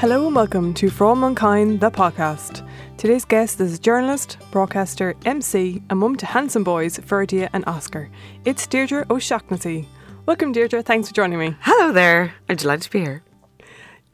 Hello 0.00 0.26
and 0.26 0.34
welcome 0.34 0.72
to 0.72 0.88
For 0.88 1.04
All 1.04 1.14
Mankind, 1.14 1.78
the 1.78 1.90
podcast. 1.90 2.66
Today's 2.96 3.26
guest 3.26 3.60
is 3.60 3.78
journalist, 3.78 4.38
broadcaster, 4.50 5.14
MC, 5.26 5.82
and 5.90 5.98
mum 5.98 6.16
to 6.16 6.24
handsome 6.24 6.64
boys, 6.64 6.98
Ferdia 6.98 7.50
and 7.52 7.64
Oscar. 7.66 8.08
It's 8.46 8.66
Deirdre 8.66 9.04
O'Shaughnessy. 9.10 9.86
Welcome, 10.24 10.52
Deirdre. 10.52 10.82
Thanks 10.82 11.08
for 11.08 11.14
joining 11.14 11.38
me. 11.38 11.54
Hello 11.60 11.92
there. 11.92 12.32
I'm 12.48 12.56
delighted 12.56 12.84
to 12.84 12.90
be 12.90 13.00
here. 13.00 13.22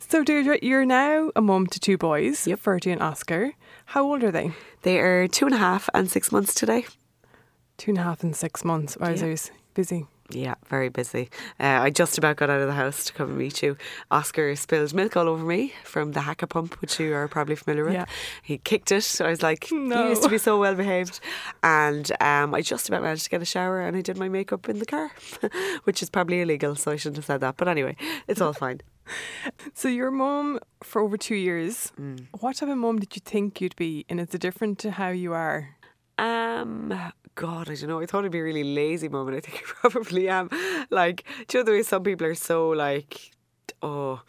So, 0.01 0.25
Deirdre, 0.25 0.59
you're 0.61 0.85
now 0.85 1.31
a 1.37 1.41
mum 1.41 1.69
to 1.69 1.79
two 1.79 1.97
boys, 1.97 2.49
Yep. 2.49 2.61
Ferdia 2.61 2.93
and 2.93 3.03
Oscar. 3.03 3.53
How 3.85 4.03
old 4.03 4.25
are 4.25 4.33
they? 4.33 4.55
They 4.83 4.99
are 4.99 5.29
two 5.29 5.47
and 5.47 5.55
a 5.55 5.59
half 5.59 5.89
and 5.95 6.11
six 6.11 6.33
months 6.33 6.53
today. 6.53 6.85
Two 7.77 7.93
and 7.93 7.99
a 7.99 8.03
half 8.03 8.25
and 8.25 8.35
six 8.35 8.65
months. 8.65 8.97
Wowzers. 8.97 9.53
Busy. 9.75 10.09
Yeah, 10.31 10.57
very 10.69 10.89
busy. 10.89 11.31
Uh, 11.61 11.79
I 11.83 11.91
just 11.91 12.19
about 12.19 12.37
got 12.37 12.51
out 12.51 12.61
of 12.61 12.67
the 12.67 12.75
house 12.75 13.05
to 13.05 13.13
come 13.13 13.29
and 13.31 13.39
meet 13.39 13.63
you. 13.63 13.77
Oscar 14.11 14.55
spilled 14.57 14.93
milk 14.93 15.17
all 15.17 15.29
over 15.29 15.45
me 15.45 15.73
from 15.85 16.13
the 16.13 16.21
Haakaa 16.21 16.49
pump, 16.49 16.81
which 16.81 16.99
you 16.99 17.15
are 17.15 17.29
probably 17.29 17.55
familiar 17.55 17.85
with. 17.85 17.95
Yeah. 17.95 18.07
He 18.43 18.59
kicked 18.59 18.91
it. 18.91 19.21
I 19.21 19.29
was 19.31 19.43
like, 19.43 19.69
No. 19.71 20.03
he 20.05 20.09
used 20.11 20.25
to 20.25 20.29
be 20.29 20.39
so 20.39 20.59
well 20.65 20.75
behaved. 20.75 21.21
And 21.63 22.11
um, 22.21 22.55
I 22.55 22.61
just 22.63 22.89
about 22.89 23.03
managed 23.03 23.25
to 23.25 23.31
get 23.31 23.41
a 23.43 23.45
shower 23.45 23.81
and 23.81 23.97
I 23.97 24.01
did 24.01 24.17
my 24.19 24.29
makeup 24.29 24.69
in 24.69 24.79
the 24.81 24.87
car, 24.87 25.13
which 25.85 26.03
is 26.03 26.11
probably 26.11 26.41
illegal, 26.41 26.75
so 26.75 26.91
I 26.91 26.97
shouldn't 26.97 27.17
have 27.17 27.25
said 27.27 27.41
that. 27.43 27.57
But 27.57 27.69
anyway, 27.69 27.97
it's 28.27 28.41
all 28.41 28.53
fine. 28.53 28.81
So, 29.75 29.89
you're 29.89 30.09
a 30.09 30.13
mum 30.13 30.59
for 30.83 31.01
over 31.01 31.17
two 31.17 31.37
years. 31.37 31.93
Mm. 32.01 32.27
What 32.41 32.57
type 32.57 32.69
of 32.69 32.77
mom 32.77 32.99
did 32.99 33.15
you 33.15 33.21
think 33.25 33.61
you'd 33.61 33.77
be? 33.77 34.05
And 34.09 34.19
is 34.19 34.35
it 34.35 34.41
different 34.41 34.81
to 34.81 34.91
how 34.91 35.11
you 35.11 35.33
are? 35.33 35.77
Um, 36.19 36.93
God, 37.37 37.71
I 37.71 37.75
don't 37.75 37.89
know. 37.89 38.01
I 38.01 38.07
thought 38.07 38.21
it'd 38.21 38.33
be 38.33 38.39
a 38.39 38.43
really 38.43 38.65
lazy 38.65 39.09
moment. 39.09 39.37
I 39.37 39.41
think 39.41 39.63
I 39.85 39.91
probably 39.91 40.29
am. 40.29 40.49
Like, 40.91 41.25
do 41.47 41.59
you 41.59 41.65
know 41.65 41.67
the 41.67 41.73
way 41.73 41.83
some 41.83 42.03
people 42.03 42.27
are 42.27 42.35
so 42.35 42.71
like, 42.71 43.36
oh, 43.87 44.21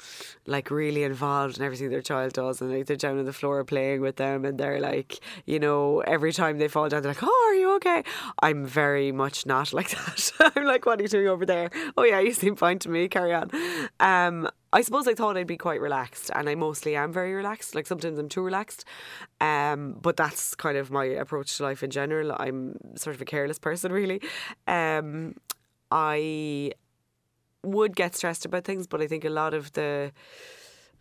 like 0.46 0.70
really 0.70 1.04
involved 1.04 1.58
in 1.58 1.64
everything 1.64 1.90
their 1.90 2.02
child 2.02 2.34
does, 2.34 2.62
and 2.62 2.72
like 2.72 2.86
they're 2.86 2.96
down 2.96 3.18
on 3.18 3.26
the 3.26 3.34
floor 3.34 3.64
playing 3.64 4.02
with 4.02 4.18
them, 4.18 4.46
and 4.46 4.58
they're 4.58 4.80
like, 4.80 5.20
you 5.46 5.60
know, 5.60 6.02
every 6.02 6.32
time 6.32 6.60
they 6.60 6.68
fall 6.68 6.88
down, 6.90 7.02
they're 7.02 7.12
like, 7.12 7.24
oh, 7.24 7.46
are 7.50 7.56
you 7.56 7.76
okay? 7.78 8.04
I'm 8.42 8.66
very 8.66 9.12
much 9.12 9.46
not 9.46 9.74
like 9.74 9.90
that. 9.98 10.32
I'm 10.56 10.66
like, 10.66 10.86
what 10.86 11.00
are 11.00 11.04
you 11.04 11.10
doing 11.10 11.28
over 11.28 11.46
there? 11.46 11.70
Oh 11.98 12.04
yeah, 12.04 12.20
you 12.20 12.34
seem 12.34 12.56
fine 12.56 12.80
to 12.80 12.90
me. 12.90 13.08
Carry 13.08 13.34
on. 13.34 13.50
Um. 14.00 14.48
I 14.74 14.82
suppose 14.82 15.08
I 15.08 15.14
thought 15.14 15.38
I'd 15.38 15.48
be 15.48 15.56
quite 15.56 15.80
relaxed, 15.80 16.30
and 16.36 16.50
I 16.50 16.56
mostly 16.56 16.96
am 16.98 17.14
very 17.14 17.34
relaxed. 17.34 17.74
Like 17.74 17.88
sometimes 17.88 18.20
I'm 18.20 18.28
too 18.28 18.42
relaxed, 18.42 18.84
um, 19.40 19.96
but 20.02 20.18
that's 20.18 20.56
kind 20.56 20.78
of 20.78 20.92
my 20.92 21.06
approach 21.06 21.56
to 21.58 21.64
life 21.64 21.84
in 21.84 21.90
general. 21.90 22.36
I'm 22.38 22.76
sort 22.96 23.16
of 23.16 23.22
a 23.22 23.26
careless 23.26 23.60
person, 23.60 23.92
really. 24.02 24.22
Um, 24.68 25.36
I 25.90 26.74
would 27.68 27.96
get 27.96 28.16
stressed 28.16 28.46
about 28.46 28.64
things, 28.64 28.88
but 28.88 29.02
I 29.02 29.08
think 29.08 29.26
a 29.26 29.30
lot 29.30 29.54
of 29.54 29.74
the, 29.74 30.12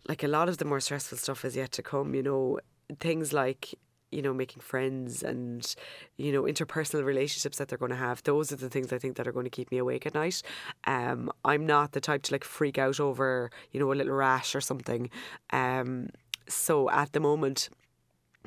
like 0.07 0.23
a 0.23 0.27
lot 0.27 0.49
of 0.49 0.57
the 0.57 0.65
more 0.65 0.79
stressful 0.79 1.17
stuff 1.17 1.45
is 1.45 1.55
yet 1.55 1.71
to 1.73 1.83
come. 1.83 2.15
You 2.15 2.23
know, 2.23 2.59
things 2.99 3.33
like 3.33 3.73
you 4.11 4.21
know 4.21 4.33
making 4.33 4.61
friends 4.61 5.21
and 5.21 5.75
you 6.17 6.31
know 6.31 6.43
interpersonal 6.43 7.03
relationships 7.03 7.57
that 7.57 7.67
they're 7.67 7.77
going 7.77 7.91
to 7.91 7.97
have 7.97 8.23
those 8.23 8.51
are 8.51 8.55
the 8.55 8.69
things 8.69 8.93
i 8.93 8.97
think 8.97 9.17
that 9.17 9.27
are 9.27 9.31
going 9.31 9.43
to 9.43 9.49
keep 9.49 9.69
me 9.69 9.77
awake 9.77 10.05
at 10.05 10.13
night 10.13 10.41
um 10.85 11.29
i'm 11.43 11.65
not 11.65 11.91
the 11.91 11.99
type 11.99 12.23
to 12.23 12.33
like 12.33 12.43
freak 12.43 12.77
out 12.77 12.99
over 12.99 13.51
you 13.71 13.79
know 13.79 13.91
a 13.91 13.95
little 13.95 14.13
rash 14.13 14.55
or 14.55 14.61
something 14.61 15.09
um 15.51 16.07
so 16.47 16.89
at 16.89 17.11
the 17.11 17.19
moment 17.19 17.69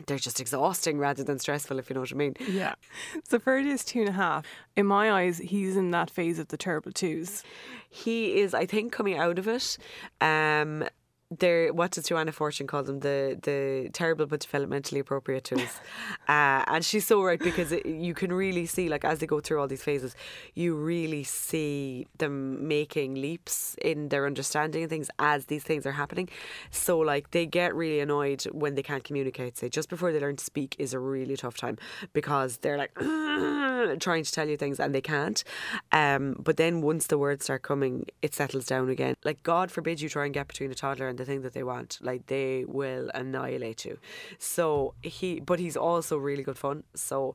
they're 0.06 0.18
just 0.18 0.40
exhausting 0.40 0.98
rather 0.98 1.22
than 1.24 1.38
stressful 1.38 1.78
if 1.78 1.88
you 1.90 1.94
know 1.94 2.00
what 2.00 2.12
i 2.12 2.16
mean 2.16 2.34
Yeah. 2.48 2.74
So, 3.24 3.38
Ferdia 3.38 3.72
is 3.72 3.84
two 3.84 4.00
and 4.00 4.08
a 4.08 4.12
half. 4.12 4.44
In 4.76 4.86
my 4.86 5.10
eyes, 5.12 5.38
he's 5.38 5.76
in 5.76 5.90
that 5.92 6.10
phase 6.10 6.38
of 6.38 6.48
the 6.48 6.56
terrible 6.56 6.92
twos. 6.92 7.42
he 7.88 8.40
is 8.40 8.54
i 8.54 8.66
think 8.66 8.92
coming 8.92 9.16
out 9.18 9.38
of 9.38 9.46
it 9.48 9.76
um 10.20 10.84
there, 11.30 11.72
what 11.72 11.92
does 11.92 12.08
Joanna 12.08 12.32
Fortune 12.32 12.66
call 12.66 12.82
them? 12.82 13.00
The 13.00 13.38
the 13.40 13.88
terrible 13.92 14.26
but 14.26 14.40
developmentally 14.40 14.98
appropriate 14.98 15.44
tools, 15.44 15.80
uh, 16.28 16.64
and 16.66 16.84
she's 16.84 17.06
so 17.06 17.22
right 17.22 17.38
because 17.38 17.70
it, 17.70 17.86
you 17.86 18.14
can 18.14 18.32
really 18.32 18.66
see 18.66 18.88
like 18.88 19.04
as 19.04 19.20
they 19.20 19.26
go 19.26 19.38
through 19.38 19.60
all 19.60 19.68
these 19.68 19.82
phases, 19.82 20.16
you 20.54 20.74
really 20.74 21.22
see 21.22 22.08
them 22.18 22.66
making 22.66 23.14
leaps 23.14 23.76
in 23.80 24.08
their 24.08 24.26
understanding 24.26 24.82
of 24.82 24.90
things 24.90 25.08
as 25.20 25.46
these 25.46 25.62
things 25.62 25.86
are 25.86 25.92
happening. 25.92 26.28
So 26.70 26.98
like 26.98 27.30
they 27.30 27.46
get 27.46 27.76
really 27.76 28.00
annoyed 28.00 28.42
when 28.50 28.74
they 28.74 28.82
can't 28.82 29.04
communicate. 29.04 29.56
Say 29.56 29.68
just 29.68 29.88
before 29.88 30.10
they 30.10 30.18
learn 30.18 30.36
to 30.36 30.44
speak 30.44 30.74
is 30.80 30.94
a 30.94 30.98
really 30.98 31.36
tough 31.36 31.56
time 31.56 31.78
because 32.12 32.56
they're 32.56 32.78
like 32.78 32.92
trying 34.00 34.24
to 34.24 34.32
tell 34.32 34.48
you 34.48 34.56
things 34.56 34.80
and 34.80 34.92
they 34.92 35.00
can't. 35.00 35.44
Um, 35.92 36.34
but 36.40 36.56
then 36.56 36.80
once 36.80 37.06
the 37.06 37.18
words 37.18 37.44
start 37.44 37.62
coming, 37.62 38.06
it 38.20 38.34
settles 38.34 38.66
down 38.66 38.88
again. 38.88 39.14
Like 39.24 39.44
God 39.44 39.70
forbid 39.70 40.00
you 40.00 40.08
try 40.08 40.24
and 40.24 40.34
get 40.34 40.48
between 40.48 40.72
a 40.72 40.74
toddler 40.74 41.06
and 41.06 41.19
the 41.20 41.26
thing 41.26 41.42
that 41.42 41.52
they 41.52 41.62
want. 41.62 41.98
Like 42.00 42.26
they 42.26 42.64
will 42.66 43.10
annihilate 43.14 43.84
you. 43.84 43.98
So 44.38 44.94
he, 45.02 45.40
but 45.40 45.58
he's 45.60 45.76
also 45.76 46.16
really 46.16 46.42
good 46.42 46.58
fun. 46.58 46.84
So 46.94 47.34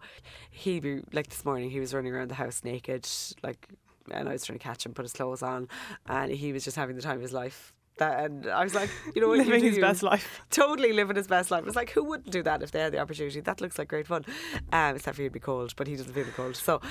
he 0.50 0.79
be 0.79 1.01
like 1.13 1.28
this 1.28 1.46
morning. 1.46 1.69
He 1.69 1.79
was 1.79 1.94
running 1.94 2.13
around 2.13 2.29
the 2.29 2.35
house 2.35 2.63
naked, 2.63 3.07
like, 3.44 3.69
and 4.12 4.28
I 4.28 4.34
was 4.34 4.46
trying 4.46 4.59
to 4.59 4.63
catch 4.63 4.85
him, 4.85 4.94
put 4.94 5.03
his 5.03 5.13
clothes 5.13 5.44
on, 5.44 5.68
and 6.07 6.31
he 6.31 6.51
was 6.51 6.63
just 6.63 6.78
having 6.78 6.96
the 6.96 7.01
time 7.01 7.18
of 7.18 7.22
his 7.22 7.34
life. 7.34 7.74
That, 7.97 8.25
and 8.25 8.47
I 8.47 8.63
was 8.63 8.75
like, 8.75 8.89
you 9.16 9.22
know, 9.22 9.29
what 9.29 9.38
Living 9.38 9.63
his 9.63 9.79
best 9.79 10.03
life. 10.03 10.41
Totally 10.50 10.91
living 10.91 11.16
his 11.16 11.28
best 11.28 11.50
life. 11.50 11.66
It's 11.66 11.78
like, 11.78 11.91
who 11.91 12.03
wouldn't 12.03 12.29
do 12.29 12.44
that 12.44 12.61
if 12.61 12.72
they 12.72 12.79
had 12.79 12.91
the 12.91 13.00
opportunity? 13.00 13.39
That 13.39 13.61
looks 13.61 13.78
like 13.79 13.88
great 13.88 14.07
fun. 14.07 14.25
Um, 14.73 14.95
except 14.95 15.16
for 15.16 15.23
he'd 15.23 15.31
be 15.31 15.39
cold, 15.39 15.73
but 15.78 15.88
he 15.88 15.95
doesn't 15.95 16.13
feel 16.13 16.25
the 16.25 16.31
cold. 16.31 16.57
So 16.57 16.81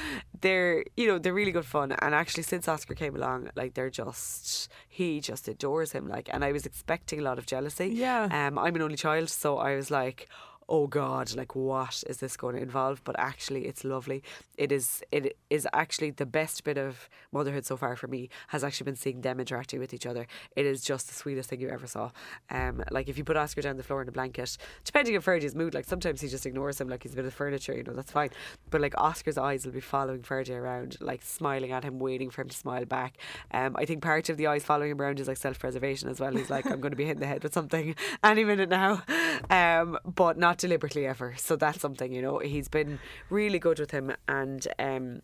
they're, 0.40 0.84
you 0.96 1.06
know, 1.06 1.18
they're 1.18 1.34
really 1.34 1.52
good 1.52 1.66
fun. 1.66 1.92
And 1.92 2.14
actually, 2.14 2.44
since 2.44 2.68
Oscar 2.68 2.94
came 2.94 3.14
along, 3.14 3.50
like 3.54 3.74
they're 3.74 3.90
just, 3.90 4.70
he 4.88 5.20
just 5.20 5.46
adores 5.46 5.92
him. 5.92 6.08
Like, 6.08 6.30
and 6.32 6.42
I 6.44 6.52
was 6.52 6.64
expecting 6.64 7.20
a 7.20 7.22
lot 7.22 7.38
of 7.38 7.44
jealousy. 7.44 7.88
Yeah. 7.88 8.28
Um, 8.30 8.58
I'm 8.58 8.74
an 8.74 8.82
only 8.82 8.96
child, 8.96 9.28
so 9.28 9.58
I 9.58 9.76
was 9.76 9.90
like, 9.90 10.28
oh 10.68 10.86
God, 10.86 11.34
like 11.34 11.54
what 11.54 12.02
is 12.08 12.18
this 12.18 12.36
going 12.36 12.56
to 12.56 12.62
involve? 12.62 13.02
But 13.04 13.16
actually, 13.18 13.66
it's 13.66 13.84
lovely. 13.84 14.22
It 14.56 14.72
is. 14.72 15.02
It 15.10 15.36
is 15.50 15.66
actually 15.72 16.10
the 16.10 16.26
best 16.26 16.64
bit 16.64 16.78
of 16.78 17.08
motherhood 17.32 17.66
so 17.66 17.76
far 17.76 17.96
for 17.96 18.06
me 18.06 18.28
has 18.48 18.64
actually 18.64 18.84
been 18.84 18.96
seeing 18.96 19.20
them 19.22 19.40
interacting 19.40 19.80
with 19.80 19.92
each 19.92 20.06
other. 20.06 20.26
It 20.56 20.66
is 20.66 20.82
just 20.82 21.08
the 21.08 21.14
sweetest 21.14 21.50
thing 21.50 21.60
you 21.60 21.68
ever 21.68 21.86
saw. 21.86 22.10
Um, 22.50 22.82
like 22.90 23.08
if 23.08 23.18
you 23.18 23.24
put 23.24 23.36
Oscar 23.36 23.62
down 23.62 23.76
the 23.76 23.82
floor 23.82 24.02
in 24.02 24.08
a 24.08 24.12
blanket, 24.12 24.56
depending 24.84 25.16
on 25.16 25.22
Ferdi's 25.22 25.54
mood, 25.54 25.74
like 25.74 25.84
sometimes 25.84 26.20
he 26.20 26.28
just 26.28 26.46
ignores 26.46 26.80
him, 26.80 26.88
like 26.88 27.02
he's 27.02 27.12
a 27.12 27.16
bit 27.16 27.24
of 27.24 27.34
furniture, 27.34 27.74
you 27.74 27.82
know, 27.82 27.92
that's 27.92 28.12
fine. 28.12 28.30
But 28.70 28.80
like 28.80 28.94
Oscar's 28.96 29.38
eyes 29.38 29.64
will 29.64 29.72
be 29.72 29.80
following 29.80 30.22
Ferdi 30.22 30.56
around, 30.56 30.96
like 31.00 31.22
smiling 31.22 31.72
at 31.72 31.84
him, 31.84 31.98
waiting 31.98 32.30
for 32.30 32.42
him 32.42 32.48
to 32.48 32.56
smile 32.56 32.84
back. 32.84 33.18
Um, 33.50 33.76
I 33.76 33.84
think 33.84 34.02
part 34.02 34.28
of 34.28 34.36
the 34.36 34.46
eyes 34.46 34.64
following 34.64 34.92
him 34.92 35.00
around 35.00 35.20
is 35.20 35.28
like 35.28 35.36
self 35.36 35.58
preservation 35.58 36.08
as 36.08 36.20
well. 36.20 36.32
He's 36.32 36.50
like, 36.50 36.66
I'm 36.66 36.80
going 36.80 36.92
to 36.92 36.96
be 36.96 37.04
hit 37.04 37.16
in 37.16 37.20
the 37.20 37.26
head 37.26 37.42
with 37.42 37.54
something 37.54 37.94
any 38.24 38.44
minute 38.44 38.68
now, 38.68 39.02
um, 39.50 39.98
but 40.04 40.38
not 40.38 40.53
deliberately 40.58 41.06
ever. 41.06 41.34
So 41.36 41.56
that's 41.56 41.80
something, 41.80 42.12
you 42.12 42.22
know, 42.22 42.38
he's 42.38 42.68
been 42.68 42.98
really 43.30 43.58
good 43.58 43.78
with 43.78 43.90
him 43.90 44.12
and. 44.28 44.66
Um, 44.78 45.22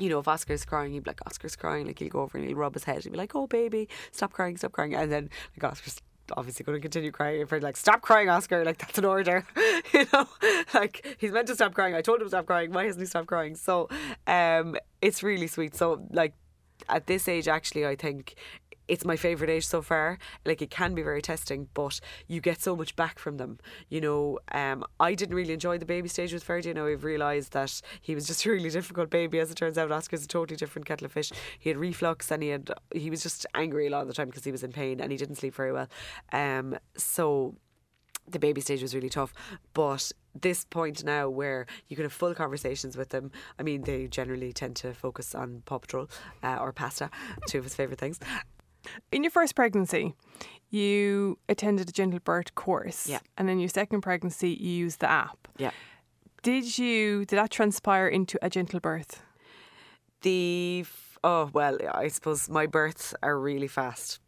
you 0.00 0.08
know, 0.08 0.20
if 0.20 0.28
Oscar's 0.28 0.64
crying, 0.64 0.92
he'd 0.92 1.02
be 1.02 1.10
like, 1.10 1.20
Oscar's 1.26 1.56
crying. 1.56 1.86
Like, 1.86 1.98
he'll 1.98 2.08
go 2.08 2.20
over 2.20 2.38
and 2.38 2.46
he'll 2.46 2.56
rub 2.56 2.74
his 2.74 2.84
head. 2.84 3.02
He'll 3.02 3.10
be 3.10 3.18
like, 3.18 3.34
oh, 3.34 3.48
baby, 3.48 3.88
stop 4.12 4.32
crying, 4.32 4.56
stop 4.56 4.70
crying. 4.70 4.94
And 4.94 5.10
then, 5.10 5.28
like, 5.56 5.72
Oscar's 5.72 6.00
obviously 6.36 6.64
going 6.64 6.78
to 6.78 6.80
continue 6.80 7.10
crying. 7.10 7.40
If 7.40 7.50
we're 7.50 7.58
like, 7.58 7.76
stop 7.76 8.00
crying, 8.00 8.28
Oscar, 8.28 8.64
like, 8.64 8.78
that's 8.78 8.98
an 8.98 9.04
order. 9.04 9.44
you 9.92 10.06
know, 10.12 10.28
like, 10.74 11.16
he's 11.18 11.32
meant 11.32 11.48
to 11.48 11.54
stop 11.54 11.74
crying. 11.74 11.94
I 11.94 12.02
told 12.02 12.20
him 12.20 12.26
to 12.26 12.30
stop 12.30 12.46
crying. 12.46 12.72
Why 12.72 12.84
hasn't 12.84 13.02
he 13.02 13.06
stopped 13.06 13.26
crying? 13.26 13.56
So, 13.56 13.88
um, 14.26 14.76
it's 15.02 15.22
really 15.22 15.48
sweet. 15.48 15.74
So, 15.74 16.06
like, 16.10 16.34
at 16.88 17.06
this 17.06 17.28
age, 17.28 17.48
actually, 17.48 17.86
I 17.86 17.96
think 17.96 18.36
it's 18.88 19.04
my 19.04 19.16
favorite 19.16 19.50
age 19.50 19.66
so 19.66 19.82
far. 19.82 20.18
Like 20.44 20.62
it 20.62 20.70
can 20.70 20.94
be 20.94 21.02
very 21.02 21.22
testing, 21.22 21.68
but 21.74 22.00
you 22.26 22.40
get 22.40 22.60
so 22.60 22.74
much 22.74 22.96
back 22.96 23.18
from 23.18 23.36
them. 23.36 23.58
You 23.88 24.00
know, 24.00 24.38
um, 24.52 24.84
I 24.98 25.14
didn't 25.14 25.36
really 25.36 25.52
enjoy 25.52 25.78
the 25.78 25.86
baby 25.86 26.08
stage 26.08 26.32
with 26.32 26.42
Ferdy. 26.42 26.72
Now 26.72 26.86
I've 26.86 27.04
realised 27.04 27.52
that 27.52 27.80
he 28.00 28.14
was 28.14 28.26
just 28.26 28.44
a 28.44 28.50
really 28.50 28.70
difficult 28.70 29.10
baby. 29.10 29.38
As 29.38 29.50
it 29.50 29.56
turns 29.56 29.78
out, 29.78 29.92
Oscar's 29.92 30.24
a 30.24 30.28
totally 30.28 30.56
different 30.56 30.86
kettle 30.86 31.04
of 31.04 31.12
fish. 31.12 31.30
He 31.58 31.70
had 31.70 31.76
reflux 31.76 32.30
and 32.30 32.42
he 32.42 32.48
had 32.48 32.70
he 32.92 33.10
was 33.10 33.22
just 33.22 33.46
angry 33.54 33.86
a 33.86 33.90
lot 33.90 34.02
of 34.02 34.08
the 34.08 34.14
time 34.14 34.28
because 34.28 34.44
he 34.44 34.52
was 34.52 34.64
in 34.64 34.72
pain 34.72 35.00
and 35.00 35.12
he 35.12 35.18
didn't 35.18 35.36
sleep 35.36 35.54
very 35.54 35.72
well. 35.72 35.88
Um, 36.32 36.78
so 36.96 37.54
the 38.30 38.38
baby 38.38 38.60
stage 38.60 38.82
was 38.82 38.94
really 38.94 39.08
tough, 39.08 39.32
but 39.72 40.12
this 40.38 40.64
point 40.64 41.04
now 41.04 41.28
where 41.28 41.66
you 41.88 41.96
can 41.96 42.04
have 42.04 42.12
full 42.12 42.34
conversations 42.34 42.96
with 42.96 43.08
them. 43.10 43.30
I 43.58 43.62
mean, 43.62 43.82
they 43.82 44.06
generally 44.06 44.52
tend 44.52 44.76
to 44.76 44.94
focus 44.94 45.34
on 45.34 45.62
Paw 45.64 45.78
Patrol 45.78 46.08
uh, 46.42 46.58
or 46.60 46.72
pasta, 46.72 47.10
two 47.46 47.58
of 47.58 47.64
his 47.64 47.74
favourite 47.74 47.98
things. 47.98 48.20
In 49.12 49.24
your 49.24 49.30
first 49.30 49.54
pregnancy, 49.54 50.14
you 50.70 51.38
attended 51.48 51.88
a 51.88 51.92
gentle 51.92 52.20
birth 52.20 52.54
course. 52.54 53.08
Yeah. 53.08 53.20
And 53.36 53.48
then 53.48 53.58
your 53.58 53.68
second 53.68 54.02
pregnancy, 54.02 54.50
you 54.50 54.70
used 54.70 55.00
the 55.00 55.10
app. 55.10 55.48
Yeah. 55.56 55.70
Did 56.42 56.78
you, 56.78 57.24
did 57.24 57.36
that 57.36 57.50
transpire 57.50 58.08
into 58.08 58.38
a 58.42 58.50
gentle 58.50 58.80
birth? 58.80 59.22
The 60.22 60.84
oh 61.22 61.50
well, 61.52 61.78
I 61.92 62.08
suppose 62.08 62.48
my 62.48 62.66
births 62.66 63.14
are 63.22 63.38
really 63.38 63.68
fast. 63.68 64.20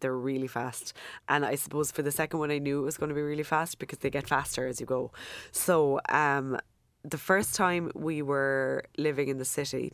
They're 0.00 0.16
really 0.16 0.48
fast, 0.48 0.94
and 1.28 1.44
I 1.44 1.54
suppose 1.54 1.92
for 1.92 2.02
the 2.02 2.10
second 2.10 2.40
one, 2.40 2.50
I 2.50 2.58
knew 2.58 2.80
it 2.80 2.84
was 2.84 2.96
going 2.96 3.08
to 3.08 3.14
be 3.14 3.22
really 3.22 3.44
fast 3.44 3.78
because 3.78 3.98
they 4.00 4.10
get 4.10 4.28
faster 4.28 4.66
as 4.66 4.80
you 4.80 4.86
go. 4.86 5.12
So, 5.52 6.00
um, 6.08 6.58
the 7.04 7.18
first 7.18 7.54
time 7.54 7.90
we 7.94 8.22
were 8.22 8.84
living 8.98 9.28
in 9.28 9.38
the 9.38 9.44
city, 9.44 9.92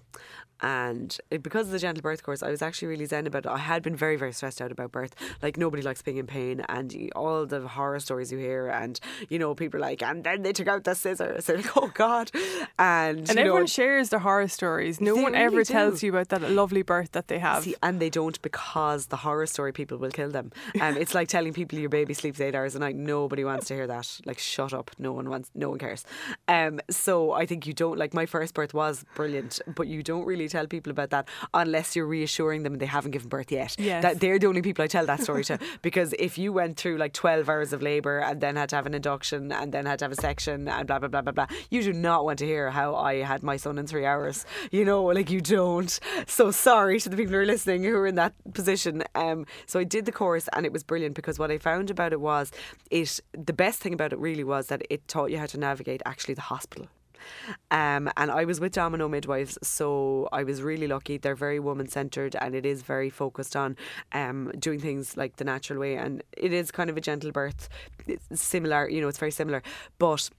And 0.60 1.16
because 1.31 1.66
of 1.66 1.72
the 1.72 1.78
gentle 1.78 2.02
birth 2.02 2.22
course, 2.22 2.43
I 2.43 2.50
was 2.50 2.62
actually 2.62 2.88
really 2.88 3.06
zen 3.06 3.26
about 3.26 3.46
it. 3.46 3.49
I 3.50 3.58
had 3.58 3.82
been 3.82 3.96
very, 3.96 4.16
very 4.16 4.32
stressed 4.32 4.60
out 4.60 4.72
about 4.72 4.93
birth. 4.93 5.14
Like 5.43 5.56
nobody 5.56 5.82
likes 5.82 6.02
being 6.02 6.16
in 6.16 6.26
pain, 6.26 6.64
and 6.69 7.10
all 7.14 7.46
the 7.46 7.66
horror 7.66 8.00
stories 8.00 8.32
you 8.32 8.38
hear, 8.38 8.69
and 8.69 8.99
you 9.28 9.38
know, 9.38 9.55
people 9.55 9.78
are 9.78 9.82
like, 9.82 10.02
and 10.02 10.25
then 10.25 10.43
they 10.43 10.52
took 10.52 10.69
out 10.69 10.84
the 10.84 10.94
scissors. 10.94 11.46
They're 11.46 11.56
like, 11.62 11.76
oh 11.76 11.90
god, 11.94 12.31
and 12.78 13.19
And 13.19 13.28
you 13.28 13.34
know, 13.34 13.40
everyone 13.43 13.66
shares 13.66 14.10
their 14.10 14.20
horror 14.20 14.49
stories. 14.49 15.00
No 15.00 15.14
one 15.14 15.32
really 15.32 15.44
ever 15.44 15.64
tells 15.64 16.02
you 16.02 16.10
about 16.10 16.28
that 16.31 16.50
lovely 16.50 16.82
birth 16.82 17.12
that 17.12 17.28
they 17.28 17.38
have. 17.38 17.64
See, 17.64 17.75
and 17.82 18.00
they 18.00 18.10
don't 18.10 18.40
because 18.43 19.06
the 19.06 19.16
horror 19.16 19.46
story 19.46 19.72
people 19.72 19.99
will 19.99 20.10
kill 20.10 20.31
them. 20.31 20.52
Um, 20.81 20.96
it's 20.96 21.14
like 21.14 21.28
telling 21.28 21.52
people 21.52 21.78
your 21.78 21.88
baby 21.88 22.14
sleeps 22.14 22.40
eight 22.40 22.55
hours 22.55 22.75
a 22.75 22.78
night. 22.78 22.96
Nobody 22.96 23.44
wants 23.44 23.66
to 23.69 23.75
hear 23.75 23.87
that. 23.87 24.20
Like, 24.25 24.38
shut 24.38 24.72
up. 24.72 24.90
No 24.99 25.12
one 25.12 25.28
wants. 25.28 25.50
No 25.55 25.70
one 25.70 25.78
cares. 25.78 26.05
Um, 26.49 26.81
so 26.90 27.32
I 27.32 27.46
think 27.46 27.66
you 27.66 27.72
don't 27.72 27.99
like 27.99 28.14
my 28.14 28.26
first 28.26 28.55
birth 28.55 28.75
was 28.75 29.05
brilliant, 29.14 29.60
but 29.75 29.87
you 29.87 30.02
don't 30.02 30.25
really 30.25 30.48
tell 30.49 30.67
people 30.67 30.91
about 30.91 31.11
that 31.11 31.29
unless 31.55 31.97
you're 31.97 32.06
reassuring 32.06 32.62
them 32.62 32.79
they 32.79 32.87
haven't 32.87 33.12
given 33.12 33.29
birth 33.29 33.50
yet. 33.50 33.77
Yes. 33.79 34.03
That 34.03 34.21
they're 34.21 34.39
the 34.39 34.47
only 34.47 34.62
people 34.62 34.85
I 34.85 34.89
tell 34.89 35.06
that 35.06 35.21
story 35.21 35.45
to 35.45 35.59
because 35.83 36.15
if 36.19 36.39
you 36.39 36.53
went 36.53 36.77
through 36.77 36.99
like 36.99 37.12
twelve 37.12 37.49
hours 37.49 37.73
of 37.73 37.83
labour 37.83 38.19
and 38.19 38.41
then 38.41 38.56
had 38.56 38.69
to 38.71 38.77
have 38.77 38.87
an 38.87 38.95
induction 38.95 39.53
and 39.53 39.73
then 39.73 39.87
had 39.87 39.99
to 40.00 40.06
have 40.06 40.12
a 40.12 40.21
section 40.21 40.69
and 40.69 40.87
blah 40.87 40.99
blah 40.99 41.09
blah 41.09 41.23
blah 41.23 41.33
blah, 41.33 41.47
you 41.71 41.83
do 41.83 41.93
not 41.93 42.25
want 42.25 42.39
to 42.41 42.47
hear 42.47 42.71
how 42.71 42.95
I 42.95 43.17
had 43.17 43.43
my 43.43 43.56
son 43.56 43.79
in 43.79 43.87
three 43.87 44.06
hours. 44.06 44.45
You 44.71 44.85
know, 44.85 45.05
like 45.05 45.31
you 45.31 45.41
don't. 45.41 45.99
So 46.27 46.51
sorry 46.51 47.01
to 47.01 47.09
the 47.09 47.17
people 47.17 47.33
who 47.33 47.41
are 47.41 47.47
listening 47.47 47.85
who 47.85 47.97
are 47.97 48.06
in 48.06 48.17
that 48.17 48.35
position. 48.55 49.03
Um, 49.15 49.47
so 49.67 49.81
I 49.81 49.85
did 49.85 50.05
the 50.05 50.12
course 50.12 50.49
and 50.53 50.67
it 50.67 50.73
was 50.73 50.83
brilliant 50.83 51.15
because 51.15 51.39
what 51.39 51.51
I 51.51 51.59
found 51.59 51.91
about 51.91 52.12
it 52.12 52.21
was 52.21 52.53
it. 52.91 53.21
The 53.33 53.53
best 53.53 53.81
thing 53.81 53.94
about 53.94 54.12
it 54.12 54.19
really 54.19 54.44
was 54.44 54.67
that 54.69 54.83
it 54.91 55.06
taught 55.09 55.31
you 55.31 55.39
how 55.39 55.47
to 55.47 55.59
navigate 55.59 56.03
actually 56.05 56.35
the 56.35 56.43
hospital. 56.43 56.89
Um, 57.71 58.11
and 58.17 58.31
I 58.31 58.45
was 58.45 58.61
with 58.61 58.73
Domino 58.73 59.09
Midwives, 59.09 59.59
so 59.63 60.29
I 60.33 60.45
was 60.45 60.63
really 60.63 60.87
lucky. 60.87 61.19
They're 61.19 61.35
very 61.35 61.61
woman 61.61 61.89
centered 61.89 62.37
and 62.37 62.55
it 62.55 62.67
is 62.67 62.83
very 62.83 63.11
focused 63.11 63.57
on 63.57 63.77
um, 64.13 64.53
doing 64.59 64.81
things 64.81 65.17
like 65.17 65.37
the 65.37 65.45
natural 65.45 65.79
way. 65.79 65.97
And 65.97 66.23
it 66.37 66.53
is 66.53 66.71
kind 66.71 66.91
of 66.91 66.97
a 66.97 67.01
gentle 67.01 67.33
birth, 67.33 67.69
it's 68.07 68.43
similar, 68.43 68.89
you 68.89 69.01
know, 69.01 69.09
it's 69.09 69.19
very 69.19 69.31
similar. 69.31 69.63
But 69.99 70.31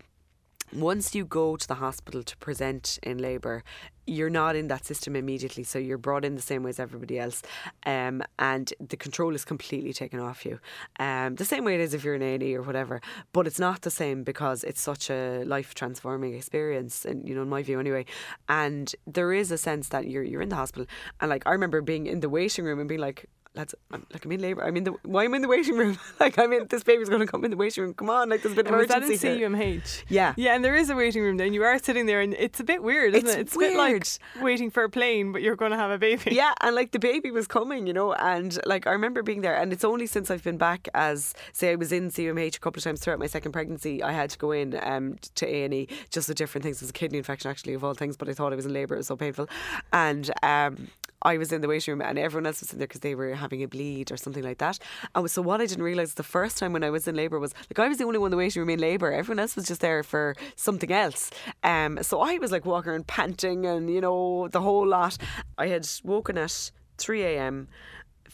once 0.74 1.16
you 1.16 1.26
go 1.26 1.56
to 1.56 1.68
the 1.68 1.76
hospital 1.76 2.24
to 2.24 2.38
present 2.38 3.00
in 3.04 3.18
labour, 3.18 3.64
you're 4.10 4.30
not 4.30 4.56
in 4.56 4.68
that 4.68 4.86
system 4.86 5.16
immediately. 5.16 5.64
So 5.64 5.80
you're 5.80 5.98
brought 5.98 6.26
in 6.26 6.36
the 6.36 6.42
same 6.42 6.64
way 6.64 6.70
as 6.72 6.80
everybody 6.80 7.20
else. 7.20 7.42
Um, 7.86 8.24
and 8.38 8.74
the 8.80 8.98
control 8.98 9.36
is 9.36 9.46
completely 9.46 9.94
taken 9.94 10.20
off 10.20 10.46
you. 10.46 10.60
Um, 11.00 11.36
the 11.36 11.46
same 11.46 11.64
way 11.64 11.76
it 11.76 11.82
is 11.82 11.94
if 11.94 12.04
you're 12.04 12.16
in 12.16 12.22
A&E 12.22 12.56
or 12.56 12.62
whatever. 12.62 13.02
But 13.34 13.48
it's 13.48 13.60
not 13.60 13.82
the 13.82 13.92
same 13.92 14.24
because 14.24 14.64
it's 14.64 14.82
such 14.82 15.10
a 15.10 15.44
life 15.46 15.74
transforming 15.76 16.34
experience, 16.34 17.06
and 17.06 17.28
you 17.28 17.36
know, 17.36 17.44
in 17.44 17.50
my 17.50 17.64
view 17.64 17.80
anyway. 17.80 18.06
And 18.48 18.94
there 19.06 19.32
is 19.32 19.52
a 19.52 19.58
sense 19.58 19.90
that 19.90 20.08
you're 20.08 20.24
you're 20.24 20.42
in 20.42 20.50
the 20.50 20.56
hospital. 20.56 20.88
And 21.22 21.30
like 21.30 21.44
I 21.46 21.52
remember 21.52 21.82
being 21.82 22.08
in 22.08 22.20
the 22.20 22.30
waiting 22.30 22.66
room 22.66 22.80
and 22.80 22.90
being 22.90 23.02
like, 23.02 23.28
lads, 23.56 23.74
I'm, 23.92 24.06
like 24.13 24.25
I'm 24.25 24.31
in 24.31 24.42
labour. 24.42 24.63
I'm 24.63 24.78
in 24.78 24.84
the 24.84 24.92
why 25.04 25.25
am 25.25 25.34
I 25.34 25.38
in 25.38 25.42
the 25.42 25.48
waiting 25.48 25.75
room? 25.75 25.98
like 26.19 26.38
I'm 26.38 26.54
in 26.54 26.68
this 26.68 26.84
baby's 26.84 27.10
going 27.10 27.22
to 27.22 27.28
come 27.28 27.44
in 27.46 27.51
the 27.51 27.57
waiting 27.57 27.84
room. 27.84 27.94
Come 27.94 28.10
on, 28.10 28.30
like 28.30 28.42
there's 28.44 28.54
a 28.54 28.56
bit 28.56 28.68
of 28.68 28.74
And 28.74 28.80
was 28.80 28.88
that 28.90 29.04
in. 29.04 29.10
CUMH? 29.10 30.04
Yeah. 30.07 30.34
Yeah, 30.38 30.56
and 30.56 30.63
there 30.63 30.75
is 30.75 30.90
a 30.90 30.96
waiting 30.96 31.24
room 31.24 31.38
there, 31.38 31.46
and 31.48 31.56
you 31.56 31.63
are 31.63 31.78
sitting 31.80 32.06
there, 32.06 32.22
and 32.22 32.34
it's 32.36 32.60
a 32.60 32.63
bit 32.63 32.84
weird, 32.84 33.16
isn't 33.16 33.28
It's 33.28 33.36
it? 33.38 33.42
It's 33.42 33.56
a 33.56 33.60
bit 33.60 33.78
like 33.78 33.92
weird. 33.92 34.10
waiting 34.42 34.69
for 34.69 34.84
a 34.84 34.90
plane, 34.90 35.31
but 35.31 35.42
you're 35.42 35.56
going 35.56 35.72
to 35.72 35.78
have 35.78 35.92
a 35.92 35.98
baby. 35.98 36.31
yeah, 36.36 36.54
and 36.62 36.75
like 36.75 36.92
the 36.92 37.00
baby 37.00 37.31
was 37.31 37.48
coming, 37.48 37.88
you 37.88 37.94
know, 37.94 38.13
and 38.13 38.60
like 38.66 38.88
I 38.88 38.92
remember 38.92 39.24
being 39.24 39.42
there, 39.42 39.56
and 39.56 39.74
it's 39.74 39.84
only 39.84 40.06
since 40.07 40.30
I've 40.31 40.44
been 40.44 40.57
back 40.57 40.88
as 40.94 41.34
say 41.52 41.72
I 41.72 41.75
was 41.75 41.92
in 41.92 42.10
CUMH 42.10 42.56
a 42.56 42.60
couple 42.60 42.80
of 42.80 42.84
times 42.84 43.02
throughout 43.02 43.19
my 43.19 43.28
second 43.28 43.52
pregnancy, 43.52 44.02
I 44.04 44.12
had 44.12 44.30
to 44.31 44.38
go 44.38 44.52
in 44.52 44.80
um, 44.84 45.18
to 45.36 45.48
A 45.48 45.63
and 45.66 45.74
E 45.74 45.88
just 46.12 46.28
with 46.28 46.38
different 46.38 46.63
things. 46.63 46.78
It 46.78 46.84
was 46.84 46.90
a 46.92 46.94
kidney 46.94 47.18
infection 47.18 47.50
actually 47.50 47.74
of 47.74 47.84
all 47.84 47.94
things, 47.94 48.16
but 48.16 48.30
I 48.30 48.34
thought 48.34 48.54
I 48.54 48.56
was 48.56 48.66
in 48.66 48.74
labour. 48.74 48.95
It 48.95 49.00
was 49.00 49.07
so 49.07 49.16
painful, 49.16 49.48
and 49.92 50.30
um, 50.44 50.88
I 51.21 51.38
was 51.38 51.51
in 51.51 51.62
the 51.62 51.68
waiting 51.68 51.94
room, 51.94 52.01
and 52.01 52.18
everyone 52.18 52.45
else 52.45 52.62
was 52.62 52.71
in 52.71 52.80
there 52.80 52.88
because 52.88 53.01
they 53.01 53.16
were 53.16 53.36
having 53.36 53.62
a 53.63 53.68
bleed 53.68 54.12
or 54.12 54.18
something 54.18 54.44
like 54.44 54.60
that. 54.60 54.80
And 55.16 55.30
so 55.30 55.42
what 55.42 55.62
I 55.62 55.66
didn't 55.66 55.83
realise 55.83 56.13
the 56.13 56.24
first 56.24 56.57
time 56.57 56.74
when 56.74 56.83
I 56.83 56.89
was 56.89 57.07
in 57.07 57.16
labour 57.16 57.39
was 57.39 57.54
like 57.69 57.80
I 57.80 57.88
was 57.88 57.98
the 57.98 58.06
only 58.06 58.19
one 58.19 58.27
in 58.27 58.31
the 58.31 58.38
waiting 58.38 58.62
room 58.62 58.69
in 58.69 58.80
labour. 58.80 59.12
Everyone 59.12 59.39
else 59.39 59.56
was 59.56 59.66
just 59.66 59.81
there 59.81 60.04
for 60.04 60.36
something 60.56 60.92
else. 60.92 61.31
Um, 61.63 62.01
so 62.01 62.21
I 62.21 62.38
was 62.38 62.51
like 62.51 62.66
walking 62.66 62.94
and 62.94 63.06
panting 63.06 63.66
and 63.66 63.89
you 63.89 64.01
know 64.01 64.48
the 64.48 64.62
whole 64.62 64.88
lot. 64.88 65.18
I 65.57 65.68
had 65.68 65.88
woken 66.04 66.38
at 66.38 66.71
three 66.98 67.24
a.m. 67.24 67.68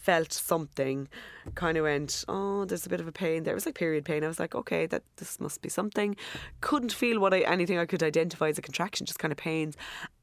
Felt 0.06 0.31
something, 0.31 1.07
kind 1.56 1.78
of 1.80 1.84
went, 1.86 2.24
oh, 2.28 2.63
there's 2.66 2.86
a 2.86 2.90
bit 2.90 3.02
of 3.02 3.07
a 3.07 3.12
pain 3.12 3.42
there. 3.42 3.54
It 3.54 3.56
was 3.56 3.66
like 3.66 3.74
period 3.74 4.06
pain. 4.06 4.24
I 4.24 4.28
was 4.28 4.40
like, 4.40 4.54
okay, 4.54 4.86
that 4.86 5.02
this 5.18 5.40
must 5.40 5.63
be 5.63 5.69
something. 5.69 6.16
Couldn't 6.62 6.94
feel 6.94 7.19
what 7.19 7.34
I 7.34 7.40
anything 7.40 7.80
I 7.80 7.88
could 7.88 8.04
identify 8.04 8.50
as 8.50 8.60
a 8.60 8.62
contraction, 8.62 9.07
just 9.07 9.18
kind 9.18 9.31
of 9.31 9.38
pains. 9.38 9.75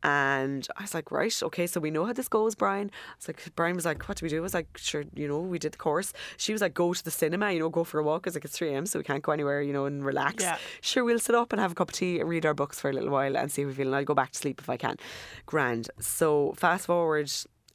And 0.05 0.69
I 0.76 0.82
was 0.82 0.94
like, 0.94 1.11
right, 1.11 1.43
okay, 1.43 1.67
so 1.67 1.81
we 1.81 1.90
know 1.90 2.05
how 2.05 2.12
this 2.12 2.29
goes, 2.29 2.55
Brian. 2.55 2.93
I 2.93 3.14
was 3.17 3.29
like, 3.29 3.43
Brian 3.56 3.75
was 3.75 3.84
like, 3.84 4.08
what 4.08 4.19
do 4.19 4.25
we 4.25 4.31
do? 4.31 4.38
I 4.38 4.40
was 4.40 4.55
like, 4.55 4.69
sure, 4.76 5.05
you 5.14 5.26
know, 5.26 5.40
we 5.40 5.58
did 5.58 5.73
the 5.73 5.79
course. 5.79 6.12
She 6.37 6.52
was 6.52 6.62
like, 6.62 6.75
go 6.75 6.93
to 6.94 7.05
the 7.05 7.11
cinema, 7.11 7.50
you 7.50 7.58
know, 7.58 7.69
go 7.69 7.82
for 7.82 7.99
a 7.99 8.05
walk. 8.05 8.26
I 8.26 8.29
was 8.29 8.37
like, 8.37 8.44
it's 8.44 8.56
3 8.56 8.70
a.m., 8.70 8.87
so 8.87 9.00
we 9.00 9.05
can't 9.05 9.23
go 9.23 9.32
anywhere, 9.32 9.62
you 9.62 9.73
know, 9.73 9.87
and 9.87 10.05
relax. 10.05 10.44
Yeah. 10.44 10.58
Sure, 10.81 11.05
we'll 11.05 11.19
sit 11.19 11.34
up 11.34 11.52
and 11.52 11.61
have 11.61 11.73
a 11.73 11.75
cup 11.75 11.90
of 11.90 11.94
tea 11.96 12.23
read 12.23 12.46
our 12.46 12.55
books 12.55 12.79
for 12.79 12.88
a 12.88 12.93
little 12.93 13.11
while 13.11 13.37
and 13.37 13.50
see 13.50 13.62
if 13.62 13.69
we 13.69 13.75
feel, 13.75 13.88
and 13.88 13.96
I'll 13.96 14.05
go 14.05 14.14
back 14.14 14.31
to 14.31 14.38
sleep 14.38 14.61
if 14.61 14.69
I 14.70 14.76
can. 14.76 14.96
Grand. 15.46 15.90
So 15.99 16.55
fast 16.56 16.87
forward 16.87 17.32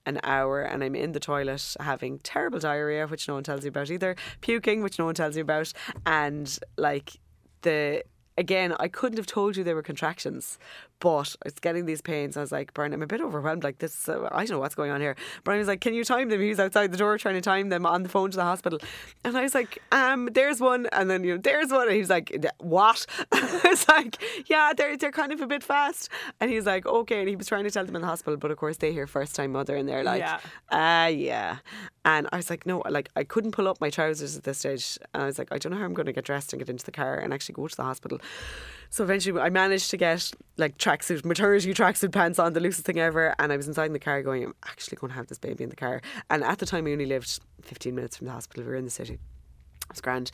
an 0.07 0.19
hour 0.23 0.61
and 0.61 0.83
I'm 0.83 0.95
in 0.95 1.11
the 1.11 1.19
toilet 1.19 1.75
having 1.79 2.19
terrible 2.19 2.59
diarrhea, 2.59 3.05
which 3.07 3.27
no 3.27 3.35
one 3.35 3.43
tells 3.43 3.63
you 3.63 3.69
about 3.69 3.91
either, 3.91 4.15
puking, 4.41 4.81
which 4.81 4.97
no 4.97 5.05
one 5.05 5.15
tells 5.15 5.35
you 5.35 5.41
about, 5.43 5.73
and 6.05 6.57
like 6.77 7.17
the 7.61 8.03
again, 8.37 8.75
I 8.79 8.87
couldn't 8.87 9.17
have 9.17 9.25
told 9.25 9.57
you 9.57 9.63
there 9.63 9.75
were 9.75 9.81
contractions, 9.81 10.57
but 10.99 11.35
it's 11.45 11.59
getting 11.59 11.85
these 11.85 12.01
pains. 12.01 12.37
I 12.37 12.41
was 12.41 12.51
like, 12.51 12.73
Brian, 12.73 12.93
I'm 12.93 13.01
a 13.01 13.07
bit 13.07 13.21
overwhelmed. 13.21 13.63
Like 13.63 13.79
this, 13.79 14.09
uh, 14.09 14.27
I 14.31 14.45
don't 14.45 14.51
know 14.51 14.59
what's 14.59 14.75
going 14.75 14.91
on 14.91 15.01
here. 15.01 15.15
Brian 15.43 15.59
was 15.59 15.67
like, 15.67 15.81
Can 15.81 15.93
you 15.93 16.03
time 16.03 16.29
them? 16.29 16.41
He 16.41 16.49
was 16.49 16.59
outside 16.59 16.91
the 16.91 16.97
door 16.97 17.17
trying 17.17 17.35
to 17.35 17.41
time 17.41 17.69
them 17.69 17.85
on 17.85 18.03
the 18.03 18.09
phone 18.09 18.31
to 18.31 18.37
the 18.37 18.43
hospital, 18.43 18.79
and 19.23 19.37
I 19.37 19.41
was 19.41 19.55
like, 19.55 19.81
Um, 19.91 20.29
there's 20.33 20.59
one, 20.59 20.87
and 20.91 21.09
then 21.09 21.23
you 21.23 21.35
know, 21.35 21.41
there's 21.41 21.71
one, 21.71 21.83
and 21.83 21.93
he 21.93 21.99
was 21.99 22.09
like, 22.09 22.35
What? 22.59 23.05
I 23.31 23.61
was 23.65 23.87
like, 23.87 24.17
Yeah, 24.49 24.73
they're 24.75 24.97
they're 24.97 25.11
kind 25.11 25.31
of 25.31 25.41
a 25.41 25.47
bit 25.47 25.63
fast, 25.63 26.09
and 26.39 26.51
he's 26.51 26.65
like, 26.65 26.85
Okay, 26.85 27.19
and 27.19 27.29
he 27.29 27.35
was 27.35 27.47
trying 27.47 27.63
to 27.63 27.71
tell 27.71 27.85
them 27.85 27.95
in 27.95 28.01
the 28.01 28.07
hospital, 28.07 28.37
but 28.37 28.51
of 28.51 28.57
course 28.57 28.77
they 28.77 28.91
hear 28.91 29.07
first 29.07 29.35
time 29.35 29.51
mother, 29.51 29.75
and 29.75 29.87
they're 29.87 30.03
like, 30.03 30.19
Yeah. 30.19 30.39
Ah, 30.71 31.07
yeah. 31.07 31.57
And 32.07 32.25
I 32.31 32.37
was 32.37 32.49
like, 32.49 32.65
no, 32.65 32.81
like 32.89 33.09
I 33.17 33.25
couldn't 33.25 33.51
pull 33.51 33.67
up 33.67 33.81
my 33.81 33.89
trousers 33.89 34.37
at 34.37 34.43
this 34.43 34.59
stage. 34.59 34.97
And 35.13 35.23
I 35.23 35.25
was 35.25 35.37
like, 35.37 35.49
I 35.51 35.57
don't 35.57 35.73
know 35.73 35.77
how 35.77 35.83
I'm 35.83 35.93
going 35.93 36.05
to 36.05 36.13
get 36.13 36.23
dressed 36.23 36.53
and 36.53 36.59
get 36.59 36.69
into 36.69 36.85
the 36.85 36.91
car 36.91 37.15
and 37.15 37.33
actually 37.33 37.53
go 37.53 37.67
to 37.67 37.75
the 37.75 37.83
hospital. 37.83 38.19
So 38.89 39.03
eventually 39.03 39.41
I 39.41 39.49
managed 39.49 39.89
to 39.91 39.97
get 39.97 40.31
like 40.55 40.77
tracksuit, 40.87 41.25
maternity 41.25 41.73
tracksuit 41.73 42.11
pants 42.11 42.39
on, 42.39 42.53
the 42.53 42.59
loosest 42.59 42.85
thing 42.85 42.99
ever. 42.99 43.35
And 43.39 43.51
I 43.51 43.57
was 43.57 43.67
inside 43.67 43.85
in 43.85 43.93
the 43.93 43.99
car 43.99 44.21
going, 44.21 44.45
I'm 44.45 44.55
actually 44.65 44.97
going 44.97 45.09
to 45.11 45.15
have 45.15 45.27
this 45.27 45.37
baby 45.37 45.63
in 45.63 45.69
the 45.69 45.75
car. 45.75 46.01
And 46.29 46.43
at 46.43 46.59
the 46.59 46.65
time, 46.65 46.85
we 46.85 46.93
only 46.93 47.05
lived 47.05 47.39
15 47.63 47.93
minutes 47.93 48.17
from 48.17 48.27
the 48.27 48.33
hospital. 48.33 48.63
We 48.63 48.69
were 48.69 48.75
in 48.75 48.85
the 48.85 48.91
city. 48.91 49.13
It 49.13 49.93
was 49.93 50.01
grand. 50.01 50.31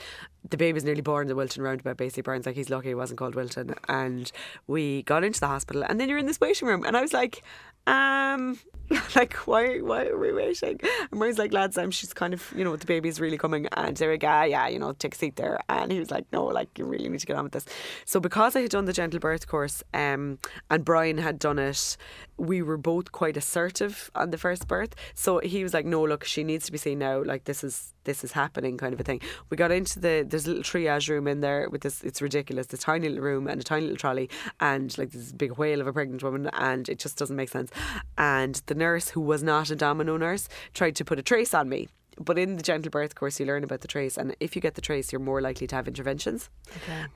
The 0.49 0.57
baby 0.57 0.73
was 0.73 0.83
nearly 0.83 1.01
born 1.01 1.27
the 1.27 1.35
Wilton 1.35 1.63
roundabout. 1.63 1.97
Basically, 1.97 2.23
Brian's 2.23 2.45
like 2.45 2.55
he's 2.55 2.69
lucky 2.69 2.91
it 2.91 2.95
wasn't 2.95 3.19
called 3.19 3.35
Wilton. 3.35 3.75
And 3.87 4.31
we 4.67 5.03
got 5.03 5.23
into 5.23 5.39
the 5.39 5.47
hospital, 5.47 5.83
and 5.87 5.99
then 5.99 6.09
you're 6.09 6.17
in 6.17 6.25
this 6.25 6.39
waiting 6.39 6.67
room, 6.67 6.83
and 6.83 6.97
I 6.97 7.01
was 7.01 7.13
like, 7.13 7.43
um, 7.87 8.57
like 9.15 9.33
why 9.47 9.79
why 9.79 10.05
are 10.05 10.17
we 10.17 10.33
waiting? 10.33 10.79
And 11.11 11.19
Brian's 11.19 11.37
like, 11.37 11.53
lads, 11.53 11.77
I'm 11.77 11.91
she's 11.91 12.13
kind 12.13 12.33
of 12.33 12.53
you 12.55 12.63
know 12.63 12.75
the 12.75 12.85
baby's 12.85 13.19
really 13.19 13.37
coming, 13.37 13.67
and 13.73 13.95
they're 13.95 14.11
like, 14.11 14.23
ah, 14.23 14.43
yeah, 14.43 14.67
you 14.67 14.79
know, 14.79 14.93
take 14.93 15.15
a 15.15 15.17
seat 15.17 15.35
there. 15.35 15.59
And 15.69 15.91
he 15.91 15.99
was 15.99 16.11
like, 16.11 16.25
no, 16.31 16.45
like 16.45 16.77
you 16.77 16.85
really 16.85 17.09
need 17.09 17.19
to 17.19 17.25
get 17.25 17.35
on 17.35 17.43
with 17.43 17.53
this. 17.53 17.65
So 18.05 18.19
because 18.19 18.55
I 18.55 18.61
had 18.61 18.71
done 18.71 18.85
the 18.85 18.93
gentle 18.93 19.19
birth 19.19 19.47
course, 19.47 19.83
um, 19.93 20.39
and 20.69 20.85
Brian 20.85 21.17
had 21.17 21.39
done 21.39 21.59
it, 21.59 21.97
we 22.37 22.61
were 22.61 22.77
both 22.77 23.11
quite 23.11 23.37
assertive 23.37 24.11
on 24.15 24.31
the 24.31 24.37
first 24.37 24.67
birth. 24.67 24.95
So 25.15 25.39
he 25.39 25.63
was 25.63 25.73
like, 25.73 25.85
no, 25.85 26.03
look, 26.03 26.23
she 26.23 26.43
needs 26.43 26.65
to 26.65 26.71
be 26.71 26.77
seen 26.77 26.99
now. 26.99 27.23
Like 27.23 27.45
this 27.45 27.63
is 27.63 27.93
this 28.03 28.23
is 28.23 28.33
happening, 28.33 28.77
kind 28.77 28.93
of 28.93 28.99
a 28.99 29.03
thing. 29.03 29.21
We 29.49 29.57
got 29.57 29.71
into 29.71 29.99
the 29.99 30.25
there's 30.27 30.45
a 30.45 30.49
little 30.49 30.63
triage 30.63 31.09
room 31.09 31.27
in 31.27 31.41
there 31.41 31.69
with 31.69 31.81
this. 31.81 32.03
It's 32.03 32.21
ridiculous. 32.21 32.67
This 32.67 32.81
tiny 32.81 33.07
little 33.07 33.23
room 33.23 33.47
and 33.47 33.61
a 33.61 33.63
tiny 33.63 33.83
little 33.83 33.97
trolley, 33.97 34.29
and 34.59 34.95
like 34.97 35.11
this 35.11 35.31
big 35.31 35.57
whale 35.57 35.81
of 35.81 35.87
a 35.87 35.93
pregnant 35.93 36.23
woman, 36.23 36.49
and 36.53 36.89
it 36.89 36.99
just 36.99 37.17
doesn't 37.17 37.35
make 37.35 37.49
sense. 37.49 37.71
And 38.17 38.61
the 38.65 38.75
nurse, 38.75 39.09
who 39.09 39.21
was 39.21 39.43
not 39.43 39.69
a 39.69 39.75
domino 39.75 40.17
nurse, 40.17 40.49
tried 40.73 40.95
to 40.97 41.05
put 41.05 41.19
a 41.19 41.23
trace 41.23 41.53
on 41.53 41.69
me. 41.69 41.87
But 42.19 42.37
in 42.37 42.57
the 42.57 42.61
gentle 42.63 42.91
birth 42.91 43.15
course, 43.15 43.39
you 43.39 43.45
learn 43.47 43.63
about 43.63 43.81
the 43.81 43.87
trace, 43.87 44.17
and 44.17 44.35
if 44.39 44.55
you 44.55 44.61
get 44.61 44.75
the 44.75 44.81
trace, 44.81 45.11
you're 45.11 45.19
more 45.19 45.41
likely 45.41 45.65
to 45.65 45.75
have 45.75 45.87
interventions. 45.87 46.49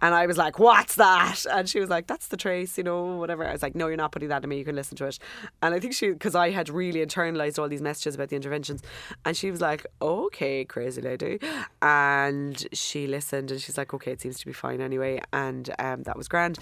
And 0.01 0.15
I 0.15 0.25
was 0.25 0.39
like, 0.39 0.57
"What's 0.57 0.95
that?" 0.95 1.45
And 1.51 1.69
she 1.69 1.79
was 1.79 1.87
like, 1.87 2.07
"That's 2.07 2.29
the 2.29 2.37
trace, 2.37 2.79
you 2.79 2.83
know, 2.83 3.15
whatever." 3.17 3.47
I 3.47 3.51
was 3.51 3.61
like, 3.61 3.75
"No, 3.75 3.89
you're 3.89 3.95
not 3.97 4.11
putting 4.11 4.29
that 4.29 4.41
on 4.41 4.49
me. 4.49 4.57
You 4.57 4.65
can 4.65 4.75
listen 4.75 4.97
to 4.97 5.05
it." 5.05 5.19
And 5.61 5.75
I 5.75 5.79
think 5.79 5.93
she, 5.93 6.09
because 6.09 6.33
I 6.33 6.49
had 6.49 6.67
really 6.69 7.05
internalized 7.05 7.59
all 7.59 7.69
these 7.69 7.81
messages 7.81 8.15
about 8.15 8.29
the 8.29 8.35
interventions, 8.35 8.81
and 9.23 9.37
she 9.37 9.51
was 9.51 9.61
like, 9.61 9.85
"Okay, 10.01 10.65
crazy 10.65 11.01
lady," 11.01 11.39
and 11.79 12.67
she 12.73 13.05
listened, 13.05 13.51
and 13.51 13.61
she's 13.61 13.77
like, 13.77 13.93
"Okay, 13.93 14.13
it 14.13 14.21
seems 14.21 14.39
to 14.39 14.47
be 14.47 14.53
fine 14.53 14.81
anyway," 14.81 15.21
and 15.31 15.69
um, 15.77 16.03
that 16.03 16.17
was 16.17 16.27
grand. 16.27 16.57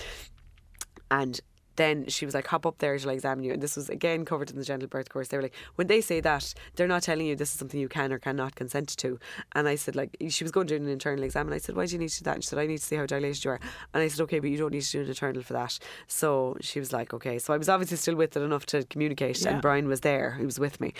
And 1.09 1.39
then 1.75 2.07
she 2.07 2.25
was 2.25 2.33
like, 2.33 2.47
hop 2.47 2.65
up 2.65 2.77
there 2.79 2.93
I 2.95 3.11
examine 3.11 3.43
you. 3.43 3.53
And 3.53 3.61
this 3.61 3.75
was 3.75 3.89
again 3.89 4.25
covered 4.25 4.49
in 4.49 4.57
the 4.57 4.63
gentle 4.63 4.87
birth 4.87 5.09
course. 5.09 5.27
They 5.27 5.37
were 5.37 5.43
like, 5.43 5.55
when 5.75 5.87
they 5.87 6.01
say 6.01 6.19
that, 6.21 6.53
they're 6.75 6.87
not 6.87 7.03
telling 7.03 7.27
you 7.27 7.35
this 7.35 7.51
is 7.51 7.59
something 7.59 7.79
you 7.79 7.89
can 7.89 8.11
or 8.11 8.19
cannot 8.19 8.55
consent 8.55 8.89
to. 8.97 9.19
And 9.53 9.67
I 9.67 9.75
said, 9.75 9.95
like, 9.95 10.15
she 10.29 10.43
was 10.43 10.51
going 10.51 10.67
to 10.67 10.77
do 10.77 10.83
an 10.83 10.89
internal 10.89 11.23
exam. 11.23 11.47
And 11.47 11.55
I 11.55 11.57
said, 11.57 11.75
why 11.75 11.85
do 11.85 11.93
you 11.93 11.99
need 11.99 12.09
to 12.09 12.19
do 12.19 12.23
that? 12.25 12.35
And 12.35 12.43
she 12.43 12.49
said, 12.49 12.59
I 12.59 12.67
need 12.67 12.77
to 12.77 12.83
see 12.83 12.95
how 12.95 13.05
dilated 13.05 13.43
you 13.43 13.51
are. 13.51 13.59
And 13.93 14.03
I 14.03 14.07
said, 14.07 14.23
okay, 14.23 14.39
but 14.39 14.49
you 14.49 14.57
don't 14.57 14.71
need 14.71 14.83
to 14.83 14.91
do 14.91 15.01
an 15.01 15.07
internal 15.07 15.41
for 15.41 15.53
that. 15.53 15.77
So 16.07 16.57
she 16.61 16.79
was 16.79 16.93
like, 16.93 17.13
okay. 17.13 17.39
So 17.39 17.53
I 17.53 17.57
was 17.57 17.69
obviously 17.69 17.97
still 17.97 18.15
with 18.15 18.35
it 18.37 18.41
enough 18.41 18.65
to 18.67 18.83
communicate. 18.85 19.41
Yeah. 19.41 19.53
And 19.53 19.61
Brian 19.61 19.87
was 19.87 20.01
there, 20.01 20.35
he 20.39 20.45
was 20.45 20.59
with 20.59 20.79
me. 20.79 20.93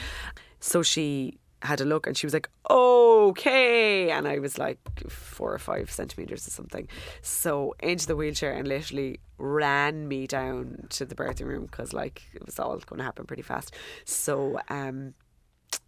So 0.60 0.82
she 0.82 1.38
had 1.66 1.82
a 1.82 1.86
look 1.86 2.08
and 2.08 2.18
she 2.18 2.26
was 2.26 2.34
like, 2.34 2.50
okay. 2.70 4.12
And 4.12 4.28
I 4.28 4.40
was 4.40 4.58
like 4.58 4.80
four 5.10 5.54
or 5.54 5.60
five 5.60 5.92
centimetres 5.92 6.48
or 6.48 6.52
something. 6.52 6.88
So 7.22 7.76
into 7.82 8.08
the 8.08 8.16
wheelchair 8.16 8.54
and 8.54 8.68
literally 8.68 9.20
ran 9.38 10.08
me 10.08 10.28
down 10.28 10.88
to 10.90 11.06
the 11.06 11.16
birthing 11.16 11.46
room 11.46 11.66
because 11.66 11.94
like 11.94 12.24
it 12.34 12.46
was 12.46 12.60
all 12.60 12.78
going 12.78 13.00
to 13.00 13.04
happen 13.04 13.26
pretty 13.26 13.44
fast. 13.44 13.74
So 14.06 14.60
um, 14.70 15.14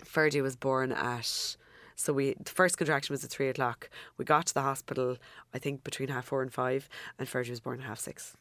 Ferdy 0.04 0.42
was 0.42 0.56
born 0.56 0.92
at. 0.92 1.58
So 1.96 2.14
we 2.14 2.36
the 2.36 2.52
first 2.52 2.78
contraction 2.78 3.14
was 3.14 3.24
at 3.24 3.32
three 3.32 3.50
o'clock. 3.50 3.90
We 4.18 4.26
got 4.26 4.46
to 4.48 4.54
the 4.54 4.62
hospital, 4.62 5.18
I 5.54 5.60
think 5.60 5.84
between 5.84 6.10
half 6.10 6.26
four 6.26 6.42
and 6.44 6.54
five, 6.54 6.88
and 7.18 7.28
Ferdy 7.28 7.50
was 7.50 7.60
born 7.60 7.80
at 7.80 7.88
half 7.88 8.00
six. 8.00 8.36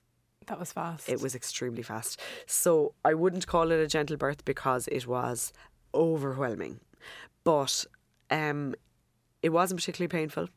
That 0.46 0.60
was 0.60 0.72
fast. 0.72 1.08
It 1.08 1.20
was 1.20 1.34
extremely 1.34 1.82
fast. 1.82 2.20
So 2.46 2.94
I 3.04 3.14
wouldn't 3.14 3.46
call 3.46 3.72
it 3.72 3.80
a 3.80 3.86
gentle 3.86 4.16
birth 4.16 4.44
because 4.44 4.86
it 4.88 5.06
was 5.06 5.52
overwhelming. 5.94 6.80
But 7.46 7.86
um, 8.28 8.74
it 9.40 9.50
wasn't 9.50 9.78
particularly 9.78 10.08
painful. 10.08 10.48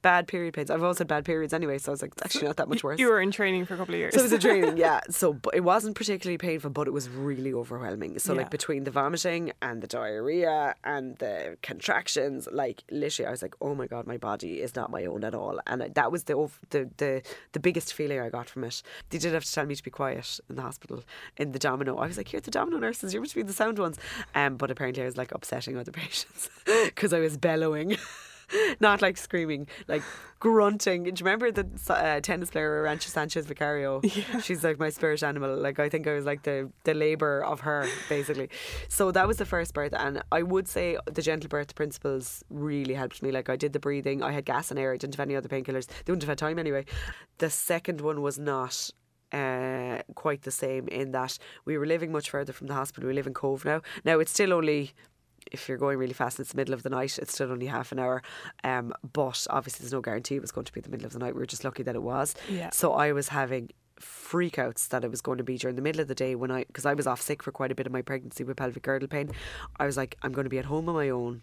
Bad 0.00 0.28
period 0.28 0.54
pains. 0.54 0.70
I've 0.70 0.82
always 0.82 0.98
had 0.98 1.08
bad 1.08 1.24
periods 1.24 1.52
anyway, 1.52 1.76
so 1.78 1.90
I 1.90 1.92
was 1.92 2.02
like, 2.02 2.12
it's 2.12 2.22
actually 2.24 2.46
not 2.46 2.56
that 2.58 2.68
much 2.68 2.84
worse. 2.84 3.00
You 3.00 3.08
were 3.08 3.20
in 3.20 3.32
training 3.32 3.64
for 3.64 3.74
a 3.74 3.76
couple 3.76 3.94
of 3.94 3.98
years. 3.98 4.14
So 4.14 4.20
it 4.20 4.22
was 4.24 4.32
a 4.32 4.38
training, 4.38 4.76
yeah. 4.76 5.00
So 5.10 5.32
but 5.32 5.54
it 5.56 5.64
wasn't 5.64 5.96
particularly 5.96 6.38
painful, 6.38 6.70
but 6.70 6.86
it 6.86 6.92
was 6.92 7.08
really 7.08 7.52
overwhelming. 7.52 8.18
So 8.20 8.32
Yeah. 8.32 8.38
like 8.42 8.50
between 8.50 8.84
the 8.84 8.92
vomiting 8.92 9.50
and 9.60 9.82
the 9.82 9.88
diarrhea 9.88 10.76
and 10.84 11.16
the 11.18 11.56
contractions, 11.62 12.46
like 12.52 12.84
literally, 12.92 13.26
I 13.26 13.30
was 13.32 13.42
like, 13.42 13.56
oh 13.60 13.74
my 13.74 13.88
god, 13.88 14.06
my 14.06 14.18
body 14.18 14.60
is 14.60 14.76
not 14.76 14.90
my 14.90 15.04
own 15.04 15.24
at 15.24 15.34
all. 15.34 15.58
And 15.66 15.82
that 15.82 16.12
was 16.12 16.24
the 16.24 16.48
the 16.70 16.88
the 16.98 17.22
the 17.52 17.60
biggest 17.60 17.92
feeling 17.92 18.20
I 18.20 18.28
got 18.28 18.48
from 18.48 18.62
it. 18.62 18.82
They 19.10 19.18
did 19.18 19.32
have 19.34 19.44
to 19.44 19.52
tell 19.52 19.66
me 19.66 19.74
to 19.74 19.82
be 19.82 19.90
quiet 19.90 20.38
in 20.48 20.54
the 20.56 20.62
hospital 20.62 21.02
in 21.36 21.50
the 21.50 21.58
domino. 21.58 21.96
I 21.96 22.06
was 22.06 22.16
like, 22.16 22.32
you're 22.32 22.40
the 22.40 22.52
domino 22.52 22.78
nurses, 22.78 23.12
you're 23.12 23.20
meant 23.20 23.30
to 23.30 23.36
be 23.36 23.42
the 23.42 23.52
sound 23.52 23.80
ones. 23.80 23.98
Um, 24.36 24.56
but 24.56 24.70
apparently 24.70 25.02
I 25.02 25.06
was 25.06 25.16
like 25.16 25.32
upsetting 25.32 25.76
other 25.76 25.92
patients 26.02 26.50
because 26.84 27.12
I 27.12 27.18
was 27.18 27.36
bellowing. 27.36 27.96
Not 28.80 29.02
like 29.02 29.16
screaming, 29.16 29.68
like 29.88 30.02
grunting. 30.38 31.04
Do 31.04 31.08
you 31.10 31.14
remember 31.24 31.50
the 31.52 31.66
uh, 31.88 32.20
tennis 32.20 32.50
player 32.50 32.82
Arantxa 32.82 33.08
Sanchez 33.08 33.46
Vicario? 33.46 34.00
Yeah. 34.12 34.40
She's 34.40 34.62
like 34.62 34.78
my 34.78 34.90
spirit 34.90 35.22
animal. 35.22 35.56
Like 35.56 35.78
I 35.78 35.88
think 35.88 36.06
I 36.06 36.14
was 36.14 36.24
like 36.24 36.42
the 36.42 36.70
the 36.84 36.94
labour 36.94 37.44
of 37.44 37.60
her, 37.60 37.86
basically. 38.08 38.50
So 38.88 39.10
that 39.12 39.26
was 39.26 39.38
the 39.38 39.46
first 39.46 39.74
birth, 39.74 39.94
and 39.96 40.22
I 40.30 40.42
would 40.42 40.68
say 40.68 40.98
the 41.06 41.22
gentle 41.22 41.48
birth 41.48 41.74
principles 41.74 42.44
really 42.50 42.94
helped 42.94 43.22
me. 43.22 43.30
Like 43.30 43.48
I 43.48 43.56
did 43.56 43.72
the 43.72 43.80
breathing, 43.80 44.22
I 44.22 44.32
had 44.32 44.44
gas 44.44 44.70
and 44.70 44.78
air. 44.78 44.92
I 44.92 44.96
didn't 44.96 45.14
have 45.14 45.26
any 45.26 45.36
other 45.36 45.48
painkillers. 45.48 45.86
They 45.86 46.12
wouldn't 46.12 46.22
have 46.22 46.28
had 46.28 46.38
time 46.38 46.58
anyway. 46.58 46.84
The 47.38 47.50
second 47.50 48.00
one 48.00 48.20
was 48.20 48.38
not 48.38 48.90
uh, 49.32 50.02
quite 50.14 50.42
the 50.42 50.50
same 50.50 50.88
in 50.88 51.12
that 51.12 51.38
we 51.64 51.78
were 51.78 51.86
living 51.86 52.12
much 52.12 52.30
further 52.30 52.52
from 52.52 52.66
the 52.66 52.74
hospital. 52.74 53.08
We 53.08 53.14
live 53.14 53.26
in 53.26 53.34
Cobh 53.34 53.64
now. 53.64 53.80
Now 54.04 54.18
it's 54.20 54.32
still 54.32 54.52
only 54.52 54.92
if 55.50 55.68
you're 55.68 55.78
going 55.78 55.98
really 55.98 56.12
fast, 56.12 56.38
it's 56.40 56.52
the 56.52 56.56
middle 56.56 56.74
of 56.74 56.82
the 56.82 56.90
night. 56.90 57.18
It's 57.18 57.32
still 57.32 57.50
only 57.50 57.66
half 57.66 57.92
an 57.92 57.98
hour, 57.98 58.22
um, 58.64 58.92
but 59.12 59.46
obviously 59.50 59.84
there's 59.84 59.92
no 59.92 60.00
guarantee 60.00 60.36
it 60.36 60.40
was 60.40 60.52
going 60.52 60.64
to 60.64 60.72
be 60.72 60.80
the 60.80 60.90
middle 60.90 61.06
of 61.06 61.12
the 61.12 61.18
night. 61.18 61.34
We 61.34 61.40
were 61.40 61.46
just 61.46 61.64
lucky 61.64 61.82
that 61.82 61.94
it 61.94 62.02
was. 62.02 62.34
Yeah. 62.48 62.70
So 62.70 62.92
I 62.92 63.12
was 63.12 63.28
having 63.28 63.70
freakouts 64.00 64.88
that 64.88 65.04
it 65.04 65.10
was 65.10 65.20
going 65.20 65.38
to 65.38 65.44
be 65.44 65.56
during 65.56 65.76
the 65.76 65.82
middle 65.82 66.00
of 66.00 66.08
the 66.08 66.14
day 66.14 66.34
when 66.34 66.50
I 66.50 66.64
because 66.64 66.86
I 66.86 66.94
was 66.94 67.06
off 67.06 67.20
sick 67.20 67.42
for 67.42 67.52
quite 67.52 67.70
a 67.70 67.74
bit 67.74 67.86
of 67.86 67.92
my 67.92 68.02
pregnancy 68.02 68.44
with 68.44 68.56
pelvic 68.56 68.82
girdle 68.82 69.08
pain. 69.08 69.30
I 69.78 69.86
was 69.86 69.96
like, 69.96 70.16
I'm 70.22 70.32
going 70.32 70.44
to 70.44 70.50
be 70.50 70.58
at 70.58 70.66
home 70.66 70.88
on 70.88 70.94
my 70.94 71.08
own 71.08 71.42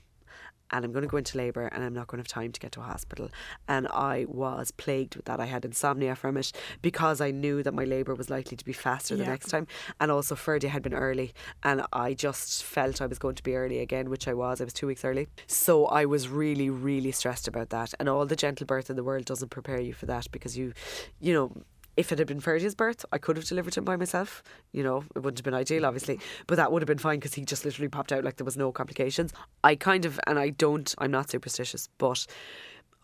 and 0.72 0.86
I'm 0.86 0.92
going 0.92 1.04
to 1.04 1.08
go 1.08 1.18
into 1.18 1.38
labour 1.38 1.68
and 1.68 1.84
I'm 1.84 1.94
not 1.94 2.08
going 2.08 2.18
to 2.18 2.22
have 2.22 2.28
time 2.28 2.52
to 2.52 2.60
get 2.60 2.72
to 2.74 2.82
a 2.82 2.84
hospital. 2.84 3.30
And 3.68 3.88
I 3.88 4.26
was 4.28 4.72
plagued 4.72 5.16
with 5.16 5.26
that. 5.26 5.40
I 5.40 5.46
had 5.46 5.66
insomnia 5.66 6.16
from 6.16 6.38
it 6.38 6.52
because 6.82 7.22
I 7.22 7.32
knew 7.32 7.64
that 7.64 7.74
my 7.74 7.84
labour 7.84 8.16
was 8.16 8.30
likely 8.30 8.58
to 8.58 8.66
be 8.66 8.74
faster 8.74 9.16
the 9.16 9.26
next 9.26 9.50
time. 9.50 9.68
And 10.00 10.12
also, 10.12 10.36
Ferdy 10.36 10.68
had 10.68 10.84
been 10.84 10.94
early 10.94 11.34
and 11.64 11.84
I 11.94 12.14
just 12.14 12.64
felt 12.64 13.02
I 13.02 13.06
was 13.06 13.20
going 13.20 13.36
to 13.36 13.44
be 13.44 13.56
early 13.56 13.80
again, 13.80 14.10
which 14.10 14.28
I 14.28 14.34
was. 14.34 14.62
I 14.62 14.64
was 14.64 14.74
two 14.74 14.88
weeks 14.88 15.04
early. 15.06 15.28
So 15.48 15.86
I 15.86 16.06
was 16.06 16.30
really, 16.30 16.70
really 16.70 17.12
stressed 17.12 17.48
about 17.48 17.70
that. 17.70 17.94
And 18.00 18.08
all 18.10 18.26
the 18.26 18.36
gentle 18.36 18.66
birth 18.66 18.90
in 18.90 18.96
the 18.96 19.04
world 19.04 19.26
doesn't 19.26 19.50
prepare 19.50 19.80
you 19.80 19.94
for 19.94 20.06
that 20.06 20.32
because 20.32 20.58
you, 20.58 20.74
you 21.20 21.34
know, 21.34 21.52
if 22.00 22.14
it 22.14 22.18
had 22.18 22.30
been 22.30 22.40
Ferdy's 22.40 22.76
birth, 22.76 23.06
I 23.12 23.18
could 23.18 23.36
have 23.36 23.46
delivered 23.46 23.76
him 23.76 23.84
by 23.84 23.98
myself. 23.98 24.42
You 24.72 24.84
know, 24.84 25.04
it 25.18 25.20
wouldn't 25.20 25.40
have 25.40 25.44
been 25.44 25.54
ideal, 25.54 25.86
obviously, 25.86 26.18
but 26.48 26.56
that 26.56 26.72
would 26.72 26.82
have 26.82 26.88
been 26.88 26.98
fine 26.98 27.20
because 27.20 27.34
he 27.34 27.44
just 27.44 27.66
literally 27.66 27.90
popped 27.90 28.14
out 28.14 28.24
like 28.24 28.38
there 28.38 28.46
was 28.46 28.56
no 28.56 28.72
complications. 28.72 29.34
I 29.66 29.76
kind 29.76 30.06
of, 30.06 30.18
and 30.26 30.40
I 30.40 30.52
don't, 30.52 30.96
I'm 31.00 31.12
not 31.12 31.30
superstitious, 31.30 31.90
but 31.98 32.26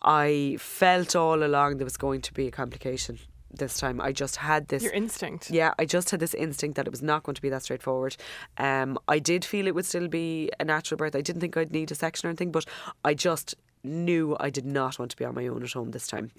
I 0.02 0.56
felt 0.62 1.14
all 1.14 1.44
along 1.44 1.76
there 1.76 1.86
was 1.86 1.98
going 1.98 2.22
to 2.22 2.34
be 2.34 2.48
a 2.48 2.52
complication 2.52 3.20
this 3.52 3.78
time. 3.78 4.00
I 4.00 4.14
just 4.14 4.38
had 4.38 4.70
this. 4.70 4.82
Your 4.82 4.94
instinct. 4.94 5.52
Yeah, 5.52 5.74
I 5.78 5.84
just 5.84 6.10
had 6.10 6.22
this 6.22 6.34
instinct 6.34 6.78
that 6.78 6.88
it 6.88 6.92
was 6.92 7.02
not 7.02 7.24
going 7.24 7.36
to 7.36 7.42
be 7.42 7.50
that 7.50 7.64
straightforward. 7.64 8.16
Um, 8.58 8.98
I 9.10 9.20
did 9.20 9.44
feel 9.44 9.68
it 9.68 9.76
would 9.76 9.86
still 9.86 10.08
be 10.08 10.52
a 10.58 10.64
natural 10.64 10.98
birth. 10.98 11.18
I 11.18 11.22
didn't 11.22 11.42
think 11.42 11.58
I'd 11.58 11.74
need 11.74 11.92
a 11.92 11.96
section 11.96 12.28
or 12.28 12.30
anything, 12.30 12.54
but 12.54 12.66
I 13.04 13.14
just 13.14 13.56
knew 13.86 14.36
I 14.40 14.50
did 14.50 14.66
not 14.66 15.00
want 15.00 15.12
to 15.12 15.18
be 15.18 15.26
on 15.26 15.36
my 15.36 15.48
own 15.48 15.64
at 15.64 15.72
home 15.72 15.92
this 15.92 16.08
time. 16.08 16.32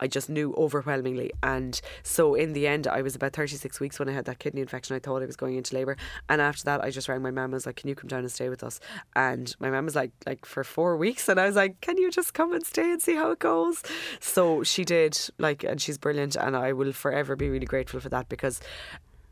I 0.00 0.06
just 0.06 0.28
knew 0.28 0.54
overwhelmingly. 0.56 1.32
And 1.42 1.80
so 2.02 2.34
in 2.34 2.52
the 2.52 2.66
end, 2.66 2.86
I 2.86 3.02
was 3.02 3.14
about 3.14 3.32
36 3.32 3.80
weeks 3.80 3.98
when 3.98 4.08
I 4.08 4.12
had 4.12 4.24
that 4.26 4.38
kidney 4.38 4.60
infection. 4.60 4.96
I 4.96 4.98
thought 4.98 5.22
I 5.22 5.26
was 5.26 5.36
going 5.36 5.56
into 5.56 5.74
labour. 5.74 5.96
And 6.28 6.40
after 6.40 6.64
that, 6.64 6.82
I 6.82 6.90
just 6.90 7.08
rang 7.08 7.22
my 7.22 7.30
mum. 7.30 7.52
I 7.52 7.54
was 7.54 7.66
like, 7.66 7.76
can 7.76 7.88
you 7.88 7.94
come 7.94 8.08
down 8.08 8.20
and 8.20 8.32
stay 8.32 8.48
with 8.48 8.64
us? 8.64 8.80
And 9.14 9.54
my 9.58 9.70
mum 9.70 9.84
was 9.84 9.96
like, 9.96 10.12
like 10.26 10.44
for 10.46 10.64
four 10.64 10.96
weeks. 10.96 11.28
And 11.28 11.40
I 11.40 11.46
was 11.46 11.56
like, 11.56 11.80
can 11.80 11.98
you 11.98 12.10
just 12.10 12.34
come 12.34 12.52
and 12.52 12.64
stay 12.64 12.90
and 12.90 13.02
see 13.02 13.14
how 13.14 13.30
it 13.30 13.38
goes? 13.38 13.82
So 14.20 14.62
she 14.62 14.84
did, 14.84 15.18
like, 15.38 15.64
and 15.64 15.80
she's 15.80 15.98
brilliant. 15.98 16.36
And 16.36 16.56
I 16.56 16.72
will 16.72 16.92
forever 16.92 17.36
be 17.36 17.48
really 17.48 17.66
grateful 17.66 18.00
for 18.00 18.08
that 18.10 18.28
because 18.28 18.60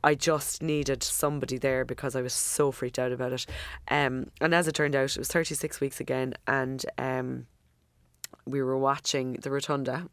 I 0.05 0.15
just 0.15 0.63
needed 0.63 1.03
somebody 1.03 1.59
there 1.59 1.85
because 1.85 2.17
I 2.17 2.23
was 2.23 2.33
so 2.33 2.73
freaked 2.73 2.99
out 2.99 3.13
about 3.13 3.33
it. 3.33 3.47
Um, 3.89 4.31
and 4.41 4.55
as 4.55 4.67
it 4.67 4.75
turned 4.75 4.97
out, 4.97 5.11
it 5.11 5.19
was 5.19 5.29
36 5.29 5.81
weeks 5.81 6.01
again, 6.01 6.35
and 6.47 6.85
um, 6.99 7.47
we 8.47 8.63
were 8.63 8.79
watching 8.79 9.35
the 9.43 9.51
Rotunda, 9.51 10.09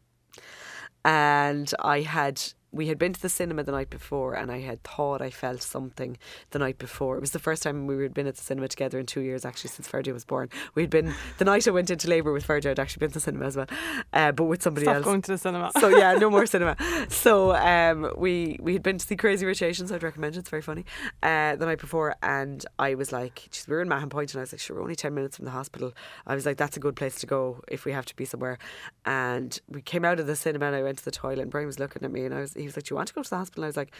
and 1.04 1.72
I 1.80 2.00
had 2.00 2.42
we 2.72 2.86
had 2.86 2.98
been 2.98 3.12
to 3.12 3.20
the 3.20 3.28
cinema 3.28 3.64
the 3.64 3.72
night 3.72 3.90
before, 3.90 4.34
and 4.34 4.50
I 4.50 4.60
had 4.60 4.82
thought 4.84 5.20
I 5.20 5.30
felt 5.30 5.62
something 5.62 6.16
the 6.50 6.58
night 6.58 6.78
before. 6.78 7.16
It 7.16 7.20
was 7.20 7.32
the 7.32 7.38
first 7.38 7.62
time 7.62 7.86
we 7.86 8.02
had 8.02 8.14
been 8.14 8.26
at 8.26 8.36
the 8.36 8.42
cinema 8.42 8.68
together 8.68 8.98
in 8.98 9.06
two 9.06 9.20
years, 9.20 9.44
actually, 9.44 9.70
since 9.70 9.88
Ferdy 9.88 10.12
was 10.12 10.24
born. 10.24 10.48
We'd 10.74 10.90
been 10.90 11.14
the 11.38 11.44
night 11.44 11.66
I 11.66 11.72
went 11.72 11.90
into 11.90 12.08
labour 12.08 12.32
with 12.32 12.44
Ferdy. 12.44 12.68
I'd 12.68 12.78
actually 12.78 13.00
been 13.00 13.10
to 13.10 13.14
the 13.14 13.20
cinema 13.20 13.46
as 13.46 13.56
well, 13.56 13.66
uh, 14.12 14.32
but 14.32 14.44
with 14.44 14.62
somebody 14.62 14.84
Stop 14.84 14.96
else 14.96 15.04
going 15.04 15.22
to 15.22 15.32
the 15.32 15.38
cinema. 15.38 15.72
so 15.80 15.88
yeah, 15.88 16.12
no 16.14 16.30
more 16.30 16.46
cinema. 16.54 16.76
So 17.08 17.54
um, 17.56 18.12
we 18.16 18.56
we 18.60 18.72
had 18.74 18.82
been 18.82 18.98
to 18.98 19.06
see 19.06 19.16
Crazy 19.16 19.46
Rich 19.46 19.62
Asians. 19.62 19.90
I'd 19.90 20.02
recommend 20.02 20.36
it. 20.36 20.40
It's 20.40 20.50
very 20.50 20.62
funny. 20.62 20.84
Uh, 21.22 21.56
the 21.56 21.66
night 21.66 21.78
before, 21.80 22.14
and 22.22 22.64
I 22.78 22.94
was 22.94 23.10
like, 23.12 23.48
geez, 23.50 23.66
we 23.66 23.74
were 23.74 23.82
in 23.82 23.88
Mahon 23.88 24.10
Point, 24.10 24.32
and 24.32 24.40
I 24.40 24.42
was 24.42 24.52
like, 24.52 24.60
sure, 24.60 24.76
we're 24.76 24.82
only 24.82 24.96
ten 24.96 25.14
minutes 25.14 25.36
from 25.36 25.44
the 25.44 25.50
hospital. 25.50 25.92
I 26.26 26.34
was 26.34 26.46
like, 26.46 26.56
that's 26.56 26.76
a 26.76 26.80
good 26.80 26.96
place 26.96 27.16
to 27.16 27.26
go 27.26 27.62
if 27.68 27.84
we 27.84 27.92
have 27.92 28.06
to 28.06 28.16
be 28.16 28.24
somewhere. 28.24 28.58
And 29.04 29.58
we 29.68 29.82
came 29.82 30.04
out 30.04 30.20
of 30.20 30.26
the 30.26 30.36
cinema, 30.36 30.66
and 30.66 30.76
I 30.76 30.82
went 30.82 30.98
to 30.98 31.04
the 31.04 31.10
toilet, 31.10 31.40
and 31.40 31.50
Brian 31.50 31.66
was 31.66 31.78
looking 31.80 32.04
at 32.04 32.12
me, 32.12 32.24
and 32.24 32.34
I 32.34 32.40
was 32.40 32.56
he 32.60 32.66
was 32.66 32.76
like, 32.76 32.84
do 32.84 32.92
you 32.92 32.96
want 32.96 33.08
to 33.08 33.14
go 33.14 33.22
to 33.22 33.30
the 33.30 33.36
hospital? 33.36 33.64
And 33.64 33.66
I 33.66 33.70
was 33.70 33.76
like, 33.76 33.92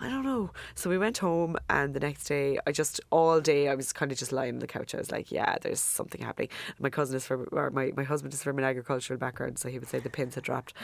I 0.00 0.08
don't 0.08 0.24
know. 0.24 0.50
So 0.74 0.90
we 0.90 0.98
went 0.98 1.18
home, 1.18 1.56
and 1.68 1.94
the 1.94 2.00
next 2.00 2.24
day, 2.24 2.58
I 2.66 2.72
just 2.72 3.00
all 3.10 3.40
day 3.40 3.68
I 3.68 3.74
was 3.74 3.92
kind 3.92 4.12
of 4.12 4.18
just 4.18 4.32
lying 4.32 4.54
on 4.54 4.58
the 4.60 4.66
couch. 4.66 4.94
I 4.94 4.98
was 4.98 5.10
like, 5.10 5.30
yeah, 5.32 5.56
there's 5.60 5.80
something 5.80 6.20
happening. 6.20 6.48
My 6.78 6.90
cousin 6.90 7.16
is 7.16 7.26
from, 7.26 7.48
or 7.52 7.70
my 7.70 7.92
my 7.96 8.04
husband 8.04 8.34
is 8.34 8.42
from 8.42 8.58
an 8.58 8.64
agricultural 8.64 9.18
background, 9.18 9.58
so 9.58 9.68
he 9.68 9.78
would 9.78 9.88
say 9.88 9.98
the 9.98 10.10
pins 10.10 10.34
had 10.34 10.44
dropped. 10.44 10.74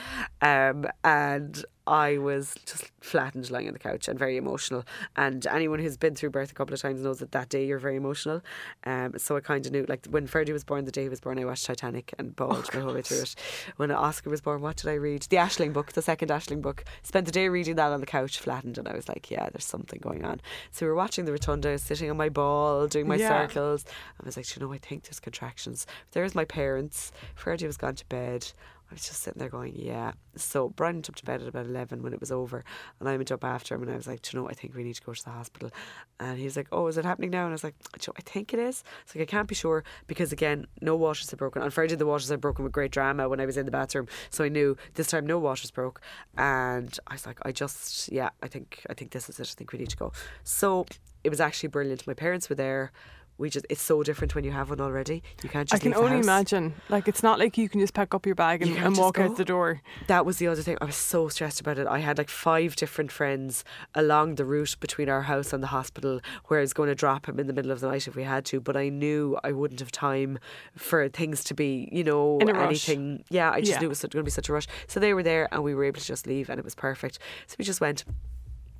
Um, 0.40 0.86
and 1.02 1.64
I 1.86 2.16
was 2.18 2.54
just 2.64 2.90
flattened 3.00 3.50
lying 3.50 3.66
on 3.66 3.74
the 3.74 3.78
couch 3.78 4.08
and 4.08 4.18
very 4.18 4.36
emotional. 4.38 4.84
And 5.16 5.46
anyone 5.46 5.78
who's 5.80 5.98
been 5.98 6.14
through 6.14 6.30
birth 6.30 6.50
a 6.50 6.54
couple 6.54 6.72
of 6.72 6.80
times 6.80 7.02
knows 7.02 7.18
that 7.18 7.32
that 7.32 7.50
day 7.50 7.66
you're 7.66 7.78
very 7.78 7.96
emotional. 7.96 8.42
Um, 8.84 9.18
so 9.18 9.36
I 9.36 9.40
kind 9.40 9.66
of 9.66 9.72
knew, 9.72 9.84
like 9.88 10.06
when 10.06 10.26
Ferdy 10.26 10.52
was 10.52 10.64
born, 10.64 10.86
the 10.86 10.90
day 10.92 11.02
he 11.02 11.08
was 11.10 11.20
born, 11.20 11.38
I 11.38 11.44
watched 11.44 11.66
Titanic 11.66 12.14
and 12.18 12.34
bawled 12.34 12.72
my 12.72 12.80
whole 12.80 12.94
way 12.94 13.02
through 13.02 13.22
it. 13.22 13.34
When 13.76 13.90
Oscar 13.90 14.30
was 14.30 14.40
born, 14.40 14.62
what 14.62 14.76
did 14.76 14.88
I 14.88 14.94
read? 14.94 15.22
The 15.28 15.36
Aisling 15.36 15.72
book, 15.74 15.92
the 15.92 16.00
second 16.02 16.28
Aisling 16.30 16.62
book. 16.62 16.84
Spent 17.02 17.26
the 17.26 17.32
day 17.32 17.48
reading 17.50 17.76
that 17.76 17.92
on 17.92 18.00
the 18.00 18.06
couch, 18.06 18.38
flattened, 18.38 18.78
and 18.78 18.88
I 18.88 18.94
was 18.94 19.08
like, 19.08 19.30
yeah, 19.30 19.48
there's 19.50 19.64
something 19.66 20.00
going 20.02 20.24
on. 20.24 20.40
So 20.70 20.86
we 20.86 20.90
were 20.90 20.96
watching 20.96 21.26
the 21.26 21.32
Rotunda, 21.32 21.76
sitting 21.78 22.10
on 22.10 22.16
my 22.16 22.30
ball, 22.30 22.86
doing 22.86 23.06
my 23.08 23.16
Yeah. 23.16 23.46
circles. 23.46 23.84
I 24.20 24.24
was 24.24 24.36
like, 24.36 24.46
"Do 24.46 24.58
you 24.60 24.66
know, 24.66 24.72
I 24.72 24.78
think 24.78 25.04
there's 25.04 25.20
contractions. 25.20 25.86
There's 26.12 26.34
my 26.34 26.44
parents. 26.46 27.12
Ferdy 27.34 27.66
was 27.66 27.76
gone 27.76 27.94
to 27.96 28.06
bed. 28.06 28.50
I 28.94 28.96
was 28.96 29.08
just 29.08 29.24
sitting 29.24 29.40
there 29.40 29.48
going, 29.48 29.74
yeah. 29.74 30.12
So 30.36 30.68
Brian 30.68 30.98
up 30.98 31.16
to 31.16 31.24
bed 31.24 31.42
at 31.42 31.48
about 31.48 31.66
11 31.66 32.00
when 32.00 32.12
it 32.12 32.20
was 32.20 32.30
over. 32.30 32.64
And 33.00 33.08
I 33.08 33.16
went 33.16 33.32
up 33.32 33.42
after 33.42 33.74
him 33.74 33.82
and 33.82 33.90
I 33.90 33.96
was 33.96 34.06
like, 34.06 34.32
you 34.32 34.38
know, 34.38 34.48
I 34.48 34.52
think 34.52 34.72
we 34.76 34.84
need 34.84 34.94
to 34.94 35.02
go 35.02 35.12
to 35.12 35.24
the 35.24 35.30
hospital. 35.30 35.72
And 36.20 36.38
he 36.38 36.44
was 36.44 36.56
like, 36.56 36.68
oh, 36.70 36.86
is 36.86 36.96
it 36.96 37.04
happening 37.04 37.30
now? 37.30 37.42
And 37.42 37.48
I 37.48 37.54
was 37.54 37.64
like, 37.64 37.74
I 37.92 38.20
think 38.20 38.54
it 38.54 38.60
is. 38.60 38.84
It's 39.02 39.16
like, 39.16 39.22
I 39.22 39.26
can't 39.26 39.48
be 39.48 39.56
sure 39.56 39.82
because, 40.06 40.30
again, 40.30 40.68
no 40.80 40.94
washers 40.94 41.28
had 41.28 41.40
broken. 41.40 41.60
On 41.60 41.70
Friday, 41.70 41.96
the 41.96 42.06
washers 42.06 42.28
had 42.28 42.40
broken 42.40 42.62
with 42.62 42.72
great 42.72 42.92
drama 42.92 43.28
when 43.28 43.40
I 43.40 43.46
was 43.46 43.56
in 43.56 43.66
the 43.66 43.72
bathroom. 43.72 44.06
So 44.30 44.44
I 44.44 44.48
knew 44.48 44.76
this 44.94 45.08
time 45.08 45.26
no 45.26 45.40
washers 45.40 45.72
broke. 45.72 46.00
And 46.38 46.96
I 47.08 47.14
was 47.14 47.26
like, 47.26 47.40
I 47.42 47.50
just, 47.50 48.12
yeah, 48.12 48.30
I 48.44 48.46
think, 48.46 48.86
I 48.88 48.94
think 48.94 49.10
this 49.10 49.28
is 49.28 49.40
it. 49.40 49.50
I 49.50 49.58
think 49.58 49.72
we 49.72 49.80
need 49.80 49.90
to 49.90 49.96
go. 49.96 50.12
So 50.44 50.86
it 51.24 51.30
was 51.30 51.40
actually 51.40 51.70
brilliant. 51.70 52.06
My 52.06 52.14
parents 52.14 52.48
were 52.48 52.54
there 52.54 52.92
we 53.36 53.50
just 53.50 53.66
it's 53.68 53.82
so 53.82 54.02
different 54.04 54.34
when 54.34 54.44
you 54.44 54.52
have 54.52 54.70
one 54.70 54.80
already. 54.80 55.22
You 55.42 55.48
can't 55.48 55.68
just. 55.68 55.82
I 55.82 55.82
can 55.82 55.94
only 55.94 56.16
house. 56.16 56.24
imagine. 56.24 56.74
Like 56.88 57.08
it's 57.08 57.22
not 57.22 57.38
like 57.38 57.58
you 57.58 57.68
can 57.68 57.80
just 57.80 57.92
pack 57.94 58.14
up 58.14 58.26
your 58.26 58.34
bag 58.36 58.62
and, 58.62 58.70
You 58.70 58.76
and 58.76 58.96
walk 58.96 59.18
out 59.18 59.36
the 59.36 59.44
door. 59.44 59.82
That 60.06 60.24
was 60.24 60.38
the 60.38 60.46
other 60.46 60.62
thing. 60.62 60.76
I 60.80 60.84
was 60.84 60.94
so 60.96 61.28
stressed 61.28 61.60
about 61.60 61.78
it. 61.78 61.86
I 61.88 61.98
had 61.98 62.16
like 62.18 62.28
five 62.30 62.76
different 62.76 63.10
friends 63.10 63.64
along 63.94 64.36
the 64.36 64.44
route 64.44 64.76
between 64.78 65.08
our 65.08 65.22
house 65.22 65.52
and 65.52 65.62
the 65.62 65.68
hospital 65.68 66.20
where 66.46 66.60
I 66.60 66.62
was 66.62 66.72
going 66.72 66.88
to 66.88 66.94
drop 66.94 67.26
him 67.28 67.40
in 67.40 67.46
the 67.48 67.52
middle 67.52 67.72
of 67.72 67.80
the 67.80 67.88
night 67.88 68.06
if 68.06 68.14
we 68.14 68.22
had 68.22 68.44
to, 68.46 68.60
but 68.60 68.76
I 68.76 68.88
knew 68.88 69.36
I 69.42 69.50
wouldn't 69.52 69.80
have 69.80 69.90
time 69.90 70.38
for 70.76 71.08
things 71.08 71.42
to 71.44 71.54
be, 71.54 71.88
you 71.90 72.04
know, 72.04 72.38
In 72.38 72.48
a 72.50 72.52
rush. 72.54 72.88
anything. 72.88 73.24
Yeah, 73.30 73.50
I 73.50 73.60
just 73.60 73.72
Yeah. 73.72 73.78
knew 73.80 73.86
it 73.86 73.88
was 73.88 74.00
going 74.02 74.10
to 74.10 74.22
be 74.22 74.30
such 74.30 74.48
a 74.48 74.52
rush. 74.52 74.66
So 74.86 75.00
they 75.00 75.12
were 75.12 75.22
there 75.24 75.48
and 75.52 75.64
we 75.64 75.74
were 75.74 75.84
able 75.84 76.00
to 76.00 76.06
just 76.06 76.26
leave 76.26 76.48
and 76.48 76.58
it 76.58 76.64
was 76.64 76.74
perfect. 76.76 77.18
So 77.48 77.56
we 77.58 77.64
just 77.64 77.80
went, 77.80 78.04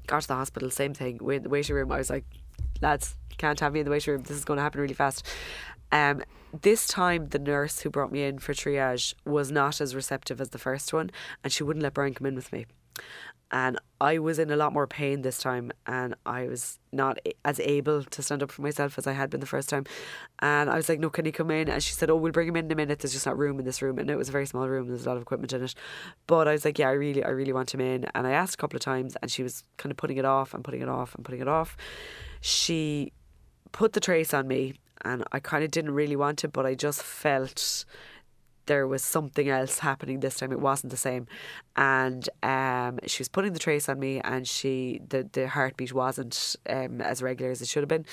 got 0.06 0.22
to 0.22 0.28
the 0.28 0.34
hospital, 0.34 0.70
same 0.70 0.94
thing. 0.94 1.18
We're 1.20 1.38
in 1.38 1.42
the 1.42 1.48
waiting 1.48 1.74
room. 1.74 1.90
I 1.90 1.98
was 1.98 2.10
like, 2.10 2.24
lads, 2.84 3.16
can't 3.38 3.58
have 3.60 3.72
me 3.72 3.80
in 3.80 3.84
the 3.84 3.90
waiting 3.90 4.14
room. 4.14 4.22
This 4.22 4.36
is 4.36 4.44
going 4.44 4.58
to 4.58 4.62
happen 4.62 4.80
really 4.80 4.94
fast. 4.94 5.26
Um, 5.90 6.22
this 6.62 6.86
time, 6.86 7.28
the 7.28 7.38
nurse 7.38 7.80
who 7.80 7.90
brought 7.90 8.12
me 8.12 8.22
in 8.24 8.38
for 8.38 8.54
triage 8.54 9.14
was 9.24 9.50
not 9.50 9.80
as 9.80 9.94
receptive 9.94 10.40
as 10.40 10.50
the 10.50 10.58
first 10.58 10.92
one, 10.92 11.10
and 11.42 11.52
she 11.52 11.64
wouldn't 11.64 11.82
let 11.82 11.94
Brian 11.94 12.14
come 12.14 12.26
in 12.26 12.36
with 12.36 12.52
me. 12.52 12.66
And 13.50 13.78
I 14.00 14.18
was 14.18 14.38
in 14.38 14.50
a 14.50 14.56
lot 14.56 14.72
more 14.72 14.86
pain 14.86 15.22
this 15.22 15.38
time, 15.38 15.70
and 15.86 16.14
I 16.26 16.48
was 16.48 16.78
not 16.92 17.18
as 17.44 17.60
able 17.60 18.02
to 18.02 18.22
stand 18.22 18.42
up 18.42 18.50
for 18.50 18.62
myself 18.62 18.98
as 18.98 19.06
I 19.06 19.12
had 19.12 19.30
been 19.30 19.40
the 19.40 19.46
first 19.46 19.68
time. 19.68 19.84
And 20.40 20.70
I 20.70 20.76
was 20.76 20.88
like, 20.88 20.98
"No, 20.98 21.10
can 21.10 21.24
he 21.24 21.32
come 21.32 21.50
in?" 21.50 21.68
And 21.68 21.82
she 21.82 21.92
said, 21.92 22.10
"Oh, 22.10 22.16
we'll 22.16 22.32
bring 22.32 22.48
him 22.48 22.56
in 22.56 22.66
in 22.66 22.72
a 22.72 22.74
minute. 22.74 22.98
There's 23.00 23.12
just 23.12 23.26
not 23.26 23.38
room 23.38 23.58
in 23.58 23.64
this 23.64 23.82
room." 23.82 23.98
And 23.98 24.10
it 24.10 24.16
was 24.16 24.28
a 24.28 24.32
very 24.32 24.46
small 24.46 24.68
room. 24.68 24.88
There's 24.88 25.06
a 25.06 25.08
lot 25.08 25.16
of 25.16 25.22
equipment 25.22 25.52
in 25.52 25.62
it. 25.62 25.74
But 26.26 26.48
I 26.48 26.52
was 26.52 26.64
like, 26.64 26.78
"Yeah, 26.78 26.88
I 26.88 26.92
really, 26.92 27.22
I 27.22 27.28
really 27.30 27.52
want 27.52 27.72
him 27.72 27.80
in." 27.80 28.06
And 28.14 28.26
I 28.26 28.32
asked 28.32 28.54
a 28.54 28.58
couple 28.58 28.76
of 28.76 28.82
times, 28.82 29.16
and 29.22 29.30
she 29.30 29.42
was 29.42 29.62
kind 29.76 29.90
of 29.90 29.96
putting 29.98 30.16
it 30.16 30.24
off 30.24 30.54
and 30.54 30.64
putting 30.64 30.82
it 30.82 30.88
off 30.88 31.14
and 31.14 31.24
putting 31.24 31.40
it 31.40 31.48
off. 31.48 31.76
She 32.46 33.10
put 33.72 33.94
the 33.94 34.00
trace 34.00 34.34
on 34.34 34.46
me, 34.46 34.74
and 35.02 35.24
I 35.32 35.40
kind 35.40 35.64
of 35.64 35.70
didn't 35.70 35.94
really 35.94 36.14
want 36.14 36.44
it, 36.44 36.48
but 36.48 36.66
I 36.66 36.74
just 36.74 37.02
felt 37.02 37.86
there 38.66 38.86
was 38.86 39.02
something 39.02 39.48
else 39.48 39.78
happening 39.78 40.20
this 40.20 40.36
time. 40.36 40.52
It 40.52 40.60
wasn't 40.60 40.90
the 40.90 40.98
same, 40.98 41.26
and 41.74 42.28
um, 42.42 42.98
she 43.06 43.22
was 43.22 43.30
putting 43.30 43.54
the 43.54 43.58
trace 43.58 43.88
on 43.88 43.98
me, 43.98 44.20
and 44.20 44.46
she 44.46 45.00
the 45.08 45.26
the 45.32 45.48
heartbeat 45.48 45.94
wasn't 45.94 46.54
um, 46.68 47.00
as 47.00 47.22
regular 47.22 47.50
as 47.50 47.62
it 47.62 47.68
should 47.68 47.82
have 47.82 47.88
been, 47.88 48.04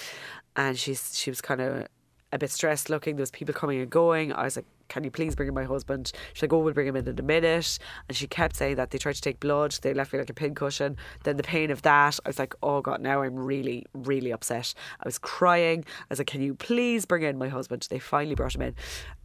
and 0.56 0.80
she's 0.80 1.20
she 1.20 1.30
was 1.30 1.42
kind 1.42 1.60
of 1.60 1.88
a 2.32 2.38
bit 2.38 2.52
stressed 2.52 2.90
looking. 2.90 3.18
There 3.18 3.24
was 3.24 3.32
people 3.32 3.54
coming 3.54 3.82
and 3.82 3.90
going. 3.90 4.32
I 4.32 4.46
was 4.46 4.56
like, 4.56 4.66
"Can 4.92 5.04
you 5.06 5.12
please 5.12 5.36
bring 5.36 5.48
in 5.48 5.56
my 5.62 5.64
husband?" 5.64 6.12
She's 6.34 6.44
like, 6.44 6.54
"Oh, 6.54 6.60
we'll 6.60 6.74
bring 6.74 6.88
him 6.88 6.98
in 6.98 7.08
in 7.08 7.20
a 7.20 7.24
minute." 7.36 7.80
And 8.08 8.16
she 8.18 8.28
kept 8.28 8.56
saying 8.58 8.76
that 8.76 8.92
they 8.92 8.98
tried 8.98 9.16
to 9.16 9.22
take 9.28 9.40
blood. 9.40 9.72
They 9.82 9.94
left 9.94 10.12
me 10.12 10.20
like 10.20 10.30
a 10.30 10.34
pincushion. 10.44 10.98
Then 11.24 11.38
the 11.38 11.44
pain 11.44 11.72
of 11.72 11.82
that, 11.84 12.20
I 12.26 12.30
was 12.30 12.40
like, 12.40 12.54
"Oh 12.62 12.82
God, 12.82 13.00
now 13.02 13.22
I'm 13.22 13.38
really, 13.52 13.86
really 13.94 14.32
upset." 14.32 14.74
I 15.00 15.08
was 15.08 15.18
crying. 15.18 15.86
I 16.02 16.08
was 16.10 16.20
like, 16.20 16.28
"Can 16.34 16.42
you 16.42 16.54
please 16.56 17.06
bring 17.06 17.24
in 17.24 17.38
my 17.38 17.48
husband?" 17.48 17.88
They 17.90 18.00
finally 18.00 18.36
brought 18.36 18.56
him 18.56 18.62
in, 18.62 18.76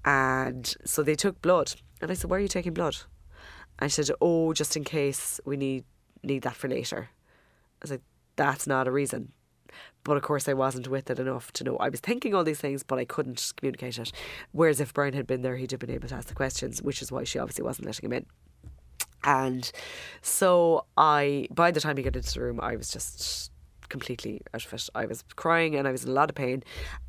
and 0.05 0.75
so 0.85 1.03
they 1.03 1.17
took 1.17 1.43
blood. 1.43 1.75
And 2.01 2.11
I 2.11 2.15
said, 2.15 2.31
"Why 2.31 2.37
are 2.37 2.47
you 2.47 2.49
taking 2.49 2.75
blood?" 2.75 2.97
And 3.79 3.91
she 3.91 4.03
said, 4.03 4.17
"Oh, 4.21 4.53
just 4.53 4.77
in 4.77 4.85
case 4.85 5.41
we 5.45 5.57
need 5.57 5.85
need 6.23 6.43
that 6.43 6.57
for 6.57 6.69
later." 6.69 7.09
I 7.11 7.83
was 7.83 7.91
like, 7.91 8.07
"That's 8.37 8.67
not 8.67 8.89
a 8.89 8.93
reason." 8.93 9.33
But 10.07 10.17
of 10.17 10.23
course, 10.23 10.49
I 10.49 10.53
wasn't 10.53 10.87
with 10.87 11.11
it 11.11 11.19
enough 11.19 11.53
to 11.55 11.65
know. 11.65 11.77
I 11.79 11.89
was 11.89 11.99
thinking 11.99 12.33
all 12.33 12.45
these 12.45 12.61
things, 12.61 12.85
but 12.85 12.97
I 12.97 13.05
couldn't 13.05 13.53
communicate 13.57 13.99
it. 13.99 14.13
Whereas 14.53 14.81
if 14.81 14.95
Brian 14.95 15.15
had 15.15 15.27
been 15.27 15.43
there, 15.43 15.57
he'd 15.57 15.73
have 15.73 15.81
been 15.81 15.91
able 15.91 16.07
to 16.07 16.15
ask 16.15 16.29
the 16.29 16.35
questions, 16.35 16.81
which 16.81 17.03
is 17.03 17.11
why 17.11 17.25
she 17.25 17.41
obviously 17.41 17.65
wasn't 17.65 17.87
letting 17.87 18.05
him 18.05 18.13
in. 18.13 18.27
And 19.25 19.69
so 20.23 20.87
I, 20.97 21.49
by 21.51 21.73
the 21.73 21.81
time 21.81 21.97
he 21.97 22.05
got 22.05 22.15
into 22.15 22.33
the 22.33 22.41
room, 22.41 22.61
I 22.63 22.77
was 22.77 22.89
just 22.89 23.51
completely 23.89 24.43
out 24.55 24.65
of 24.65 24.73
it. 24.73 24.89
I 24.95 25.07
was 25.07 25.25
crying 25.37 25.75
and 25.75 25.87
I 25.87 25.93
was 25.93 26.05
in 26.05 26.11
a 26.11 26.13
lot 26.13 26.31
of 26.31 26.37
pain. 26.37 26.63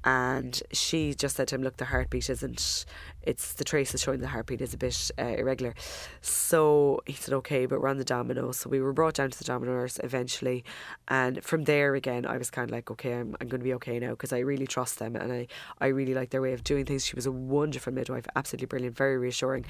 And 0.04 0.62
she 0.72 1.14
just 1.14 1.36
said 1.36 1.48
to 1.50 1.56
him, 1.56 1.64
"Look, 1.64 1.78
the 1.78 1.86
heartbeat 1.86 2.30
isn't. 2.30 2.86
It's 3.22 3.54
the 3.54 3.64
traces 3.64 4.02
showing 4.02 4.22
the 4.22 4.28
heartbeat 4.28 4.62
is 4.62 4.74
a 4.74 4.78
bit 4.78 5.12
uh, 5.20 5.24
irregular." 5.24 5.74
So 6.22 7.02
he 7.06 7.14
said, 7.14 7.34
"Okay, 7.36 7.66
but 7.66 7.82
we're 7.82 7.90
on 7.90 7.98
the 7.98 8.06
domino." 8.06 8.52
So 8.52 8.70
we 8.70 8.80
were 8.80 8.94
brought 8.94 9.16
down 9.16 9.32
to 9.32 9.38
the 9.38 9.44
domino 9.44 9.74
nurse 9.74 10.00
eventually, 10.04 10.64
and 11.08 11.44
from 11.44 11.66
there 11.66 11.96
again, 11.96 12.26
I 12.26 12.38
was 12.38 12.50
kind 12.50 12.70
of 12.70 12.74
like, 12.74 12.90
"Okay, 12.92 13.14
I'm 13.14 13.36
I'm 13.42 13.48
going 13.48 13.60
to 13.60 13.66
be 13.66 13.74
okay 13.76 14.00
now," 14.00 14.12
because 14.12 14.32
I 14.32 14.40
really 14.40 14.68
trust 14.68 15.00
them 15.00 15.16
and 15.16 15.32
I 15.32 15.48
I 15.80 15.88
really 15.88 16.14
like 16.14 16.30
their 16.30 16.42
way 16.42 16.54
of 16.54 16.64
doing 16.64 16.86
things. 16.86 17.06
She 17.06 17.16
was 17.16 17.26
a 17.26 17.32
wonderful 17.32 17.94
midwife, 17.94 18.26
absolutely 18.36 18.68
brilliant, 18.68 18.96
very 18.96 19.18
reassuring. 19.18 19.66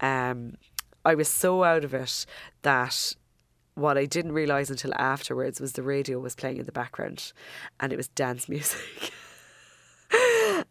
Um, 0.00 0.54
I 1.04 1.14
was 1.14 1.28
so 1.28 1.64
out 1.64 1.84
of 1.84 1.94
it 1.94 2.26
that 2.62 3.14
what 3.74 3.96
I 3.96 4.04
didn't 4.04 4.32
realise 4.32 4.70
until 4.70 4.92
afterwards 4.96 5.60
was 5.60 5.72
the 5.72 5.82
radio 5.82 6.18
was 6.18 6.34
playing 6.34 6.58
in 6.58 6.66
the 6.66 6.72
background 6.72 7.32
and 7.80 7.92
it 7.92 7.96
was 7.96 8.08
dance 8.08 8.48
music. 8.48 9.12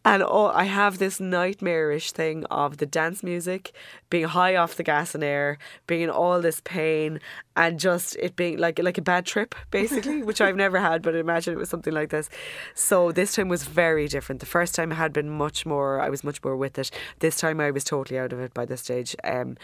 and 0.06 0.22
all, 0.22 0.50
I 0.50 0.66
have 0.66 1.00
this 1.00 1.20
nightmarish 1.20 2.12
thing 2.12 2.46
of 2.46 2.78
the 2.78 2.86
dance 2.86 3.24
music 3.24 3.72
being 4.10 4.26
high 4.26 4.56
off 4.56 4.76
the 4.76 4.84
gas 4.84 5.16
and 5.16 5.24
air, 5.24 5.58
being 5.88 6.02
in 6.02 6.10
all 6.12 6.42
this 6.42 6.62
pain, 6.64 7.20
and 7.56 7.80
just 7.80 8.16
it 8.18 8.36
being 8.36 8.60
like 8.60 8.78
like 8.78 9.00
a 9.00 9.02
bad 9.02 9.26
trip, 9.26 9.56
basically, 9.72 10.22
which 10.28 10.42
I've 10.42 10.56
never 10.56 10.80
had, 10.80 11.02
but 11.02 11.16
I 11.16 11.20
imagine 11.20 11.54
it 11.54 11.58
was 11.58 11.70
something 11.70 11.94
like 11.94 12.10
this. 12.10 12.30
So 12.76 13.12
this 13.12 13.36
time 13.36 13.50
was 13.50 13.64
very 13.64 14.08
different. 14.08 14.42
The 14.42 14.46
first 14.46 14.76
time 14.76 14.92
had 14.92 15.14
been 15.14 15.30
much 15.30 15.66
more, 15.66 16.00
I 16.00 16.10
was 16.10 16.24
much 16.24 16.44
more 16.44 16.56
with 16.56 16.78
it. 16.78 16.92
This 17.20 17.38
time 17.38 17.60
I 17.60 17.72
was 17.72 17.84
totally 17.84 18.20
out 18.20 18.34
of 18.34 18.40
it 18.40 18.54
by 18.54 18.66
this 18.66 18.82
stage. 18.82 19.16
Um, 19.24 19.58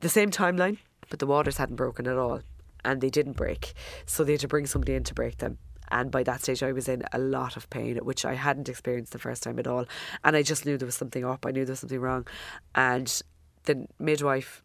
the 0.00 0.08
same 0.08 0.30
timeline, 0.30 0.78
but 1.10 1.18
the 1.18 1.26
waters 1.26 1.56
hadn't 1.56 1.76
broken 1.76 2.06
at 2.06 2.16
all 2.16 2.42
and 2.86 3.00
they 3.00 3.10
didn't 3.10 3.36
break. 3.36 3.74
So 4.06 4.24
they 4.24 4.32
had 4.32 4.40
to 4.40 4.48
bring 4.48 4.66
somebody 4.66 4.94
in 4.94 5.04
to 5.04 5.14
break 5.14 5.38
them. 5.38 5.58
And 5.88 6.10
by 6.10 6.22
that 6.22 6.42
stage, 6.42 6.62
I 6.62 6.72
was 6.72 6.88
in 6.88 7.02
a 7.12 7.18
lot 7.18 7.56
of 7.56 7.68
pain, 7.70 7.96
which 7.98 8.24
I 8.24 8.34
hadn't 8.34 8.68
experienced 8.68 9.12
the 9.12 9.18
first 9.18 9.42
time 9.42 9.58
at 9.58 9.66
all. 9.66 9.84
And 10.24 10.34
I 10.36 10.42
just 10.42 10.64
knew 10.64 10.76
there 10.76 10.86
was 10.86 10.96
something 10.96 11.24
up. 11.24 11.44
I 11.46 11.50
knew 11.50 11.64
there 11.64 11.72
was 11.72 11.80
something 11.80 12.00
wrong. 12.00 12.26
And 12.74 13.22
the 13.64 13.86
midwife, 13.98 14.64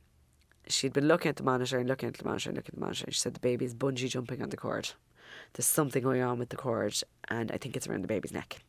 she'd 0.67 0.93
been 0.93 1.07
looking 1.07 1.29
at 1.29 1.35
the 1.35 1.43
monitor 1.43 1.77
and 1.77 1.87
looking 1.89 2.09
at 2.09 2.15
the 2.15 2.25
monitor 2.25 2.49
and 2.49 2.57
looking 2.57 2.73
at 2.73 2.75
the 2.75 2.81
monitor. 2.81 3.05
And 3.05 3.13
she 3.13 3.19
said 3.19 3.33
the 3.33 3.39
baby 3.39 3.65
is 3.65 3.75
bungee 3.75 4.09
jumping 4.09 4.41
on 4.41 4.49
the 4.49 4.57
cord. 4.57 4.91
There's 5.53 5.65
something 5.65 6.01
going 6.01 6.21
on 6.21 6.39
with 6.39 6.49
the 6.49 6.57
cord, 6.57 6.95
and 7.29 7.51
I 7.51 7.57
think 7.57 7.75
it's 7.75 7.87
around 7.87 8.03
the 8.03 8.07
baby's 8.07 8.33
neck. 8.33 8.63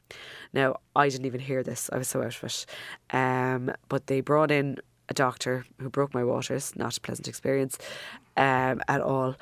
Now, 0.53 0.77
I 0.97 1.09
didn't 1.09 1.27
even 1.27 1.41
hear 1.41 1.63
this. 1.63 1.91
I 1.93 1.99
was 1.99 2.09
so 2.09 2.21
out 2.21 2.37
of 2.37 2.45
it. 2.45 2.67
Um, 3.11 3.73
but 3.89 4.07
they 4.07 4.21
brought 4.21 4.51
in 4.51 4.79
a 5.09 5.15
doctor 5.15 5.65
who 5.79 5.89
broke 5.89 6.15
my 6.15 6.25
waters. 6.25 6.75
Not 6.77 6.97
a 6.97 7.01
pleasant 7.01 7.29
experience 7.29 7.79
um, 8.37 8.81
at 8.89 9.01
all. 9.01 9.37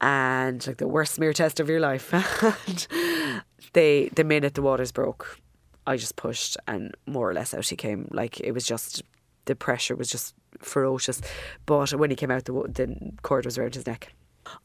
And 0.00 0.66
like 0.66 0.76
the 0.76 0.88
worst 0.88 1.14
smear 1.14 1.32
test 1.32 1.60
of 1.60 1.68
your 1.68 1.80
life. 1.80 2.12
and 2.68 3.42
they, 3.72 4.08
the 4.08 4.24
minute 4.24 4.54
the 4.54 4.62
waters 4.62 4.92
broke, 4.92 5.38
I 5.86 5.96
just 5.96 6.16
pushed 6.16 6.56
and 6.66 6.94
more 7.06 7.30
or 7.30 7.34
less 7.34 7.54
out 7.54 7.68
he 7.68 7.76
came. 7.76 8.08
Like 8.10 8.40
it 8.40 8.52
was 8.52 8.66
just, 8.66 9.02
the 9.46 9.56
pressure 9.56 9.96
was 9.96 10.10
just 10.10 10.34
ferocious. 10.58 11.20
But 11.64 11.92
when 11.94 12.10
he 12.10 12.16
came 12.16 12.30
out, 12.30 12.44
the, 12.44 12.52
the 12.52 13.12
cord 13.22 13.44
was 13.44 13.58
around 13.58 13.74
his 13.74 13.86
neck. 13.86 14.12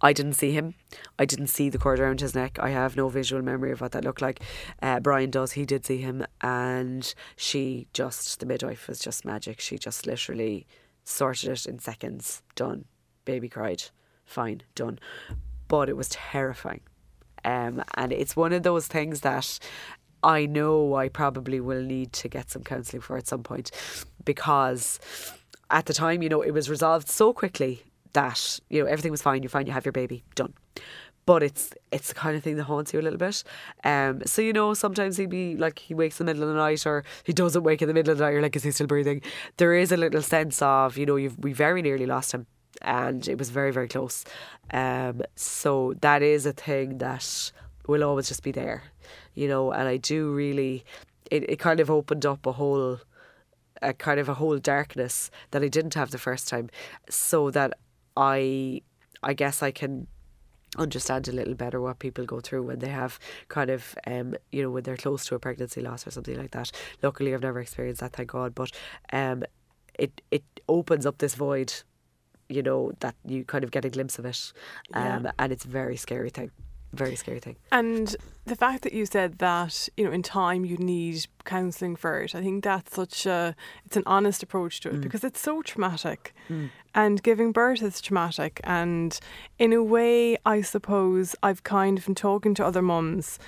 I 0.02 0.14
didn't 0.14 0.34
see 0.34 0.52
him. 0.52 0.76
I 1.18 1.26
didn't 1.26 1.48
see 1.48 1.70
the 1.70 1.78
cord 1.78 2.00
around 2.00 2.22
his 2.22 2.36
neck. 2.36 2.58
I 2.60 2.70
have 2.70 2.96
no 2.96 3.10
visual 3.10 3.42
memory 3.42 3.72
of 3.72 3.82
what 3.82 3.92
that 3.94 4.04
looked 4.04 4.22
like. 4.22 4.42
Uh, 4.82 5.00
Brian 5.00 5.30
does. 5.30 5.54
He 5.54 5.66
did 5.66 5.86
see 5.86 5.98
him, 5.98 6.26
and 6.42 7.14
she 7.36 7.88
just 7.94 8.40
the 8.40 8.46
midwife 8.46 8.88
was 8.88 9.00
just 9.00 9.26
magic. 9.26 9.60
She 9.60 9.78
just 9.78 10.06
literally 10.06 10.66
sorted 11.04 11.50
it 11.50 11.66
in 11.66 11.80
seconds. 11.80 12.42
Done. 12.56 12.86
Baby 13.26 13.50
cried. 13.50 13.84
Fine. 14.26 14.64
Done. 14.76 15.00
But 15.68 15.90
it 15.90 15.98
was 15.98 16.10
terrifying. 16.10 16.82
Um, 17.44 17.84
and 17.96 18.12
it's 18.12 18.36
one 18.36 18.54
of 18.54 18.64
those 18.64 18.88
things 18.88 19.22
that 19.22 19.60
I 20.24 20.46
know 20.46 20.96
I 20.96 21.10
probably 21.10 21.60
will 21.60 21.82
need 21.82 22.14
to 22.14 22.28
get 22.28 22.52
some 22.52 22.64
counselling 22.64 23.02
for 23.02 23.18
at 23.18 23.28
some 23.28 23.44
point 23.44 23.72
because 24.24 25.00
at 25.70 25.86
the 25.86 25.94
time, 25.94 26.22
you 26.22 26.30
know, 26.30 26.42
it 26.42 26.52
was 26.52 26.70
resolved 26.70 27.10
so 27.10 27.34
quickly 27.34 27.84
that, 28.14 28.60
you 28.70 28.82
know, 28.82 28.90
everything 28.90 29.12
was 29.12 29.22
fine, 29.22 29.44
you're 29.44 29.50
fine, 29.50 29.68
you 29.68 29.74
have 29.74 29.86
your 29.86 29.92
baby, 29.92 30.24
done. 30.36 30.54
But 31.26 31.44
it's 31.44 31.72
it's 31.92 32.10
the 32.10 32.16
kind 32.16 32.36
of 32.36 32.44
thing 32.44 32.56
that 32.56 32.64
haunts 32.64 32.94
you 32.94 33.00
a 33.00 33.04
little 33.04 33.20
bit. 33.20 33.44
Um, 33.84 34.24
so 34.26 34.42
you 34.42 34.54
know, 34.54 34.74
sometimes 34.74 35.18
he'd 35.18 35.30
be 35.30 35.56
like 35.56 35.78
he 35.78 35.94
wakes 35.94 36.20
in 36.20 36.26
the 36.26 36.34
middle 36.34 36.50
of 36.50 36.56
the 36.56 36.60
night, 36.60 36.86
or 36.86 37.04
he 37.24 37.32
doesn't 37.32 37.62
wake 37.64 37.82
in 37.82 37.88
the 37.88 37.94
middle 37.94 38.12
of 38.12 38.18
the 38.18 38.24
night. 38.24 38.32
You're 38.32 38.42
like, 38.42 38.56
is 38.56 38.64
he 38.64 38.72
still 38.72 38.88
breathing? 38.88 39.22
There 39.58 39.74
is 39.76 39.92
a 39.92 39.98
little 39.98 40.24
sense 40.24 40.62
of 40.64 40.98
you 40.98 41.06
know, 41.06 41.18
you've 41.18 41.38
we 41.38 41.54
very 41.54 41.84
nearly 41.84 42.08
lost 42.08 42.32
him, 42.34 42.48
and 42.82 43.28
it 43.28 43.38
was 43.38 43.52
very 43.52 43.72
very 43.72 43.88
close. 43.88 44.26
Um, 44.74 45.22
so 45.36 45.94
that 46.02 46.24
is 46.24 46.48
a 46.48 46.54
thing 46.54 46.98
that 46.98 47.52
will 47.88 48.04
always 48.04 48.28
just 48.28 48.42
be 48.42 48.52
there, 48.52 48.84
you 49.36 49.48
know. 49.48 49.72
And 49.72 49.88
I 49.88 49.98
do 49.98 50.32
really, 50.32 50.84
it, 51.30 51.48
it 51.48 51.60
kind 51.60 51.80
of 51.80 51.92
opened 51.92 52.26
up 52.26 52.48
a 52.48 52.54
whole 52.54 53.00
a 53.84 53.94
kind 53.94 54.20
of 54.20 54.28
a 54.28 54.34
whole 54.36 54.58
darkness 54.58 55.32
that 55.52 55.64
I 55.64 55.68
didn't 55.68 55.94
have 55.94 56.10
the 56.12 56.18
first 56.18 56.48
time, 56.48 56.70
so 57.10 57.52
that 57.52 57.74
I 58.16 58.82
I 59.24 59.34
guess 59.34 59.62
I 59.64 59.72
can 59.72 60.08
understand 60.78 61.28
a 61.28 61.32
little 61.34 61.54
better 61.54 61.82
what 61.82 62.00
people 62.00 62.26
go 62.26 62.40
through 62.40 62.64
when 62.64 62.80
they 62.80 62.88
have 62.88 63.20
kind 63.50 63.70
of 63.70 63.94
um 64.08 64.36
you 64.54 64.64
know 64.64 64.70
when 64.72 64.84
they're 64.84 64.96
close 64.98 65.26
to 65.26 65.36
a 65.36 65.40
pregnancy 65.40 65.82
loss 65.82 66.08
or 66.08 66.12
something 66.12 66.38
like 66.38 66.52
that. 66.52 66.72
Luckily, 67.04 67.34
I've 67.34 67.42
never 67.42 67.60
experienced 67.60 68.02
that, 68.02 68.14
thank 68.14 68.30
God. 68.30 68.56
But 68.56 68.72
um, 69.12 69.44
it 70.00 70.22
it 70.32 70.44
opens 70.70 71.06
up 71.06 71.18
this 71.18 71.36
void, 71.36 71.74
you 72.50 72.64
know, 72.64 72.92
that 73.00 73.16
you 73.26 73.44
kind 73.44 73.64
of 73.64 73.72
get 73.72 73.86
a 73.86 73.90
glimpse 73.90 74.18
of 74.20 74.26
it, 74.26 74.54
um, 74.94 75.26
Yeah. 75.26 75.32
and 75.40 75.52
it's 75.52 75.66
a 75.66 75.68
very 75.68 75.98
scary 75.98 76.30
thing, 76.30 76.52
very 76.94 77.16
scary 77.16 77.40
thing. 77.40 77.56
And 77.72 78.16
the 78.46 78.56
fact 78.56 78.84
that 78.84 78.94
you 78.94 79.06
said 79.06 79.38
that, 79.40 79.88
you 79.98 80.04
know, 80.06 80.12
in 80.12 80.22
time 80.24 80.66
you 80.66 80.78
need 80.78 81.26
counselling 81.46 81.96
for 81.96 82.22
it, 82.22 82.36
I 82.36 82.42
think 82.42 82.64
that's 82.64 82.94
such 82.96 83.26
a 83.26 83.56
it's 83.86 83.96
an 83.98 84.04
honest 84.06 84.44
approach 84.44 84.82
to 84.82 84.90
it 84.90 84.96
Mm. 84.96 85.02
because 85.02 85.24
it's 85.24 85.40
so 85.40 85.62
traumatic. 85.62 86.34
And 86.94 87.24
giving 87.24 87.52
birth 87.54 87.82
is 87.82 88.02
traumatic 88.02 88.60
and 88.64 89.18
in 89.58 89.72
a 89.74 89.82
way 89.84 90.38
I 90.46 90.62
suppose 90.62 91.36
I've 91.42 91.64
kind 91.64 91.98
of 91.98 92.06
been 92.06 92.16
talking 92.16 92.54
to 92.56 92.66
other 92.66 92.82
mums, 92.82 93.40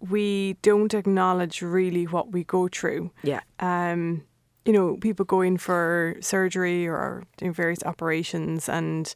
we 0.00 0.54
don't 0.62 0.94
acknowledge 0.94 1.62
really 1.62 2.06
what 2.06 2.32
we 2.32 2.42
go 2.44 2.66
through. 2.68 3.10
Yeah, 3.22 3.40
um, 3.60 4.24
you 4.64 4.72
know, 4.72 4.96
people 4.96 5.24
go 5.24 5.40
in 5.42 5.56
for 5.58 6.16
surgery 6.20 6.86
or 6.88 7.24
doing 7.36 7.52
various 7.52 7.82
operations, 7.84 8.68
and 8.68 9.12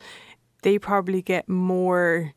they 0.62 0.78
probably 0.78 1.22
get 1.22 1.48
more 1.48 2.32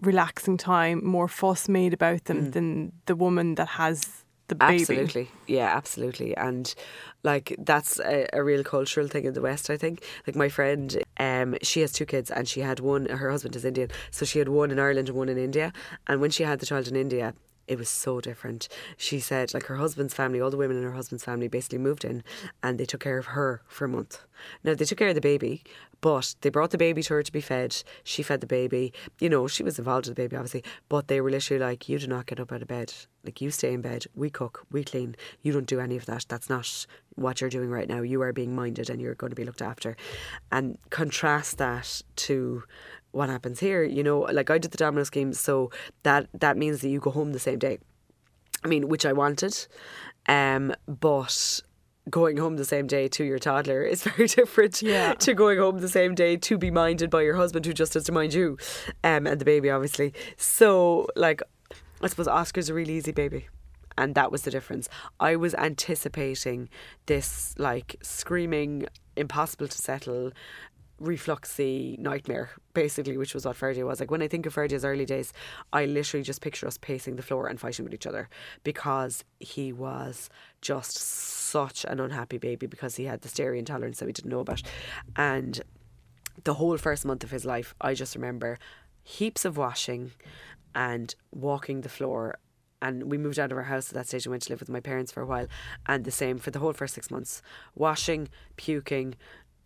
relaxing 0.00 0.56
time, 0.56 1.04
more 1.04 1.28
fuss 1.28 1.68
made 1.68 1.94
about 1.94 2.24
them 2.24 2.50
than 2.50 2.92
the 3.06 3.16
woman 3.16 3.54
that 3.54 3.68
has 3.68 4.24
the 4.48 4.54
baby. 4.54 4.80
Absolutely. 4.80 5.30
Yeah, 5.46 5.76
absolutely. 5.76 6.36
And 6.36 6.72
like 7.22 7.54
that's 7.58 7.98
a, 8.00 8.28
a 8.32 8.42
real 8.42 8.62
cultural 8.62 9.08
thing 9.08 9.24
in 9.24 9.34
the 9.34 9.40
West, 9.40 9.70
I 9.70 9.76
think. 9.76 10.04
Like 10.26 10.36
my 10.36 10.48
friend, 10.48 11.02
um, 11.18 11.56
she 11.62 11.80
has 11.80 11.92
two 11.92 12.06
kids 12.06 12.30
and 12.30 12.48
she 12.48 12.60
had 12.60 12.80
one 12.80 13.06
her 13.06 13.30
husband 13.30 13.56
is 13.56 13.64
Indian. 13.64 13.90
So 14.10 14.24
she 14.24 14.38
had 14.38 14.48
one 14.48 14.70
in 14.70 14.78
Ireland 14.78 15.08
and 15.08 15.18
one 15.18 15.28
in 15.28 15.38
India. 15.38 15.72
And 16.06 16.20
when 16.20 16.30
she 16.30 16.44
had 16.44 16.60
the 16.60 16.66
child 16.66 16.88
in 16.88 16.96
India, 16.96 17.34
it 17.68 17.78
was 17.78 17.88
so 17.88 18.20
different. 18.20 18.68
She 18.96 19.20
said 19.20 19.52
like 19.54 19.64
her 19.64 19.76
husband's 19.76 20.14
family, 20.14 20.40
all 20.40 20.50
the 20.50 20.56
women 20.56 20.76
in 20.76 20.82
her 20.82 20.92
husband's 20.92 21.24
family 21.24 21.48
basically 21.48 21.78
moved 21.78 22.04
in 22.04 22.22
and 22.62 22.78
they 22.78 22.84
took 22.84 23.00
care 23.00 23.18
of 23.18 23.26
her 23.26 23.62
for 23.66 23.84
a 23.84 23.88
month. 23.88 24.20
Now 24.62 24.74
they 24.74 24.84
took 24.84 24.98
care 24.98 25.08
of 25.08 25.14
the 25.14 25.20
baby, 25.20 25.64
but 26.00 26.36
they 26.40 26.50
brought 26.50 26.70
the 26.70 26.78
baby 26.78 27.02
to 27.02 27.14
her 27.14 27.22
to 27.22 27.32
be 27.32 27.40
fed. 27.40 27.82
She 28.04 28.22
fed 28.22 28.40
the 28.40 28.46
baby. 28.46 28.92
You 29.18 29.28
know, 29.28 29.48
she 29.48 29.62
was 29.62 29.78
involved 29.78 30.06
with 30.06 30.16
the 30.16 30.22
baby 30.22 30.36
obviously, 30.36 30.64
but 30.88 31.08
they 31.08 31.20
were 31.20 31.30
literally 31.30 31.62
like, 31.62 31.88
You 31.88 31.98
do 31.98 32.06
not 32.06 32.26
get 32.26 32.40
up 32.40 32.52
out 32.52 32.62
of 32.62 32.68
bed. 32.68 32.92
Like 33.24 33.40
you 33.40 33.50
stay 33.50 33.72
in 33.72 33.80
bed, 33.80 34.04
we 34.14 34.30
cook, 34.30 34.64
we 34.70 34.84
clean. 34.84 35.16
You 35.42 35.52
don't 35.52 35.66
do 35.66 35.80
any 35.80 35.96
of 35.96 36.06
that. 36.06 36.26
That's 36.28 36.48
not 36.48 36.86
what 37.16 37.40
you're 37.40 37.50
doing 37.50 37.70
right 37.70 37.88
now. 37.88 38.02
You 38.02 38.22
are 38.22 38.32
being 38.32 38.54
minded 38.54 38.88
and 38.88 39.00
you're 39.00 39.16
going 39.16 39.30
to 39.30 39.36
be 39.36 39.44
looked 39.44 39.62
after. 39.62 39.96
And 40.52 40.78
contrast 40.90 41.58
that 41.58 42.02
to 42.16 42.62
what 43.16 43.28
happens 43.28 43.58
here, 43.60 43.82
you 43.82 44.02
know, 44.02 44.20
like 44.38 44.50
I 44.50 44.58
did 44.58 44.70
the 44.70 44.78
domino 44.78 45.04
scheme, 45.04 45.32
so 45.32 45.70
that 46.02 46.28
that 46.34 46.56
means 46.56 46.80
that 46.82 46.88
you 46.90 47.00
go 47.00 47.10
home 47.10 47.32
the 47.32 47.38
same 47.48 47.58
day. 47.58 47.78
I 48.64 48.68
mean, 48.68 48.88
which 48.88 49.04
I 49.06 49.12
wanted, 49.12 49.54
um, 50.28 50.74
but 50.86 51.60
going 52.08 52.36
home 52.36 52.56
the 52.56 52.64
same 52.64 52.86
day 52.86 53.08
to 53.08 53.24
your 53.24 53.38
toddler 53.38 53.82
is 53.82 54.02
very 54.10 54.26
different 54.28 54.80
Yeah. 54.82 55.14
to 55.14 55.34
going 55.34 55.58
home 55.58 55.78
the 55.80 55.88
same 55.88 56.14
day 56.14 56.36
to 56.36 56.56
be 56.58 56.70
minded 56.70 57.10
by 57.10 57.22
your 57.22 57.36
husband 57.36 57.66
who 57.66 57.72
just 57.72 57.94
has 57.94 58.04
to 58.04 58.12
mind 58.12 58.32
you, 58.34 58.58
um, 59.02 59.26
and 59.26 59.40
the 59.40 59.44
baby 59.44 59.70
obviously. 59.70 60.12
So 60.36 61.06
like, 61.16 61.42
I 62.02 62.06
suppose 62.08 62.28
Oscar's 62.28 62.68
a 62.68 62.74
really 62.74 62.94
easy 62.94 63.12
baby. 63.12 63.48
And 63.98 64.14
that 64.14 64.30
was 64.30 64.42
the 64.42 64.50
difference. 64.50 64.90
I 65.20 65.36
was 65.36 65.54
anticipating 65.54 66.68
this 67.06 67.54
like 67.56 67.96
screaming, 68.02 68.86
impossible 69.16 69.68
to 69.68 69.78
settle, 69.78 70.32
refluxy 71.00 71.98
nightmare, 71.98 72.50
basically, 72.72 73.16
which 73.16 73.34
was 73.34 73.44
what 73.44 73.56
Ferdia 73.56 73.86
was. 73.86 74.00
Like 74.00 74.10
when 74.10 74.22
I 74.22 74.28
think 74.28 74.46
of 74.46 74.54
Ferdia's 74.54 74.84
early 74.84 75.04
days, 75.04 75.32
I 75.72 75.84
literally 75.84 76.24
just 76.24 76.40
picture 76.40 76.66
us 76.66 76.78
pacing 76.78 77.16
the 77.16 77.22
floor 77.22 77.46
and 77.48 77.60
fighting 77.60 77.84
with 77.84 77.94
each 77.94 78.06
other 78.06 78.28
because 78.64 79.24
he 79.38 79.72
was 79.72 80.30
just 80.62 80.96
such 80.96 81.84
an 81.84 82.00
unhappy 82.00 82.38
baby 82.38 82.66
because 82.66 82.96
he 82.96 83.04
had 83.04 83.20
the 83.20 83.28
dairy 83.28 83.58
intolerance 83.58 83.98
that 83.98 84.06
we 84.06 84.12
didn't 84.12 84.30
know 84.30 84.40
about. 84.40 84.62
And 85.16 85.60
the 86.44 86.54
whole 86.54 86.76
first 86.78 87.04
month 87.04 87.24
of 87.24 87.30
his 87.30 87.44
life, 87.44 87.74
I 87.80 87.94
just 87.94 88.14
remember 88.14 88.58
heaps 89.02 89.44
of 89.44 89.56
washing 89.56 90.12
and 90.74 91.14
walking 91.30 91.82
the 91.82 91.88
floor. 91.88 92.38
And 92.82 93.10
we 93.10 93.18
moved 93.18 93.38
out 93.38 93.52
of 93.52 93.58
our 93.58 93.64
house 93.64 93.88
at 93.88 93.94
that 93.94 94.08
stage 94.08 94.26
and 94.26 94.30
went 94.30 94.42
to 94.44 94.50
live 94.52 94.60
with 94.60 94.68
my 94.68 94.80
parents 94.80 95.12
for 95.12 95.22
a 95.22 95.26
while. 95.26 95.46
And 95.86 96.04
the 96.04 96.10
same 96.10 96.38
for 96.38 96.50
the 96.50 96.58
whole 96.58 96.72
first 96.72 96.94
six 96.94 97.10
months 97.10 97.42
washing, 97.74 98.28
puking, 98.56 99.14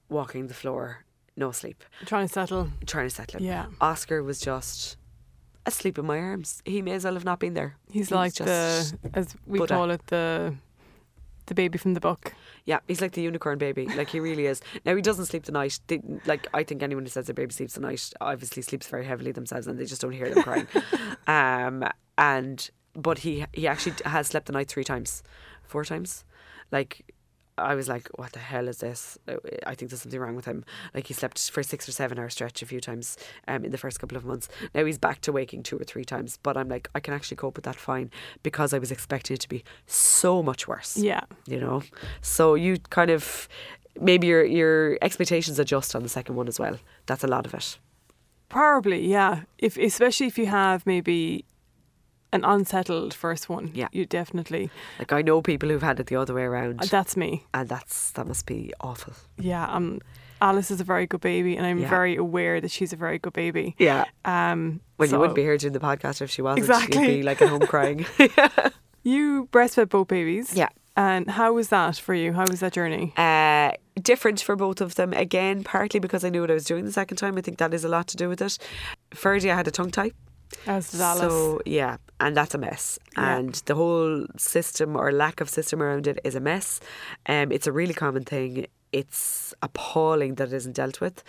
walking 0.08 0.46
the 0.46 0.54
floor, 0.54 1.04
no 1.44 1.50
sleep, 1.52 1.78
Trying 2.06 2.26
to 2.28 2.32
settle. 2.32 2.68
trying 2.86 3.08
to 3.10 3.14
settle 3.20 3.40
him. 3.40 3.46
Yeah. 3.46 3.66
Oscar 3.80 4.22
was 4.22 4.38
just 4.50 4.96
asleep 5.66 5.98
in 5.98 6.06
my 6.06 6.18
arms. 6.18 6.62
He 6.64 6.82
may 6.82 6.92
as 6.98 7.04
well 7.04 7.14
have 7.14 7.24
not 7.24 7.38
been 7.44 7.54
there. 7.54 7.72
He's 7.90 8.08
He 8.10 8.14
like 8.14 8.34
the 8.34 8.92
as 9.14 9.26
we 9.46 9.58
Buddha. 9.58 9.74
call 9.74 9.90
it 9.90 10.02
the 10.06 10.54
the 11.46 11.54
baby 11.54 11.78
from 11.78 11.94
the 11.94 12.00
book. 12.00 12.32
Yeah, 12.64 12.78
he's 12.86 13.00
like 13.00 13.12
the 13.12 13.22
unicorn 13.22 13.58
baby. 13.58 13.84
Like 13.86 14.10
he 14.14 14.20
really 14.20 14.46
is. 14.46 14.60
Now 14.86 14.94
he 14.94 15.02
doesn't 15.02 15.26
sleep 15.26 15.44
the 15.44 15.52
night. 15.52 15.80
They, 15.88 16.00
like 16.26 16.46
I 16.54 16.62
think 16.62 16.82
anyone 16.82 17.04
who 17.04 17.10
says 17.10 17.26
their 17.26 17.34
baby 17.34 17.52
sleeps 17.52 17.74
the 17.74 17.80
night 17.80 18.12
obviously 18.20 18.62
sleeps 18.62 18.86
very 18.86 19.04
heavily 19.04 19.32
themselves, 19.32 19.66
and 19.66 19.76
they 19.78 19.84
just 19.86 20.00
don't 20.02 20.12
hear 20.12 20.28
them 20.32 20.42
crying. 20.44 20.68
um, 21.26 21.76
and 22.16 22.70
but 22.94 23.18
he 23.18 23.44
he 23.52 23.66
actually 23.66 23.94
has 24.04 24.28
slept 24.28 24.46
the 24.46 24.52
night 24.52 24.68
three 24.68 24.84
times, 24.84 25.22
four 25.64 25.84
times. 25.84 26.24
Like 26.70 26.92
I 27.58 27.74
was 27.74 27.88
like, 27.88 28.08
what 28.18 28.32
the 28.32 28.38
hell 28.38 28.68
is 28.68 28.78
this? 28.78 29.18
I 29.66 29.74
think 29.74 29.90
there's 29.90 30.02
something 30.02 30.18
wrong 30.20 30.34
with 30.36 30.46
him. 30.46 30.64
Like 30.94 31.06
he 31.08 31.14
slept 31.14 31.50
for 31.50 31.62
six 31.62 31.88
or 31.88 31.92
seven 31.92 32.18
hour 32.18 32.30
stretch 32.30 32.62
a 32.62 32.66
few 32.66 32.80
times 32.80 33.18
um, 33.48 33.64
in 33.64 33.70
the 33.70 33.78
first 33.78 34.00
couple 34.00 34.16
of 34.16 34.24
months. 34.24 34.48
Now 34.74 34.84
he's 34.84 34.98
back 34.98 35.20
to 35.22 35.32
waking 35.32 35.62
two 35.64 35.76
or 35.78 35.84
three 35.84 36.04
times, 36.04 36.38
but 36.42 36.56
I'm 36.56 36.68
like, 36.68 36.88
I 36.94 37.00
can 37.00 37.12
actually 37.14 37.36
cope 37.36 37.56
with 37.56 37.64
that 37.66 37.76
fine 37.76 38.10
because 38.42 38.72
I 38.72 38.78
was 38.78 38.90
expecting 38.90 39.34
it 39.34 39.40
to 39.40 39.48
be 39.48 39.62
so 39.86 40.42
much 40.42 40.66
worse 40.68 40.96
Yeah. 40.96 41.20
you 41.46 41.60
know. 41.60 41.82
So 42.22 42.54
you 42.54 42.78
kind 42.90 43.10
of 43.10 43.48
maybe 44.00 44.26
your 44.28 44.44
your 44.44 44.96
expectations 45.02 45.58
adjust 45.58 45.94
on 45.94 46.02
the 46.02 46.08
second 46.08 46.36
one 46.36 46.48
as 46.48 46.58
well. 46.58 46.78
That's 47.06 47.24
a 47.24 47.28
lot 47.28 47.44
of 47.46 47.52
it. 47.54 47.78
Probably, 48.48 49.06
yeah. 49.06 49.42
If 49.58 49.76
especially 49.76 50.26
if 50.26 50.38
you 50.38 50.46
have 50.46 50.84
maybe 50.86 51.44
an 52.32 52.44
unsettled 52.44 53.12
first 53.14 53.48
one. 53.48 53.70
Yeah. 53.74 53.88
You 53.92 54.06
definitely 54.06 54.70
Like 54.98 55.12
I 55.12 55.22
know 55.22 55.42
people 55.42 55.68
who've 55.68 55.82
had 55.82 55.98
it 56.00 56.06
the 56.06 56.16
other 56.16 56.34
way 56.34 56.42
around, 56.44 56.80
uh, 56.82 56.86
that's 56.86 57.16
me. 57.16 57.44
and 57.52 57.68
that's 57.68 58.12
that 58.12 58.26
must 58.26 58.46
be 58.46 58.72
awful. 58.80 59.14
Yeah. 59.38 59.66
Um 59.68 60.00
Alice 60.42 60.70
is 60.70 60.80
a 60.80 60.84
very 60.84 61.06
good 61.06 61.20
baby 61.20 61.56
and 61.56 61.66
I'm 61.66 61.78
Yeah. 61.80 61.88
very 61.90 62.16
aware 62.16 62.60
that 62.60 62.70
she's 62.70 62.92
a 62.92 62.96
very 62.96 63.18
good 63.18 63.32
baby. 63.34 63.74
Yeah. 63.78 64.04
Um 64.24 64.80
Well, 64.98 65.08
you 65.08 65.18
wouldn't 65.18 65.36
be 65.36 65.42
here 65.42 65.56
doing 65.58 65.72
the 65.74 65.80
podcast 65.80 66.22
if 66.22 66.30
she 66.30 66.42
wasn't. 66.42 66.60
Exactly. 66.60 67.00
You'd 67.00 67.06
be 67.18 67.22
like 67.22 67.42
at 67.42 67.48
home 67.48 67.66
crying. 67.74 68.06
You 69.02 69.48
breastfed 69.52 69.88
both 69.88 70.08
babies. 70.08 70.54
Yeah. 70.54 70.68
And 70.96 71.30
how 71.30 71.52
was 71.54 71.68
that 71.68 71.96
for 71.96 72.14
you? 72.14 72.32
How 72.34 72.44
was 72.50 72.60
that 72.60 72.74
journey? 72.74 73.12
Uh, 73.16 73.70
different 74.02 74.40
for 74.42 74.56
both 74.56 74.80
of 74.82 74.96
them. 74.96 75.12
Again, 75.14 75.64
partly 75.64 76.00
because 76.00 76.24
I 76.24 76.28
knew 76.28 76.42
what 76.42 76.50
I 76.50 76.54
was 76.54 76.64
doing 76.66 76.84
the 76.84 76.92
second 76.92 77.16
time. 77.16 77.38
I 77.38 77.40
think 77.40 77.56
that 77.58 77.72
is 77.72 77.84
a 77.84 77.88
lot 77.88 78.06
to 78.08 78.16
do 78.16 78.28
with 78.28 78.42
it. 78.42 78.58
Fergie, 79.14 79.50
I 79.50 79.54
had 79.56 79.68
a 79.68 79.70
tongue 79.70 79.90
tie. 79.90 80.12
As 80.66 81.00
Alice. 81.00 81.20
So 81.20 81.60
yeah, 81.64 81.96
and 82.18 82.36
that's 82.36 82.54
a 82.54 82.58
mess. 82.58 82.98
Yeah. 83.16 83.36
And 83.36 83.54
the 83.66 83.74
whole 83.74 84.26
system 84.36 84.96
or 84.96 85.12
lack 85.12 85.40
of 85.40 85.48
system 85.48 85.82
around 85.82 86.06
it 86.06 86.18
is 86.24 86.34
a 86.34 86.40
mess. 86.40 86.80
Um, 87.26 87.52
it's 87.52 87.66
a 87.66 87.72
really 87.72 87.94
common 87.94 88.24
thing. 88.24 88.66
It's 88.92 89.54
appalling 89.62 90.34
that 90.36 90.48
it 90.48 90.54
isn't 90.54 90.76
dealt 90.76 91.00
with, 91.00 91.22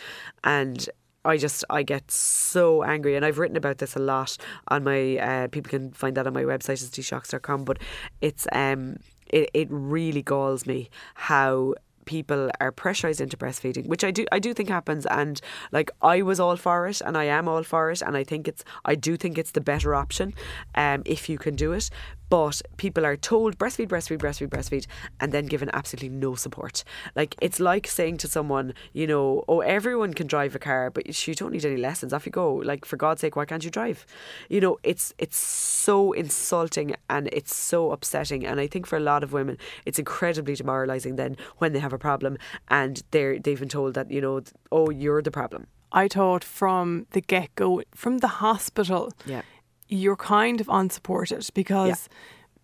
and. 0.44 0.88
I 1.24 1.38
just 1.38 1.64
I 1.70 1.84
get 1.84 2.10
so 2.10 2.82
angry 2.82 3.16
and 3.16 3.24
I've 3.24 3.38
written 3.38 3.56
about 3.56 3.78
this 3.78 3.96
a 3.96 4.00
lot 4.00 4.38
on 4.70 4.84
my 4.84 5.18
uh, 5.18 5.48
people 5.50 5.70
can 5.70 5.92
find 5.92 6.18
that 6.18 6.26
on 6.26 6.34
my 6.34 6.42
website 6.42 6.82
is 6.82 6.90
dshocks.com 6.90 7.64
but 7.64 7.78
it's 8.22 8.48
um 8.52 8.98
it, 9.28 9.52
it 9.54 9.68
really 9.70 10.24
galls 10.24 10.66
me 10.66 10.90
how 11.14 11.76
people 12.12 12.42
are 12.60 12.74
pressurized 12.84 13.22
into 13.26 13.38
breastfeeding 13.38 13.86
which 13.94 14.04
I 14.04 14.12
do 14.18 14.24
I 14.38 14.40
do 14.46 14.54
think 14.54 14.70
happens. 14.70 15.04
And 15.22 15.36
like 15.78 15.90
I 16.02 16.22
was 16.30 16.40
all 16.44 16.58
for 16.66 16.80
it 16.92 17.00
and 17.06 17.14
I 17.24 17.26
am 17.38 17.48
all 17.48 17.64
for 17.64 17.84
it. 17.94 18.02
And 18.06 18.14
I 18.22 18.24
think 18.32 18.44
it's 18.52 18.64
I 18.92 18.96
do 19.08 19.12
think 19.22 19.38
it's 19.42 19.54
the 19.58 19.66
better 19.72 19.92
option 20.04 20.28
um 20.84 21.00
if 21.06 21.22
you 21.32 21.38
can 21.46 21.56
do 21.66 21.70
it 21.80 21.86
but 22.32 22.62
people 22.78 23.06
are 23.06 23.18
told 23.18 23.58
breastfeed 23.58 23.90
breastfeed 23.90 24.18
breastfeed 24.18 24.48
breastfeed 24.48 24.88
and 25.20 25.34
then 25.34 25.46
given 25.48 25.70
absolutely 25.74 26.08
no 26.08 26.34
support. 26.34 26.86
Like 27.14 27.36
it's 27.42 27.60
like 27.60 27.86
saying 27.88 28.18
to 28.20 28.28
someone 28.30 28.74
you 28.94 29.06
know 29.06 29.44
oh 29.50 29.60
everyone 29.60 30.14
can 30.14 30.28
drive 30.28 30.56
a 30.56 30.60
car 30.60 30.90
but 30.90 31.28
you 31.28 31.36
don't 31.36 31.52
need 31.52 31.66
any 31.66 31.76
lessons. 31.76 32.14
Off 32.14 32.26
you 32.26 32.32
go. 32.32 32.54
Like 32.56 32.86
for 32.86 32.96
god's 32.96 33.20
sake 33.20 33.36
why 33.36 33.44
can't 33.44 33.66
you 33.66 33.70
drive? 33.70 34.06
You 34.48 34.62
know 34.62 34.80
it's 34.82 35.14
it's 35.18 35.38
so 35.38 36.14
insulting 36.14 36.96
and 37.10 37.28
it's 37.34 37.54
so 37.54 37.92
upsetting. 37.92 38.46
And 38.46 38.62
i 38.62 38.68
think 38.68 38.88
for 38.88 38.96
a 38.96 39.02
lot 39.12 39.24
of 39.26 39.34
women 39.34 39.58
it's 39.86 40.00
incredibly 40.00 40.56
demoralizing 40.56 41.18
then 41.18 41.36
when 41.58 41.74
they 41.74 41.80
have 41.80 41.92
a 41.92 42.00
problem 42.00 42.38
and 42.70 43.04
they're 43.12 43.40
they've 43.40 43.60
been 43.60 43.68
told 43.68 43.94
that 43.96 44.10
you 44.10 44.22
know 44.22 44.42
oh 44.72 44.90
you're 44.90 45.22
the 45.22 45.32
problem. 45.32 45.68
I 45.94 46.08
thought 46.08 46.46
from 46.46 47.08
the 47.12 47.20
get 47.20 47.54
go, 47.56 47.82
from 47.94 48.20
the 48.20 48.30
hospital, 48.30 49.12
yeah 49.26 49.42
you're 49.92 50.16
kind 50.16 50.60
of 50.62 50.68
unsupported 50.70 51.48
because, 51.54 52.10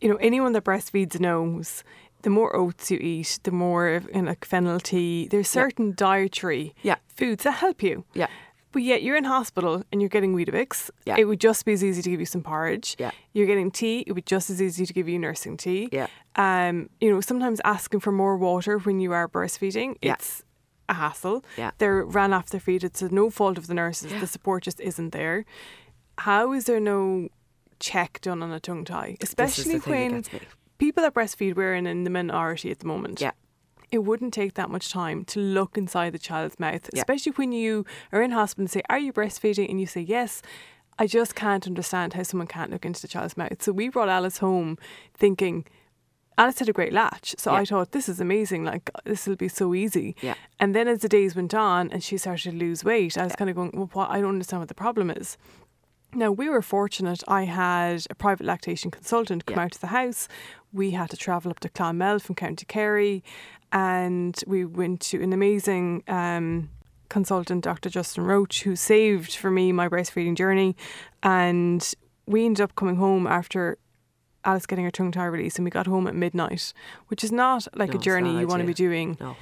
you 0.01 0.09
know, 0.09 0.15
anyone 0.15 0.53
that 0.53 0.63
breastfeeds 0.63 1.19
knows 1.19 1.83
the 2.23 2.29
more 2.31 2.55
oats 2.55 2.89
you 2.89 2.97
eat, 2.97 3.39
the 3.43 3.51
more 3.51 3.87
in 4.11 4.25
like 4.25 4.43
fennel 4.45 4.79
tea. 4.79 5.27
There's 5.29 5.47
certain 5.47 5.93
dietary 5.95 6.73
Yeah. 6.81 6.95
foods 7.15 7.43
that 7.43 7.51
help 7.51 7.83
you. 7.83 8.05
Yeah. 8.13 8.27
But 8.71 8.81
yet 8.81 9.03
you're 9.03 9.15
in 9.15 9.25
hospital 9.25 9.83
and 9.91 10.01
you're 10.01 10.09
getting 10.09 10.35
Weetabix. 10.35 10.89
Yeah. 11.05 11.15
It 11.17 11.25
would 11.25 11.39
just 11.39 11.63
be 11.65 11.73
as 11.73 11.83
easy 11.83 12.01
to 12.01 12.09
give 12.09 12.19
you 12.19 12.25
some 12.25 12.41
porridge. 12.41 12.95
Yeah. 12.99 13.11
You're 13.33 13.45
getting 13.45 13.69
tea. 13.71 13.99
It 13.99 14.07
would 14.11 14.15
be 14.15 14.21
just 14.23 14.49
as 14.49 14.61
easy 14.61 14.85
to 14.85 14.93
give 14.93 15.07
you 15.07 15.19
nursing 15.19 15.57
tea. 15.57 15.89
Yeah. 15.91 16.07
Um, 16.35 16.89
you 16.99 17.11
know, 17.11 17.21
sometimes 17.21 17.61
asking 17.63 17.99
for 18.01 18.11
more 18.11 18.35
water 18.37 18.79
when 18.79 18.99
you 18.99 19.13
are 19.13 19.27
breastfeeding, 19.27 19.95
Yeah. 20.01 20.13
it's 20.13 20.43
a 20.89 20.95
hassle. 20.95 21.43
Yeah. 21.57 21.71
They're 21.77 22.03
ran 22.03 22.33
off 22.33 22.49
their 22.49 22.59
feet. 22.59 22.83
It's 22.83 23.01
no 23.01 23.29
fault 23.29 23.57
of 23.57 23.67
the 23.67 23.73
nurses. 23.73 24.11
The 24.19 24.27
support 24.27 24.63
just 24.63 24.79
isn't 24.79 25.11
there. 25.11 25.45
How 26.19 26.53
is 26.53 26.65
there 26.65 26.79
no 26.79 27.29
check 27.79 28.19
done 28.21 28.41
on 28.43 28.51
a 28.51 28.59
tongue 28.59 28.85
tie? 28.85 29.17
Especially 29.21 29.73
the 29.73 29.79
thing 29.79 30.21
that 30.21 30.31
when 30.31 30.41
people 30.77 31.03
that 31.03 31.13
breastfeed 31.13 31.55
we're 31.55 31.75
in, 31.75 31.85
in 31.87 32.03
the 32.03 32.09
minority 32.09 32.71
at 32.71 32.79
the 32.79 32.87
moment. 32.87 33.21
Yeah. 33.21 33.31
It 33.91 33.99
wouldn't 33.99 34.33
take 34.33 34.55
that 34.55 34.69
much 34.69 34.91
time 34.91 35.23
to 35.25 35.39
look 35.39 35.77
inside 35.77 36.11
the 36.11 36.19
child's 36.19 36.59
mouth, 36.59 36.89
Yeah. 36.91 36.99
especially 37.01 37.31
when 37.33 37.51
you 37.53 37.85
are 38.11 38.21
in 38.21 38.31
hospital 38.31 38.63
and 38.63 38.69
say, 38.71 38.81
Are 38.89 38.99
you 38.99 39.13
breastfeeding? 39.13 39.69
And 39.69 39.79
you 39.79 39.85
say, 39.87 40.01
Yes. 40.01 40.41
I 40.99 41.05
just 41.07 41.35
can't 41.35 41.67
understand 41.67 42.13
how 42.13 42.23
someone 42.23 42.47
can't 42.47 42.71
look 42.71 42.83
into 42.83 43.01
the 43.01 43.07
child's 43.07 43.37
mouth. 43.37 43.61
So 43.61 43.71
we 43.71 43.87
brought 43.87 44.09
Alice 44.09 44.39
home 44.39 44.77
thinking, 45.13 45.63
Alice 46.39 46.59
had 46.59 46.67
a 46.69 46.73
great 46.73 46.91
latch. 46.91 47.35
So 47.37 47.51
Yeah. 47.51 47.59
I 47.59 47.65
thought, 47.65 47.91
this 47.91 48.09
is 48.09 48.19
amazing. 48.19 48.65
Like, 48.65 48.89
this 49.05 49.25
will 49.27 49.35
be 49.35 49.47
so 49.47 49.73
easy. 49.73 50.15
Yeah. 50.21 50.33
And 50.59 50.75
then 50.75 50.87
as 50.87 50.99
the 50.99 51.07
days 51.09 51.35
went 51.35 51.53
on 51.53 51.89
and 51.91 52.03
she 52.03 52.17
started 52.17 52.51
to 52.51 52.57
lose 52.57 52.83
weight, 52.83 53.17
I 53.17 53.23
was 53.23 53.35
kind 53.35 53.49
of 53.49 53.55
going, 53.55 53.71
well, 53.73 53.89
what? 53.93 54.09
I 54.09 54.19
don't 54.19 54.29
understand 54.31 54.61
what 54.61 54.69
the 54.69 54.75
problem 54.75 55.11
is. 55.11 55.37
Now, 56.17 56.31
we 56.31 56.49
were 56.49 56.63
fortunate. 56.63 57.23
I 57.27 57.43
had 57.43 58.07
a 58.09 58.15
private 58.15 58.43
lactation 58.47 58.89
consultant 58.89 59.45
come 59.45 59.57
Yeah. 59.57 59.65
out 59.65 59.73
to 59.73 59.81
the 59.81 59.87
house. 59.87 60.27
We 60.73 60.91
had 60.91 61.11
to 61.11 61.17
travel 61.17 61.51
up 61.51 61.59
to 61.59 61.69
Clonmel 61.69 62.19
from 62.19 62.33
County 62.33 62.65
Kerry 62.65 63.23
and 63.71 64.35
we 64.47 64.65
went 64.65 64.99
to 65.01 65.21
an 65.21 65.31
amazing 65.31 66.01
um, 66.07 66.69
consultant, 67.09 67.63
Dr. 67.65 67.91
Justin 67.91 68.23
Roche, 68.25 68.63
who 68.63 68.75
saved 68.75 69.35
for 69.35 69.51
me 69.51 69.71
my 69.71 69.87
breastfeeding 69.87 70.35
journey. 70.35 70.75
And 71.21 71.87
we 72.25 72.45
ended 72.47 72.61
up 72.61 72.73
coming 72.75 72.95
home 72.95 73.27
after 73.27 73.77
Alice 74.43 74.65
getting 74.65 74.85
her 74.85 74.91
tongue 74.91 75.11
tie 75.11 75.25
release 75.25 75.57
and 75.57 75.65
we 75.65 75.69
got 75.69 75.85
home 75.85 76.07
at 76.07 76.15
midnight, 76.15 76.73
which 77.09 77.23
is 77.23 77.31
not 77.31 77.67
like 77.75 77.91
No, 77.93 77.99
a 77.99 78.01
journey 78.01 78.39
you 78.39 78.47
want 78.47 78.61
to 78.61 78.65
be 78.67 78.73
doing 78.73 79.17
No. 79.19 79.35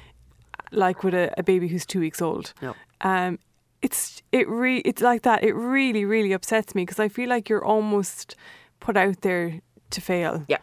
like 0.73 1.05
with 1.05 1.13
a, 1.13 1.33
a 1.38 1.43
baby 1.43 1.69
who's 1.69 1.85
two 1.85 2.01
weeks 2.01 2.21
old. 2.21 2.53
No. 2.61 2.75
Um, 2.99 3.39
it's 3.86 4.24
it 4.32 4.50
re- 4.50 4.82
it's 4.89 5.04
like 5.04 5.21
that. 5.21 5.43
It 5.43 5.54
really 5.54 6.06
really 6.06 6.34
upsets 6.34 6.74
me 6.74 6.82
because 6.82 7.00
I 7.00 7.08
feel 7.08 7.30
like 7.30 7.50
you're 7.50 7.63
almost 7.63 8.36
put 8.80 8.98
out 8.98 9.21
there 9.21 9.62
to 9.91 10.02
fail. 10.02 10.43
Yeah. 10.48 10.58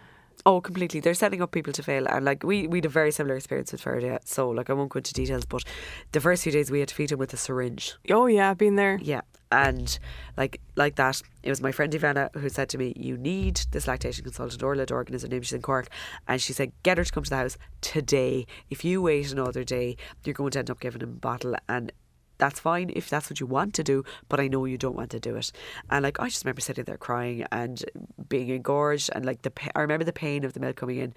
Oh, 0.45 0.61
completely. 0.61 0.99
They're 0.99 1.15
setting 1.15 1.41
up 1.41 1.53
people 1.53 1.73
to 1.73 1.85
fail, 1.85 2.09
and 2.09 2.25
like 2.25 2.43
we 2.43 2.67
we 2.67 2.79
had 2.79 2.87
a 2.87 2.89
very 2.89 3.13
similar 3.13 3.37
experience 3.37 3.71
with 3.71 3.81
Faraday. 3.81 4.19
So 4.25 4.51
like 4.51 4.71
I 4.71 4.73
won't 4.73 4.91
go 4.91 4.99
into 4.99 5.15
details, 5.15 5.45
but 5.45 5.63
the 6.11 6.21
first 6.21 6.43
few 6.43 6.51
days 6.51 6.69
we 6.69 6.81
had 6.81 6.89
to 6.89 6.97
feed 6.97 7.13
him 7.13 7.21
with 7.21 7.33
a 7.33 7.37
syringe. 7.37 7.95
Oh 8.11 8.27
yeah, 8.27 8.55
been 8.55 8.75
there. 8.75 8.99
Yeah, 9.01 9.21
and 9.53 9.97
like 10.37 10.61
like 10.75 10.97
that, 10.97 11.23
it 11.45 11.51
was 11.51 11.61
my 11.63 11.71
friend 11.71 11.93
Ivana 11.93 12.35
who 12.35 12.49
said 12.49 12.69
to 12.71 12.79
me, 12.79 12.93
"You 12.97 13.17
need 13.17 13.61
this 13.71 13.87
lactation 13.87 14.25
consultant. 14.25 14.65
Orla 14.65 14.85
Dorgan 14.85 15.15
is 15.15 15.23
her 15.23 15.29
name. 15.29 15.43
She's 15.43 15.53
in 15.53 15.63
Cork, 15.63 15.87
and 16.27 16.43
she 16.43 16.53
said 16.53 16.73
get 16.83 16.99
her 16.99 17.05
to 17.05 17.13
come 17.13 17.23
to 17.23 17.31
the 17.31 17.37
house 17.37 17.57
today. 17.83 18.49
If 18.69 18.85
you 18.85 19.01
wait 19.01 19.31
another 19.31 19.63
day, 19.63 19.97
you're 20.25 20.35
going 20.35 20.51
to 20.51 20.59
end 20.59 20.71
up 20.71 20.81
giving 20.81 21.03
him 21.03 21.11
a 21.11 21.21
bottle 21.21 21.55
and." 21.69 21.93
That's 22.39 22.61
fine 22.61 22.91
if 22.95 23.09
that's 23.09 23.31
what 23.31 23.41
you 23.41 23.47
want 23.47 23.75
to 23.75 23.85
do, 23.85 24.05
but 24.29 24.41
I 24.41 24.49
know 24.49 24.65
you 24.65 24.79
don't 24.79 24.97
want 24.97 25.11
to 25.11 25.21
do 25.21 25.37
it. 25.37 25.53
And 25.91 26.03
like 26.03 26.19
I 26.21 26.29
just 26.29 26.45
remember 26.45 26.61
sitting 26.61 26.85
there 26.85 26.97
crying 26.97 27.45
and 27.53 27.85
being 28.29 28.49
engorged, 28.49 29.11
and 29.15 29.25
like 29.25 29.43
the 29.43 29.51
pa- 29.51 29.71
I 29.75 29.81
remember 29.81 30.05
the 30.05 30.13
pain 30.13 30.45
of 30.45 30.53
the 30.53 30.61
milk 30.61 30.77
coming 30.77 30.99
in 30.99 31.15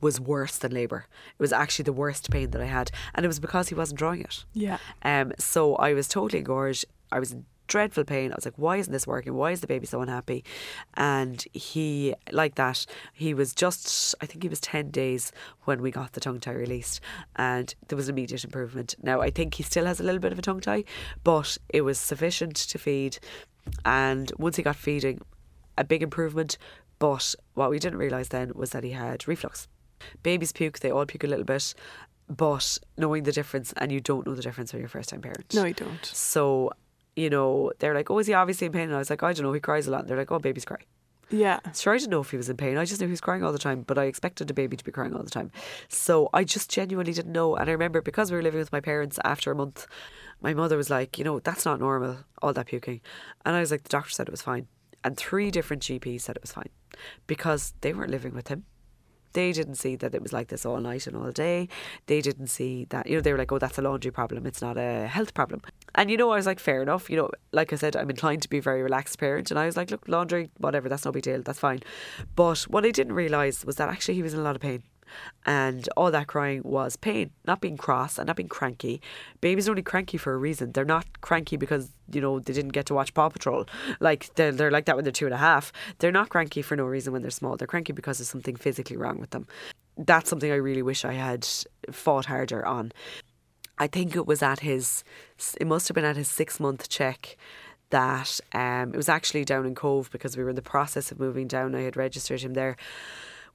was 0.00 0.20
worse 0.20 0.58
than 0.58 0.72
labour. 0.72 1.06
It 1.38 1.42
was 1.42 1.52
actually 1.52 1.84
the 1.84 1.92
worst 1.92 2.30
pain 2.30 2.50
that 2.50 2.60
I 2.60 2.66
had, 2.66 2.90
and 3.14 3.24
it 3.24 3.28
was 3.28 3.40
because 3.40 3.68
he 3.68 3.74
wasn't 3.74 3.98
drawing 3.98 4.20
it. 4.20 4.44
Yeah. 4.52 4.78
Um, 5.02 5.32
so 5.38 5.76
I 5.76 5.94
was 5.94 6.08
totally 6.08 6.40
engorged. 6.40 6.84
I 7.12 7.20
was 7.20 7.32
in 7.32 7.46
dreadful 7.66 8.04
pain. 8.04 8.32
I 8.32 8.34
was 8.34 8.44
like, 8.44 8.54
why 8.56 8.76
isn't 8.76 8.92
this 8.92 9.06
working? 9.06 9.34
Why 9.34 9.50
is 9.50 9.60
the 9.60 9.66
baby 9.66 9.86
so 9.86 10.00
unhappy? 10.00 10.44
And 10.94 11.44
he, 11.52 12.14
like 12.30 12.54
that, 12.56 12.86
he 13.12 13.34
was 13.34 13.54
just, 13.54 14.14
I 14.20 14.26
think 14.26 14.42
he 14.42 14.48
was 14.48 14.60
10 14.60 14.90
days 14.90 15.32
when 15.64 15.82
we 15.82 15.90
got 15.90 16.12
the 16.12 16.20
tongue 16.20 16.40
tie 16.40 16.52
released. 16.52 17.00
And 17.36 17.74
there 17.88 17.96
was 17.96 18.08
immediate 18.08 18.44
improvement. 18.44 18.94
Now, 19.02 19.20
I 19.20 19.30
think 19.30 19.54
he 19.54 19.62
still 19.62 19.86
has 19.86 20.00
a 20.00 20.04
little 20.04 20.20
bit 20.20 20.32
of 20.32 20.38
a 20.38 20.42
tongue 20.42 20.60
tie, 20.60 20.84
but 21.22 21.58
it 21.68 21.82
was 21.82 21.98
sufficient 21.98 22.56
to 22.56 22.78
feed. 22.78 23.18
And 23.84 24.30
once 24.38 24.56
he 24.56 24.62
got 24.62 24.76
feeding, 24.76 25.20
a 25.76 25.84
big 25.84 26.02
improvement. 26.02 26.58
But 26.98 27.34
what 27.54 27.70
we 27.70 27.78
didn't 27.78 27.98
realise 27.98 28.28
then 28.28 28.52
was 28.54 28.70
that 28.70 28.84
he 28.84 28.92
had 28.92 29.26
reflux. 29.26 29.68
Babies 30.22 30.52
puke, 30.52 30.78
they 30.78 30.90
all 30.90 31.06
puke 31.06 31.24
a 31.24 31.26
little 31.26 31.44
bit, 31.44 31.74
but 32.28 32.78
knowing 32.96 33.24
the 33.24 33.32
difference, 33.32 33.72
and 33.76 33.90
you 33.90 34.00
don't 34.00 34.26
know 34.26 34.34
the 34.34 34.42
difference 34.42 34.72
when 34.72 34.80
you're 34.80 34.86
a 34.86 34.90
first 34.90 35.08
time 35.08 35.20
parent. 35.20 35.52
No, 35.54 35.64
you 35.64 35.74
don't. 35.74 36.04
So, 36.04 36.70
you 37.16 37.30
know, 37.30 37.72
they're 37.78 37.94
like, 37.94 38.10
oh, 38.10 38.18
is 38.18 38.26
he 38.26 38.34
obviously 38.34 38.66
in 38.66 38.72
pain? 38.72 38.84
And 38.84 38.94
I 38.94 38.98
was 38.98 39.10
like, 39.10 39.22
oh, 39.22 39.26
I 39.26 39.32
don't 39.32 39.44
know, 39.44 39.52
he 39.52 39.60
cries 39.60 39.86
a 39.86 39.90
lot. 39.90 40.00
And 40.00 40.08
they're 40.08 40.16
like, 40.16 40.32
oh, 40.32 40.38
babies 40.38 40.64
cry. 40.64 40.78
Yeah. 41.30 41.60
Sure, 41.74 41.94
I 41.94 41.98
didn't 41.98 42.10
know 42.10 42.20
if 42.20 42.30
he 42.30 42.36
was 42.36 42.48
in 42.48 42.56
pain. 42.56 42.76
I 42.76 42.84
just 42.84 43.00
knew 43.00 43.06
he 43.06 43.12
was 43.12 43.20
crying 43.20 43.42
all 43.42 43.52
the 43.52 43.58
time, 43.58 43.82
but 43.82 43.98
I 43.98 44.04
expected 44.04 44.50
a 44.50 44.54
baby 44.54 44.76
to 44.76 44.84
be 44.84 44.92
crying 44.92 45.14
all 45.14 45.22
the 45.22 45.30
time. 45.30 45.50
So 45.88 46.28
I 46.32 46.44
just 46.44 46.70
genuinely 46.70 47.12
didn't 47.12 47.32
know. 47.32 47.56
And 47.56 47.68
I 47.68 47.72
remember 47.72 48.00
because 48.02 48.30
we 48.30 48.36
were 48.36 48.42
living 48.42 48.60
with 48.60 48.72
my 48.72 48.80
parents 48.80 49.18
after 49.24 49.50
a 49.50 49.54
month, 49.54 49.86
my 50.40 50.54
mother 50.54 50.76
was 50.76 50.90
like, 50.90 51.18
you 51.18 51.24
know, 51.24 51.40
that's 51.40 51.64
not 51.64 51.80
normal, 51.80 52.18
all 52.42 52.52
that 52.52 52.66
puking. 52.66 53.00
And 53.44 53.56
I 53.56 53.60
was 53.60 53.70
like, 53.70 53.84
the 53.84 53.88
doctor 53.88 54.10
said 54.10 54.28
it 54.28 54.32
was 54.32 54.42
fine. 54.42 54.66
And 55.02 55.16
three 55.16 55.50
different 55.50 55.82
GPs 55.82 56.22
said 56.22 56.36
it 56.36 56.42
was 56.42 56.52
fine 56.52 56.70
because 57.26 57.74
they 57.80 57.92
weren't 57.92 58.10
living 58.10 58.34
with 58.34 58.48
him. 58.48 58.64
They 59.34 59.52
didn't 59.52 59.74
see 59.76 59.96
that 59.96 60.14
it 60.14 60.22
was 60.22 60.32
like 60.32 60.48
this 60.48 60.64
all 60.64 60.80
night 60.80 61.06
and 61.06 61.16
all 61.16 61.30
day. 61.30 61.68
They 62.06 62.20
didn't 62.20 62.46
see 62.46 62.86
that, 62.90 63.06
you 63.06 63.16
know, 63.16 63.20
they 63.20 63.32
were 63.32 63.38
like, 63.38 63.52
oh, 63.52 63.58
that's 63.58 63.78
a 63.78 63.82
laundry 63.82 64.10
problem. 64.10 64.46
It's 64.46 64.62
not 64.62 64.78
a 64.78 65.06
health 65.06 65.34
problem. 65.34 65.60
And, 65.94 66.10
you 66.10 66.16
know, 66.16 66.30
I 66.30 66.36
was 66.36 66.46
like, 66.46 66.58
fair 66.58 66.82
enough. 66.82 67.10
You 67.10 67.16
know, 67.16 67.30
like 67.52 67.72
I 67.72 67.76
said, 67.76 67.96
I'm 67.96 68.10
inclined 68.10 68.42
to 68.42 68.48
be 68.48 68.58
a 68.58 68.62
very 68.62 68.82
relaxed 68.82 69.18
parent. 69.18 69.50
And 69.50 69.60
I 69.60 69.66
was 69.66 69.76
like, 69.76 69.90
look, 69.90 70.08
laundry, 70.08 70.50
whatever, 70.58 70.88
that's 70.88 71.04
no 71.04 71.12
big 71.12 71.24
deal. 71.24 71.42
That's 71.42 71.58
fine. 71.58 71.80
But 72.34 72.62
what 72.62 72.84
I 72.84 72.90
didn't 72.90 73.14
realise 73.14 73.64
was 73.64 73.76
that 73.76 73.88
actually 73.88 74.14
he 74.14 74.22
was 74.22 74.34
in 74.34 74.40
a 74.40 74.42
lot 74.42 74.56
of 74.56 74.62
pain. 74.62 74.82
And 75.46 75.88
all 75.96 76.10
that 76.10 76.26
crying 76.26 76.62
was 76.64 76.96
pain, 76.96 77.30
not 77.46 77.60
being 77.60 77.76
cross 77.76 78.18
and 78.18 78.26
not 78.26 78.36
being 78.36 78.48
cranky. 78.48 79.00
Babies 79.40 79.68
are 79.68 79.72
only 79.72 79.82
cranky 79.82 80.16
for 80.16 80.32
a 80.32 80.36
reason. 80.36 80.72
They're 80.72 80.84
not 80.84 81.20
cranky 81.20 81.56
because, 81.56 81.90
you 82.10 82.20
know, 82.20 82.40
they 82.40 82.52
didn't 82.52 82.72
get 82.72 82.86
to 82.86 82.94
watch 82.94 83.12
Paw 83.14 83.28
Patrol. 83.28 83.66
Like, 84.00 84.34
they're, 84.36 84.52
they're 84.52 84.70
like 84.70 84.86
that 84.86 84.96
when 84.96 85.04
they're 85.04 85.12
two 85.12 85.26
and 85.26 85.34
a 85.34 85.38
half. 85.38 85.72
They're 85.98 86.12
not 86.12 86.30
cranky 86.30 86.62
for 86.62 86.76
no 86.76 86.84
reason 86.84 87.12
when 87.12 87.22
they're 87.22 87.30
small. 87.30 87.56
They're 87.56 87.66
cranky 87.66 87.92
because 87.92 88.18
there's 88.18 88.28
something 88.28 88.56
physically 88.56 88.96
wrong 88.96 89.18
with 89.18 89.30
them. 89.30 89.46
That's 89.96 90.30
something 90.30 90.50
I 90.50 90.56
really 90.56 90.82
wish 90.82 91.04
I 91.04 91.12
had 91.12 91.46
fought 91.90 92.26
harder 92.26 92.64
on. 92.64 92.92
I 93.78 93.86
think 93.86 94.14
it 94.14 94.26
was 94.26 94.42
at 94.42 94.60
his, 94.60 95.04
it 95.60 95.66
must 95.66 95.88
have 95.88 95.94
been 95.94 96.04
at 96.04 96.16
his 96.16 96.28
six 96.28 96.60
month 96.60 96.88
check 96.88 97.36
that 97.90 98.40
um, 98.52 98.92
it 98.92 98.96
was 98.96 99.08
actually 99.08 99.44
down 99.44 99.66
in 99.66 99.74
Cobh 99.74 100.10
because 100.10 100.36
we 100.36 100.42
were 100.42 100.50
in 100.50 100.56
the 100.56 100.62
process 100.62 101.12
of 101.12 101.20
moving 101.20 101.46
down. 101.46 101.74
I 101.74 101.82
had 101.82 101.96
registered 101.96 102.40
him 102.40 102.54
there. 102.54 102.76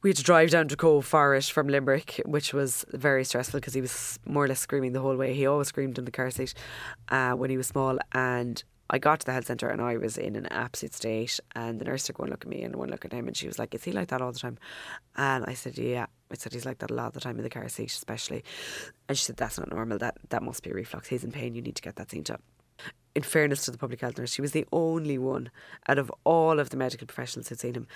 We 0.01 0.11
had 0.11 0.17
to 0.17 0.23
drive 0.23 0.51
down 0.51 0.69
to 0.69 0.77
Cobh 0.77 1.05
for 1.05 1.35
it 1.35 1.43
from 1.43 1.67
Limerick, 1.67 2.21
which 2.23 2.53
was 2.53 2.85
very 2.93 3.25
stressful 3.25 3.59
because 3.59 3.73
he 3.73 3.81
was 3.81 4.17
more 4.25 4.45
or 4.45 4.47
less 4.47 4.61
screaming 4.61 4.93
the 4.93 5.01
whole 5.01 5.17
way. 5.17 5.33
He 5.33 5.45
always 5.45 5.67
screamed 5.67 5.97
in 5.97 6.05
the 6.05 6.11
car 6.11 6.31
seat 6.31 6.53
uh, 7.09 7.33
when 7.33 7.49
he 7.49 7.57
was 7.57 7.67
small. 7.67 7.97
And 8.13 8.63
I 8.89 8.97
got 8.97 9.19
to 9.19 9.25
the 9.25 9.33
health 9.33 9.47
centre 9.47 9.67
and 9.67 9.81
I 9.81 9.97
was 9.97 10.17
in 10.17 10.37
an 10.37 10.45
absolute 10.45 10.93
state. 10.93 11.41
And 11.53 11.81
the 11.81 11.85
nurse 11.85 12.05
took 12.05 12.17
one 12.17 12.29
look 12.29 12.45
at 12.45 12.49
me 12.49 12.63
and 12.63 12.77
one 12.77 12.89
look 12.89 13.03
at 13.03 13.11
him, 13.11 13.27
and 13.27 13.35
she 13.35 13.45
was 13.45 13.59
like, 13.59 13.75
"Is 13.75 13.83
he 13.83 13.91
like 13.91 14.07
that 14.07 14.21
all 14.21 14.31
the 14.31 14.39
time?" 14.39 14.57
And 15.17 15.43
I 15.45 15.53
said, 15.53 15.77
"Yeah." 15.77 16.05
I 16.31 16.35
said 16.35 16.53
he's 16.53 16.65
like 16.65 16.77
that 16.77 16.91
a 16.91 16.93
lot 16.93 17.07
of 17.07 17.13
the 17.13 17.19
time 17.19 17.35
in 17.35 17.43
the 17.43 17.49
car 17.49 17.67
seat, 17.67 17.91
especially. 17.91 18.45
And 19.09 19.17
she 19.17 19.25
said, 19.25 19.35
"That's 19.35 19.59
not 19.59 19.69
normal. 19.69 19.97
That 19.97 20.15
that 20.29 20.43
must 20.43 20.63
be 20.63 20.71
reflux. 20.71 21.09
He's 21.09 21.25
in 21.25 21.33
pain. 21.33 21.55
You 21.55 21.61
need 21.61 21.75
to 21.75 21.81
get 21.81 21.97
that 21.97 22.11
seen 22.11 22.23
to." 22.25 22.39
in 23.15 23.23
fairness 23.23 23.65
to 23.65 23.71
the 23.71 23.77
public 23.77 23.99
health 23.99 24.17
nurse, 24.17 24.31
she 24.31 24.41
was 24.41 24.51
the 24.51 24.65
only 24.71 25.17
one 25.17 25.49
out 25.89 25.97
of 25.97 26.09
all 26.23 26.59
of 26.59 26.69
the 26.69 26.77
medical 26.77 27.05
professionals 27.07 27.49
who'd 27.49 27.59
seen 27.59 27.73
him. 27.73 27.87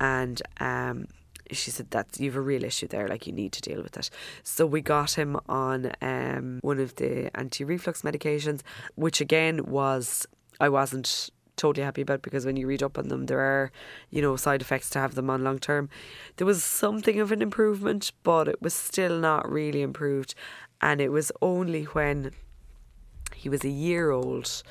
And 0.00 0.42
um, 0.60 1.06
she 1.52 1.70
said 1.70 1.90
that 1.90 2.18
you've 2.18 2.36
a 2.36 2.40
real 2.40 2.64
issue 2.64 2.86
there, 2.86 3.08
like 3.08 3.26
you 3.26 3.32
need 3.32 3.52
to 3.52 3.60
deal 3.60 3.82
with 3.82 3.96
it. 3.96 4.10
So 4.42 4.66
we 4.66 4.80
got 4.80 5.12
him 5.18 5.38
on 5.48 5.92
um, 6.00 6.58
one 6.62 6.80
of 6.80 6.96
the 6.96 7.30
anti 7.36 7.64
reflux 7.64 8.02
medications, 8.02 8.62
which 8.94 9.20
again 9.20 9.66
was, 9.66 10.26
I 10.60 10.68
wasn't 10.68 11.30
totally 11.56 11.84
happy 11.84 12.02
about 12.02 12.22
because 12.22 12.44
when 12.44 12.56
you 12.56 12.66
read 12.66 12.82
up 12.82 12.98
on 12.98 13.08
them, 13.08 13.26
there 13.26 13.40
are, 13.40 13.72
you 14.10 14.22
know, 14.22 14.36
side 14.36 14.60
effects 14.60 14.90
to 14.90 14.98
have 14.98 15.14
them 15.14 15.30
on 15.30 15.42
long 15.42 15.58
term. 15.58 15.88
There 16.36 16.46
was 16.46 16.62
something 16.62 17.18
of 17.20 17.32
an 17.32 17.42
improvement, 17.42 18.12
but 18.22 18.48
it 18.48 18.60
was 18.62 18.74
still 18.74 19.18
not 19.18 19.50
really 19.50 19.82
improved. 19.82 20.34
And 20.80 21.00
it 21.00 21.10
was 21.10 21.32
only 21.40 21.84
when 21.84 22.32
he 23.34 23.48
was 23.48 23.64
a 23.64 23.70
year 23.70 24.10
old 24.10 24.62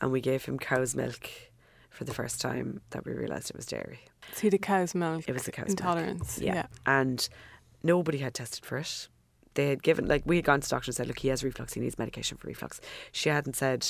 and 0.00 0.10
we 0.10 0.20
gave 0.20 0.44
him 0.44 0.58
cow's 0.58 0.94
milk 0.94 1.30
for 1.92 2.04
the 2.04 2.14
first 2.14 2.40
time 2.40 2.80
that 2.90 3.04
we 3.04 3.12
realised 3.12 3.50
it 3.50 3.56
was 3.56 3.66
dairy. 3.66 4.00
See 4.32 4.48
the 4.48 4.58
cow's 4.58 4.94
milk. 4.94 5.24
It 5.28 5.32
was 5.32 5.44
the 5.44 5.52
cow's 5.52 5.70
intolerance. 5.70 6.38
Yeah. 6.40 6.54
Yeah. 6.54 6.66
And 6.86 7.28
nobody 7.82 8.18
had 8.18 8.34
tested 8.34 8.64
for 8.64 8.78
it. 8.78 9.08
They 9.54 9.68
had 9.68 9.82
given, 9.82 10.06
like, 10.06 10.22
we 10.24 10.36
had 10.36 10.46
gone 10.46 10.60
to 10.60 10.68
the 10.68 10.74
doctor 10.74 10.88
and 10.88 10.96
said, 10.96 11.06
look, 11.06 11.18
he 11.18 11.28
has 11.28 11.44
reflux, 11.44 11.74
he 11.74 11.80
needs 11.80 11.98
medication 11.98 12.38
for 12.38 12.46
reflux. 12.48 12.80
She 13.12 13.28
hadn't 13.28 13.54
said, 13.54 13.86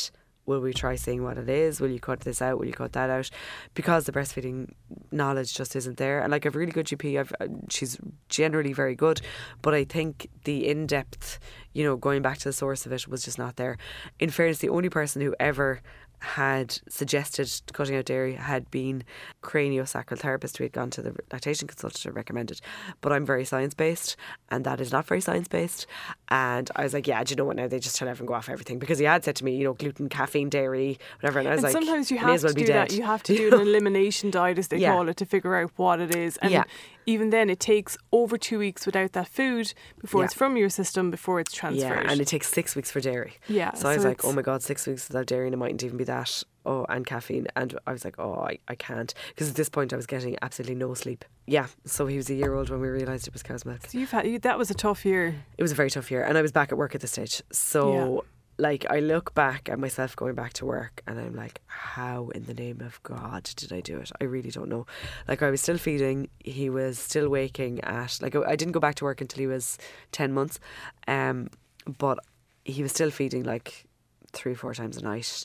will 0.46 0.60
we 0.60 0.72
try 0.72 0.96
seeing 0.96 1.22
what 1.22 1.38
it 1.38 1.48
is? 1.48 1.80
Will 1.80 1.90
you 1.90 2.00
cut 2.00 2.20
this 2.20 2.42
out? 2.42 2.58
Will 2.58 2.66
you 2.66 2.72
cut 2.72 2.92
that 2.92 3.10
out? 3.10 3.30
Because 3.74 4.04
the 4.04 4.12
breastfeeding 4.12 4.72
knowledge 5.10 5.54
just 5.54 5.76
isn't 5.76 5.98
there. 5.98 6.20
And 6.20 6.30
like 6.30 6.44
I've 6.46 6.56
really 6.56 6.72
good 6.72 6.86
GP, 6.86 7.18
I've 7.20 7.32
uh, 7.40 7.46
she's 7.68 7.98
generally 8.28 8.72
very 8.72 8.94
good, 8.94 9.20
but 9.62 9.74
I 9.74 9.84
think 9.84 10.28
the 10.44 10.66
in 10.68 10.86
depth, 10.86 11.38
you 11.72 11.84
know, 11.84 11.96
going 11.96 12.22
back 12.22 12.38
to 12.38 12.48
the 12.48 12.52
source 12.52 12.86
of 12.86 12.92
it 12.92 13.06
was 13.06 13.22
just 13.24 13.38
not 13.38 13.56
there. 13.56 13.78
In 14.18 14.30
fairness, 14.30 14.58
the 14.58 14.68
only 14.68 14.88
person 14.88 15.22
who 15.22 15.34
ever 15.38 15.80
had 16.22 16.78
suggested 16.88 17.50
cutting 17.72 17.96
out 17.96 18.04
dairy 18.04 18.34
had 18.34 18.70
been 18.70 19.02
craniosacral 19.42 20.18
therapist 20.18 20.56
who 20.56 20.64
had 20.64 20.72
gone 20.72 20.88
to 20.90 21.02
the 21.02 21.14
lactation 21.32 21.66
consultant 21.68 22.04
and 22.06 22.14
recommended. 22.14 22.60
But 23.00 23.12
I'm 23.12 23.26
very 23.26 23.44
science 23.44 23.74
based, 23.74 24.16
and 24.50 24.64
that 24.64 24.80
is 24.80 24.92
not 24.92 25.06
very 25.06 25.20
science 25.20 25.48
based. 25.48 25.86
And 26.28 26.70
I 26.76 26.84
was 26.84 26.94
like, 26.94 27.06
yeah, 27.06 27.22
do 27.24 27.32
you 27.32 27.36
know 27.36 27.44
what? 27.44 27.56
Now 27.56 27.66
they 27.68 27.78
just 27.80 27.96
tell 27.96 28.08
everyone 28.08 28.28
go 28.28 28.34
off 28.34 28.48
everything 28.48 28.78
because 28.78 28.98
he 28.98 29.04
had 29.04 29.24
said 29.24 29.36
to 29.36 29.44
me, 29.44 29.56
you 29.56 29.64
know, 29.64 29.74
gluten, 29.74 30.08
caffeine, 30.08 30.48
dairy, 30.48 30.98
whatever. 31.20 31.40
And 31.40 31.48
I 31.48 31.52
was 31.52 31.58
and 31.64 31.64
like, 31.64 31.72
sometimes 31.72 32.10
you 32.10 32.18
"I 32.18 32.24
may 32.24 32.32
have 32.32 32.42
well 32.44 32.52
to 32.52 32.54
be 32.54 32.64
do 32.64 32.72
that. 32.72 32.92
You 32.92 33.02
have 33.02 33.22
to 33.24 33.36
do 33.36 33.54
an 33.54 33.60
elimination 33.66 34.30
diet, 34.30 34.58
as 34.58 34.68
they 34.68 34.78
Yeah. 34.78 34.92
call 34.94 35.08
it, 35.08 35.16
to 35.18 35.26
figure 35.26 35.56
out 35.56 35.72
what 35.76 36.00
it 36.00 36.14
is. 36.14 36.36
And 36.38 36.52
Yeah. 36.52 36.64
Even 37.06 37.30
then, 37.30 37.50
it 37.50 37.60
takes 37.60 37.96
over 38.12 38.36
two 38.38 38.58
weeks 38.58 38.86
without 38.86 39.12
that 39.12 39.28
food 39.28 39.72
before 40.00 40.20
Yeah. 40.22 40.24
it's 40.26 40.34
from 40.34 40.56
your 40.56 40.68
system 40.70 41.10
before 41.10 41.40
it's 41.40 41.52
transferred. 41.52 42.04
Yeah, 42.04 42.10
and 42.10 42.20
it 42.20 42.26
takes 42.26 42.48
six 42.48 42.74
weeks 42.76 42.90
for 42.90 43.00
dairy. 43.00 43.34
Yeah, 43.48 43.72
So 43.74 43.88
I 43.88 43.94
was 43.96 44.04
like, 44.04 44.24
oh 44.24 44.32
my 44.32 44.42
God, 44.42 44.62
six 44.62 44.86
weeks 44.86 45.08
without 45.08 45.26
dairy 45.26 45.46
and 45.46 45.54
it 45.54 45.58
mightn't 45.58 45.82
even 45.82 45.96
be 45.96 46.04
that. 46.04 46.42
Oh, 46.64 46.86
and 46.88 47.04
caffeine. 47.04 47.48
And 47.56 47.76
I 47.88 47.92
was 47.92 48.04
like, 48.04 48.14
oh, 48.20 48.34
I, 48.34 48.58
I 48.68 48.76
can't. 48.76 49.12
Because 49.30 49.48
at 49.48 49.56
this 49.56 49.68
point 49.68 49.92
I 49.92 49.96
was 49.96 50.06
getting 50.06 50.36
absolutely 50.42 50.76
no 50.76 50.94
sleep. 50.94 51.24
Yeah. 51.46 51.66
So 51.84 52.06
he 52.06 52.16
was 52.16 52.30
a 52.30 52.34
year 52.34 52.54
old 52.54 52.70
when 52.70 52.80
we 52.80 52.88
realised 52.88 53.26
it 53.26 53.32
was 53.32 53.42
cow's 53.42 53.64
milk. 53.64 53.80
So 53.88 53.98
you've 53.98 54.12
had 54.12 54.26
you, 54.28 54.38
that 54.38 54.58
was 54.58 54.70
a 54.70 54.74
tough 54.74 55.04
year. 55.04 55.34
It 55.58 55.62
was 55.62 55.72
a 55.72 55.74
very 55.74 55.90
tough 55.90 56.08
year. 56.10 56.22
And 56.22 56.38
I 56.38 56.42
was 56.42 56.52
back 56.52 56.70
at 56.70 56.78
work 56.78 56.94
at 56.94 57.00
this 57.00 57.10
stage. 57.10 57.42
So, 57.50 58.24
like, 58.62 58.86
I 58.88 59.00
look 59.00 59.34
back 59.34 59.68
at 59.68 59.78
myself 59.78 60.14
going 60.14 60.34
back 60.34 60.52
to 60.54 60.64
work 60.64 61.02
and 61.06 61.18
I'm 61.18 61.34
like, 61.34 61.60
how 61.66 62.28
in 62.28 62.44
the 62.44 62.54
name 62.54 62.80
of 62.80 63.02
God 63.02 63.42
did 63.56 63.72
I 63.72 63.80
do 63.80 63.98
it? 63.98 64.12
I 64.20 64.24
really 64.24 64.50
don't 64.50 64.68
know. 64.68 64.86
Like, 65.26 65.42
I 65.42 65.50
was 65.50 65.60
still 65.60 65.78
feeding. 65.78 66.30
He 66.38 66.70
was 66.70 66.98
still 66.98 67.28
waking 67.28 67.80
at, 67.80 68.20
like, 68.22 68.36
I 68.36 68.54
didn't 68.54 68.72
go 68.72 68.80
back 68.80 68.94
to 68.96 69.04
work 69.04 69.20
until 69.20 69.40
he 69.40 69.48
was 69.48 69.78
10 70.12 70.32
months. 70.32 70.60
Um, 71.08 71.50
but 71.98 72.20
he 72.64 72.82
was 72.82 72.92
still 72.92 73.10
feeding 73.10 73.42
like 73.42 73.86
three, 74.32 74.54
four 74.54 74.74
times 74.74 74.96
a 74.96 75.02
night. 75.02 75.44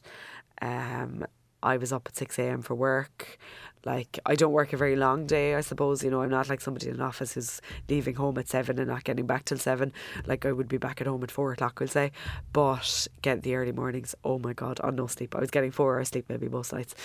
Um, 0.62 1.26
I 1.64 1.78
was 1.78 1.92
up 1.92 2.08
at 2.08 2.16
6 2.16 2.38
a.m. 2.38 2.62
for 2.62 2.76
work. 2.76 3.40
Like, 3.88 4.20
I 4.26 4.36
don't 4.36 4.52
work 4.52 4.74
a 4.74 4.78
very 4.78 4.98
long 4.98 5.26
day, 5.26 5.56
I 5.56 5.62
suppose. 5.62 6.04
You 6.04 6.12
know, 6.12 6.22
I'm 6.22 6.30
not 6.30 6.50
like 6.50 6.60
somebody 6.60 6.90
in 6.90 6.96
an 6.96 7.02
office 7.02 7.36
who's 7.36 7.62
leaving 7.88 8.16
home 8.16 8.38
at 8.38 8.50
7 8.50 8.78
and 8.78 8.90
not 8.90 9.06
getting 9.06 9.26
back 9.26 9.46
till 9.46 9.58
7. 9.58 9.94
Like, 10.26 10.46
I 10.46 10.52
would 10.52 10.68
be 10.68 10.78
back 10.78 11.00
at 11.00 11.08
home 11.08 11.24
at 11.24 11.32
4 11.32 11.54
o'clock, 11.54 11.80
we'll 11.80 11.88
say. 11.88 12.12
But 12.52 13.08
get 13.22 13.44
the 13.44 13.56
early 13.56 13.72
mornings, 13.72 14.14
oh 14.26 14.40
my 14.40 14.52
God, 14.52 14.82
on 14.82 14.98
no 14.98 15.08
sleep. 15.08 15.34
I 15.38 15.40
was 15.40 15.52
getting 15.52 15.72
four 15.72 15.96
hours 15.96 16.10
sleep 16.10 16.26
maybe 16.28 16.50
most 16.50 16.74
nights. 16.74 16.96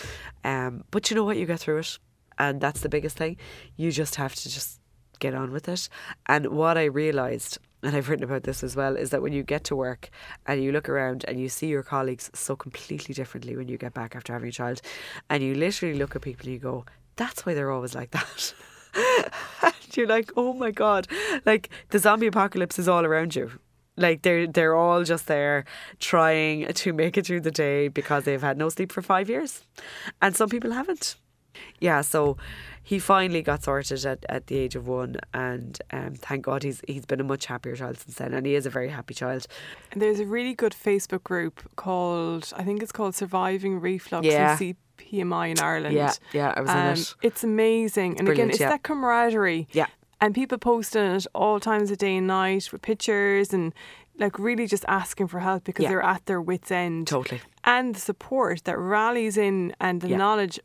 Um, 0.43 0.83
but 0.91 1.09
you 1.09 1.15
know 1.15 1.23
what? 1.23 1.37
You 1.37 1.47
get 1.47 1.61
through 1.61 1.79
it. 1.79 1.99
And 2.37 2.61
that's 2.61 2.81
the 2.81 2.89
biggest 2.89 3.17
thing. 3.17 3.37
You 3.77 3.93
just 3.93 4.17
have 4.17 4.35
to 4.35 4.49
just 4.51 4.81
get 5.21 5.35
on 5.35 5.53
with 5.53 5.69
it. 5.69 5.89
And 6.27 6.49
what 6.49 6.77
I 6.77 6.87
realised, 6.87 7.59
and 7.83 7.97
I've 7.97 8.09
written 8.09 8.25
about 8.25 8.45
this 8.45 8.63
as 8.63 8.77
well, 8.77 8.97
is 8.97 9.11
that 9.11 9.23
when 9.23 9.33
you 9.33 9.43
get 9.43 9.65
to 9.65 9.77
work 9.77 10.11
and 10.47 10.63
you 10.63 10.73
look 10.73 10.89
around 10.89 11.25
and 11.27 11.41
you 11.41 11.49
see 11.49 11.67
your 11.67 11.83
colleagues 11.83 12.31
so 12.33 12.55
completely 12.55 13.15
differently 13.15 13.57
when 13.57 13.69
you 13.69 13.77
get 13.77 13.95
back 13.95 14.15
after 14.15 14.33
having 14.33 14.49
a 14.49 14.53
child, 14.53 14.81
and 15.29 15.43
you 15.43 15.55
literally 15.55 15.99
look 15.99 16.15
at 16.15 16.23
people 16.23 16.47
and 16.47 16.55
you 16.55 16.61
go, 16.61 16.85
that's 17.17 17.45
why 17.45 17.55
they're 17.55 17.71
always 17.71 17.95
like 17.95 18.11
that. 18.13 18.55
and 19.63 19.97
you're 19.97 20.07
like, 20.07 20.31
oh 20.37 20.53
my 20.53 20.71
God. 20.71 21.09
Like 21.45 21.71
the 21.91 21.99
zombie 21.99 22.29
apocalypse 22.29 22.79
is 22.79 22.89
all 22.89 23.05
around 23.05 23.35
you. 23.35 23.51
Like 23.97 24.23
they're 24.23 24.47
they're 24.47 24.75
all 24.75 25.05
just 25.05 25.27
there 25.27 25.65
trying 25.99 26.67
to 26.73 26.93
make 26.95 27.19
it 27.19 27.27
through 27.27 27.43
the 27.43 27.51
day 27.51 27.89
because 27.89 28.25
they've 28.25 28.41
had 28.41 28.57
no 28.57 28.71
sleep 28.71 28.91
for 28.91 29.03
five 29.03 29.29
years. 29.29 29.63
And 30.23 30.35
some 30.35 30.49
people 30.49 30.71
haven't. 30.71 31.17
Yeah, 31.81 32.01
so 32.03 32.37
he 32.83 32.99
finally 32.99 33.43
got 33.43 33.63
sorted 33.63 34.05
at, 34.05 34.25
at 34.29 34.47
the 34.49 34.57
age 34.59 34.75
of 34.77 34.87
one, 34.89 35.17
and 35.33 35.79
um, 35.93 36.15
thank 36.15 36.45
God 36.45 36.63
he's 36.63 36.81
he's 36.87 37.07
been 37.07 37.21
a 37.21 37.25
much 37.25 37.47
happier 37.47 37.77
child 37.77 37.99
since 37.99 38.17
then, 38.17 38.35
and 38.35 38.45
he 38.47 38.55
is 38.55 38.67
a 38.67 38.71
very 38.71 38.89
happy 38.89 39.15
child. 39.15 39.47
And 39.93 40.01
there's 40.03 40.21
a 40.21 40.27
really 40.27 40.55
good 40.55 40.73
Facebook 40.73 41.23
group 41.25 41.63
called 41.77 42.53
I 42.57 42.65
think 42.65 42.83
it's 42.83 42.93
called 42.93 43.15
Surviving 43.15 43.81
Reflux 43.81 44.27
Yeah. 44.27 44.57
and 44.59 44.77
CPMI 44.99 45.51
in 45.51 45.59
Ireland. 45.61 45.95
Yeah, 45.95 46.13
yeah, 46.33 46.55
I 46.57 46.61
was 46.61 46.71
in 46.71 46.77
Um, 46.77 46.93
it. 46.93 47.15
It's 47.23 47.45
amazing, 47.45 48.19
and 48.19 48.29
again, 48.29 48.51
it's 48.51 48.61
yeah. 48.61 48.71
that 48.71 48.83
camaraderie. 48.83 49.69
Yeah. 49.73 49.87
and 50.21 50.35
people 50.37 50.57
posting 50.57 51.03
it 51.03 51.27
all 51.35 51.59
times 51.59 51.91
of 51.91 51.99
day 51.99 52.17
and 52.17 52.29
night 52.29 52.71
with 52.71 52.81
pictures 52.81 53.53
and 53.53 53.73
like 54.19 54.39
really 54.39 54.67
just 54.69 54.85
asking 54.87 55.27
for 55.27 55.41
help 55.41 55.65
because 55.65 55.83
Yeah. 55.83 55.89
they're 55.89 56.03
at 56.15 56.27
their 56.27 56.41
wits 56.41 56.71
end. 56.71 57.09
Totally. 57.09 57.41
And 57.65 57.95
the 57.97 58.01
support 58.01 58.63
that 58.65 58.79
rallies 58.79 59.37
in 59.37 59.75
and 59.81 60.01
the 60.01 60.11
Yeah. 60.11 60.19
knowledge 60.19 60.61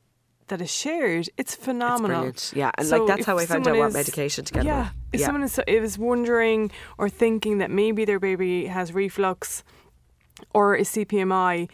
that 0.47 0.62
is 0.62 0.71
shared, 0.71 1.27
it's 1.38 1.53
It's 1.53 1.55
phenomenal. 1.55 2.17
brilliant. 2.17 2.53
Yeah, 2.55 2.71
and 2.77 2.88
So 2.88 3.03
like 3.03 3.07
that's 3.17 3.25
how 3.25 3.38
I 3.38 3.45
found 3.45 3.62
out 3.67 3.71
someone 3.71 3.79
what 3.79 3.88
is- 3.89 3.93
medication 3.95 4.45
to 4.45 4.53
get 4.53 4.63
Yeah, 4.65 4.89
if 5.12 5.19
yeah. 5.19 5.25
someone 5.25 5.43
is, 5.43 5.60
is 5.67 5.97
wondering 5.97 6.71
or 6.97 7.10
thinking 7.10 7.57
that 7.60 7.69
maybe 7.71 8.05
their 8.05 8.19
baby 8.19 8.65
has 8.67 8.93
reflux 8.93 9.63
or 10.53 10.75
is 10.75 10.89
CPMI, 10.89 11.69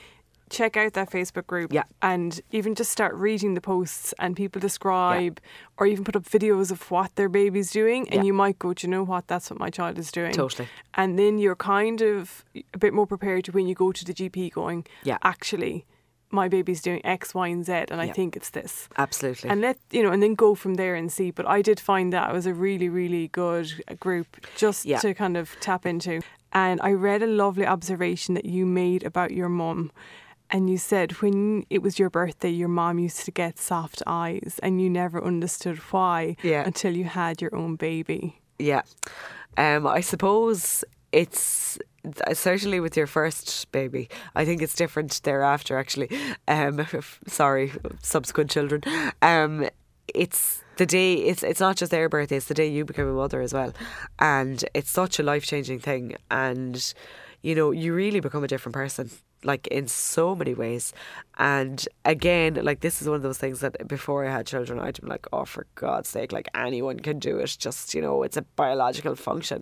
check 0.50 0.78
out 0.78 0.94
that 0.94 1.10
Facebook 1.10 1.48
group. 1.48 1.74
Yeah. 1.74 1.84
And 2.02 2.40
even 2.52 2.76
just 2.76 2.92
start 2.92 3.16
reading 3.16 3.56
the 3.56 3.62
posts 3.62 4.14
and 4.20 4.36
people 4.36 4.60
describe 4.62 5.40
or 5.78 5.88
even 5.88 6.04
put 6.04 6.16
up 6.16 6.24
videos 6.26 6.72
of 6.72 6.90
what 6.92 7.16
their 7.16 7.30
baby's 7.30 7.72
doing 7.72 8.04
and 8.10 8.18
Yeah. 8.22 8.24
you 8.28 8.34
might 8.34 8.60
go, 8.60 8.74
Do 8.74 8.86
you 8.88 8.92
know 8.92 9.04
what, 9.04 9.28
that's 9.28 9.50
what 9.50 9.60
my 9.60 9.70
child 9.72 9.98
is 9.98 10.12
doing. 10.12 10.32
Totally. 10.34 10.68
And 10.94 11.18
then 11.18 11.40
you're 11.40 11.56
kind 11.56 12.02
of 12.02 12.46
a 12.74 12.78
bit 12.78 12.94
more 12.94 13.08
prepared 13.08 13.46
to 13.46 13.52
when 13.52 13.68
you 13.68 13.74
go 13.76 13.92
to 13.92 14.06
the 14.06 14.14
GP 14.14 14.52
going, 14.54 14.86
Yeah. 15.04 15.18
actually, 15.24 15.86
my 16.34 16.48
baby's 16.48 16.82
doing 16.82 17.00
X, 17.06 17.34
Y, 17.34 17.48
and 17.48 17.66
Z 17.66 17.72
and 17.92 18.02
I 18.02 18.10
think 18.10 18.36
it's 18.36 18.50
this. 18.50 18.90
Absolutely. 18.98 19.50
and 19.50 19.62
let 19.62 19.78
you 19.92 20.04
know 20.04 20.12
and 20.12 20.22
then 20.22 20.36
go 20.36 20.56
from 20.56 20.74
there 20.76 20.96
and 20.96 21.12
see. 21.12 21.32
But 21.32 21.46
i 21.48 21.62
did 21.62 21.80
find 21.80 22.12
that 22.14 22.30
it 22.30 22.34
was 22.34 22.46
a 22.46 22.54
really 22.54 22.90
really 22.90 23.28
good 23.30 23.72
uh, 23.88 23.94
group 23.96 24.28
just 24.58 24.86
to 25.02 25.14
kind 25.14 25.38
of 25.38 25.56
tap 25.62 25.86
into. 25.86 26.22
And 26.52 26.80
i 26.82 26.92
read 26.92 27.22
a 27.24 27.28
lovely 27.28 27.66
observation 27.66 28.34
that 28.36 28.46
you 28.46 28.66
made 28.66 29.04
about 29.04 29.32
your 29.32 29.50
mum. 29.50 29.92
And 30.50 30.70
you 30.70 30.78
said 30.78 31.14
when 31.22 31.66
it 31.70 31.82
was 31.82 31.98
your 31.98 32.10
birthday 32.10 32.50
your 32.50 32.68
mom 32.70 33.00
used 33.00 33.26
to 33.26 33.32
get 33.32 33.58
soft 33.58 34.04
eyes 34.06 34.60
and 34.64 34.80
you 34.82 34.90
never 34.90 35.24
understood 35.24 35.78
why 35.92 36.36
Yeah. 36.44 36.64
until 36.66 36.96
you 36.96 37.06
had 37.06 37.42
your 37.42 37.56
own 37.56 37.76
baby. 37.76 38.40
Yeah. 38.60 38.84
Um, 39.58 39.88
I 39.88 40.02
suppose 40.02 40.84
it's 41.12 41.80
certainly 42.34 42.80
with 42.80 42.98
your 42.98 43.08
first 43.08 43.72
baby. 43.72 44.10
I 44.36 44.46
think 44.46 44.62
it's 44.62 44.76
different 44.76 45.22
thereafter, 45.24 45.78
actually. 45.78 46.10
Um, 46.48 46.86
sorry, 47.28 47.72
subsequent 48.02 48.52
children. 48.52 48.82
Um, 49.22 49.70
it's 50.08 50.64
the 50.78 50.86
day. 50.86 51.16
It's 51.16 51.44
it's 51.44 51.60
not 51.60 51.78
just 51.78 51.92
their 51.92 52.10
birthday. 52.10 52.38
It's 52.38 52.48
the 52.48 52.54
day 52.54 52.68
you 52.68 52.86
become 52.86 53.08
a 53.08 53.14
mother 53.14 53.42
as 53.42 53.54
well, 53.54 53.74
and 54.20 54.64
it's 54.74 54.90
such 54.90 55.20
a 55.20 55.24
life 55.24 55.46
changing 55.46 55.80
thing. 55.80 56.16
And 56.30 56.94
you 57.42 57.56
know, 57.56 57.72
you 57.72 57.94
really 57.94 58.20
become 58.20 58.44
a 58.44 58.48
different 58.48 58.74
person. 58.74 59.10
Like 59.46 59.68
in 59.68 59.90
so 59.90 60.36
many 60.36 60.54
ways, 60.54 60.94
and 61.38 61.86
again, 62.06 62.60
like 62.64 62.80
this 62.80 63.02
is 63.02 63.10
one 63.10 63.18
of 63.18 63.24
those 63.24 63.38
things 63.38 63.60
that 63.60 63.90
before 63.90 64.26
I 64.26 64.32
had 64.32 64.48
children, 64.48 64.80
I'd 64.80 65.02
be 65.02 65.08
like, 65.08 65.28
"Oh, 65.34 65.44
for 65.44 65.68
God's 65.76 66.08
sake! 66.08 66.32
Like 66.32 66.48
anyone 66.56 67.02
can 67.02 67.20
do 67.20 67.40
it. 67.40 67.58
Just 67.60 67.94
you 67.94 68.02
know, 68.02 68.24
it's 68.24 68.38
a 68.38 68.42
biological 68.42 69.16
function." 69.16 69.62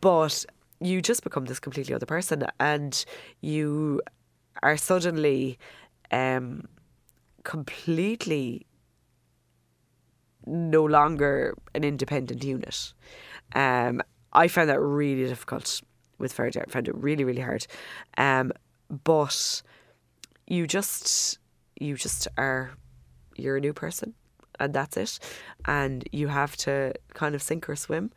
But 0.00 0.46
you 0.80 1.02
just 1.02 1.22
become 1.22 1.44
this 1.44 1.60
completely 1.60 1.94
other 1.94 2.06
person, 2.06 2.44
and 2.58 3.04
you 3.40 4.00
are 4.62 4.76
suddenly 4.76 5.58
um, 6.10 6.68
completely 7.44 8.66
no 10.46 10.84
longer 10.84 11.56
an 11.74 11.84
independent 11.84 12.42
unit. 12.42 12.92
Um, 13.54 14.02
I 14.32 14.48
found 14.48 14.70
that 14.70 14.80
really 14.80 15.26
difficult 15.26 15.82
with 16.18 16.36
Fergie. 16.36 16.62
I 16.66 16.70
found 16.70 16.88
it 16.88 16.94
really, 16.94 17.24
really 17.24 17.42
hard. 17.42 17.66
Um, 18.16 18.52
but 19.04 19.62
you 20.46 20.66
just, 20.66 21.38
you 21.78 21.96
just 21.96 22.26
are, 22.36 22.72
you're 23.36 23.56
a 23.56 23.60
new 23.60 23.72
person, 23.72 24.14
and 24.60 24.72
that's 24.74 24.96
it. 24.96 25.18
And 25.64 26.08
you 26.12 26.28
have 26.28 26.56
to 26.58 26.92
kind 27.14 27.34
of 27.34 27.42
sink 27.42 27.68
or 27.68 27.76
swim. 27.76 28.12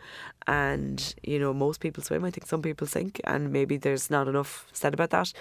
And 0.47 1.15
you 1.23 1.39
know, 1.39 1.53
most 1.53 1.79
people 1.79 2.03
swim. 2.03 2.23
I 2.25 2.31
think 2.31 2.45
some 2.47 2.61
people 2.61 2.87
sink, 2.87 3.19
and 3.23 3.51
maybe 3.51 3.77
there's 3.77 4.09
not 4.09 4.27
enough 4.27 4.67
said 4.73 4.93
about 4.93 5.09
that. 5.11 5.33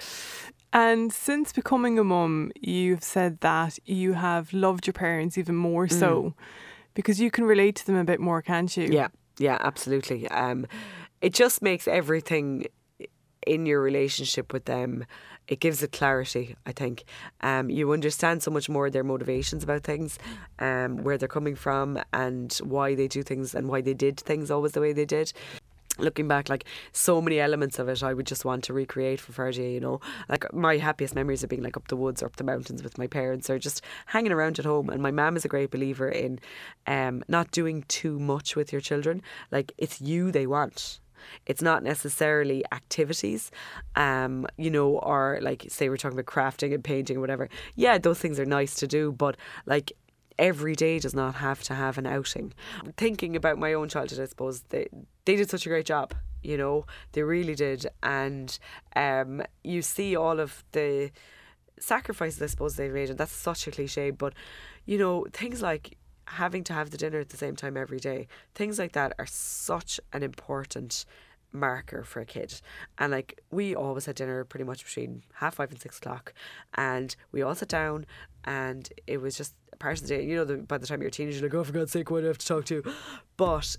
and 0.73 1.13
since 1.13 1.53
becoming 1.53 1.99
a 1.99 2.05
mum 2.05 2.51
you've 2.61 3.03
said 3.03 3.41
that 3.41 3.79
you 3.85 4.15
have 4.15 4.53
loved 4.53 4.87
your 4.87 4.95
parents 4.95 5.37
even 5.37 5.55
more 5.55 5.87
so 5.87 6.33
because 6.95 7.21
you 7.21 7.31
can 7.31 7.45
relate 7.45 7.77
to 7.77 7.85
them 7.87 7.97
a 7.97 8.05
bit 8.05 8.21
more 8.21 8.41
can't 8.41 8.75
you 8.77 8.89
Yeah, 8.91 9.09
yeah, 9.39 9.59
absolutely. 9.61 10.29
Um, 10.29 10.67
it 11.21 11.35
just 11.35 11.63
makes 11.63 11.87
everything 11.89 12.67
in 13.47 13.67
your 13.67 13.81
relationship 13.81 14.53
with 14.53 14.65
them. 14.65 15.05
It 15.49 15.61
gives 15.61 15.83
it 15.83 15.93
clarity. 15.93 16.57
I 16.65 16.73
think 16.73 17.05
um, 17.41 17.69
you 17.69 17.93
understand 17.93 18.43
so 18.43 18.51
much 18.51 18.69
more 18.69 18.89
their 18.91 19.05
motivations 19.05 19.65
about 19.65 19.83
things, 19.83 20.19
um, 20.59 20.99
where 21.05 21.19
they're 21.19 21.29
coming 21.29 21.57
from, 21.57 21.99
and 22.13 22.53
why 22.63 22.95
they 22.95 23.09
do 23.09 23.23
things, 23.23 23.55
and 23.55 23.69
why 23.69 23.81
they 23.81 23.95
did 23.95 24.19
things 24.21 24.51
always 24.51 24.73
the 24.73 24.81
way 24.81 24.93
they 24.93 25.05
did. 25.05 25.33
looking 25.99 26.29
back, 26.29 26.49
like 26.49 26.65
so 26.93 27.21
many 27.21 27.39
elements 27.39 27.79
of 27.79 27.89
it, 27.89 28.03
I 28.03 28.15
would 28.15 28.27
just 28.27 28.45
want 28.45 28.65
to 28.65 28.73
recreate 28.73 29.21
for 29.21 29.33
Fergie. 29.33 29.75
You 29.75 29.81
know, 29.81 30.01
like 30.29 30.53
my 30.53 30.77
happiest 30.79 31.15
memories 31.15 31.43
of 31.43 31.51
being 31.51 31.63
like 31.63 31.77
up 31.77 31.89
the 31.89 31.97
woods 31.97 32.23
or 32.23 32.27
up 32.27 32.37
the 32.37 32.45
mountains 32.45 32.83
with 32.83 32.99
my 32.99 33.07
parents, 33.07 33.51
or 33.51 33.59
just 33.59 33.83
hanging 34.07 34.33
around 34.33 34.59
at 34.59 34.65
home. 34.65 34.89
And 34.91 35.03
my 35.03 35.11
mum 35.11 35.37
is 35.37 35.45
a 35.45 35.49
great 35.49 35.71
believer 35.71 36.09
in 36.09 36.41
um, 36.87 37.23
not 37.29 37.51
doing 37.51 37.85
too 37.89 38.19
much 38.19 38.57
with 38.57 38.73
your 38.73 38.81
children. 38.81 39.23
Like 39.51 39.73
it's 39.79 40.01
you 40.01 40.31
they 40.31 40.47
want. 40.47 41.01
It's 41.47 41.63
not 41.63 41.83
necessarily 41.83 42.65
activities, 42.73 43.51
um, 43.97 44.47
you 44.57 44.71
know, 44.71 44.99
or 44.99 45.39
like 45.43 45.67
say 45.69 45.89
we're 45.89 45.97
talking 45.97 46.19
about 46.19 46.33
crafting 46.33 46.75
and 46.75 46.83
painting 46.83 47.19
or 47.19 47.21
whatever. 47.21 47.49
Yeah, 47.75 47.99
those 47.99 48.19
things 48.19 48.39
are 48.39 48.45
nice 48.45 48.75
to 48.77 48.87
do, 48.87 49.13
but 49.13 49.37
like 49.67 49.93
every 50.39 50.75
day 50.75 50.99
does 50.99 51.15
not 51.15 51.37
have 51.37 51.63
to 51.65 51.75
have 51.75 51.99
an 51.99 52.07
outing. 52.07 52.53
Thinking 52.97 53.37
about 53.37 53.59
my 53.59 53.73
own 53.73 53.89
childhood, 53.89 54.21
I 54.21 54.27
suppose 54.27 54.63
they 54.71 54.89
they 55.25 55.37
did 55.37 55.51
such 55.51 55.67
a 55.67 55.69
great 55.69 55.87
job. 55.87 56.15
You 56.43 56.57
know, 56.57 56.87
they 57.13 57.23
really 57.23 57.55
did, 57.55 57.87
and 58.03 58.59
um, 58.97 59.43
you 59.63 59.81
see 59.83 60.17
all 60.17 60.41
of 60.41 60.65
the 60.73 61.13
sacrifices 61.79 62.43
I 62.43 62.47
suppose 62.47 62.77
they 62.77 62.89
made, 62.89 63.11
and 63.11 63.19
that's 63.19 63.33
such 63.33 63.67
a 63.67 63.71
cliche. 63.71 64.11
But 64.11 64.35
you 64.85 64.99
know, 64.99 65.27
things 65.33 65.63
like 65.63 65.97
having 66.27 66.65
to 66.65 66.73
have 66.73 66.91
the 66.91 66.97
dinner 66.97 67.21
at 67.21 67.29
the 67.31 67.37
same 67.37 67.57
time 67.57 67.77
every 67.77 67.99
day, 67.99 68.29
things 68.55 68.79
like 68.79 68.93
that 68.93 69.13
are 69.19 69.27
such 69.27 70.01
an 70.13 70.23
important 70.23 71.05
marker 71.53 72.03
for 72.03 72.21
a 72.21 72.25
kid. 72.25 72.61
And 72.99 73.13
like 73.13 73.41
we 73.51 73.75
always 73.75 74.07
had 74.07 74.17
dinner 74.17 74.45
pretty 74.45 74.65
much 74.65 74.85
between 74.85 75.23
half 75.35 75.57
five 75.57 75.71
and 75.71 75.81
six 75.81 75.99
o'clock, 75.99 76.33
and 76.75 77.15
we 77.31 77.43
all 77.43 77.55
sat 77.55 77.69
down, 77.69 78.07
and 78.45 78.89
it 79.07 79.21
was 79.21 79.37
just 79.37 79.55
a 79.73 79.77
part 79.77 79.97
of 79.99 80.03
the 80.03 80.09
day. 80.09 80.25
You 80.25 80.37
know, 80.37 80.45
the, 80.45 80.57
by 80.57 80.79
the 80.79 80.87
time 80.87 81.01
you're 81.01 81.09
a 81.09 81.13
teenager, 81.13 81.39
you're 81.39 81.49
like, 81.49 81.55
oh, 81.55 81.65
for 81.65 81.73
God's 81.73 81.93
sake, 81.93 82.11
why 82.11 82.21
do 82.21 82.27
I 82.27 82.29
have 82.29 82.39
to 82.39 82.47
talk 82.47 82.65
to 82.67 82.75
you? 82.77 82.95
But 83.37 83.77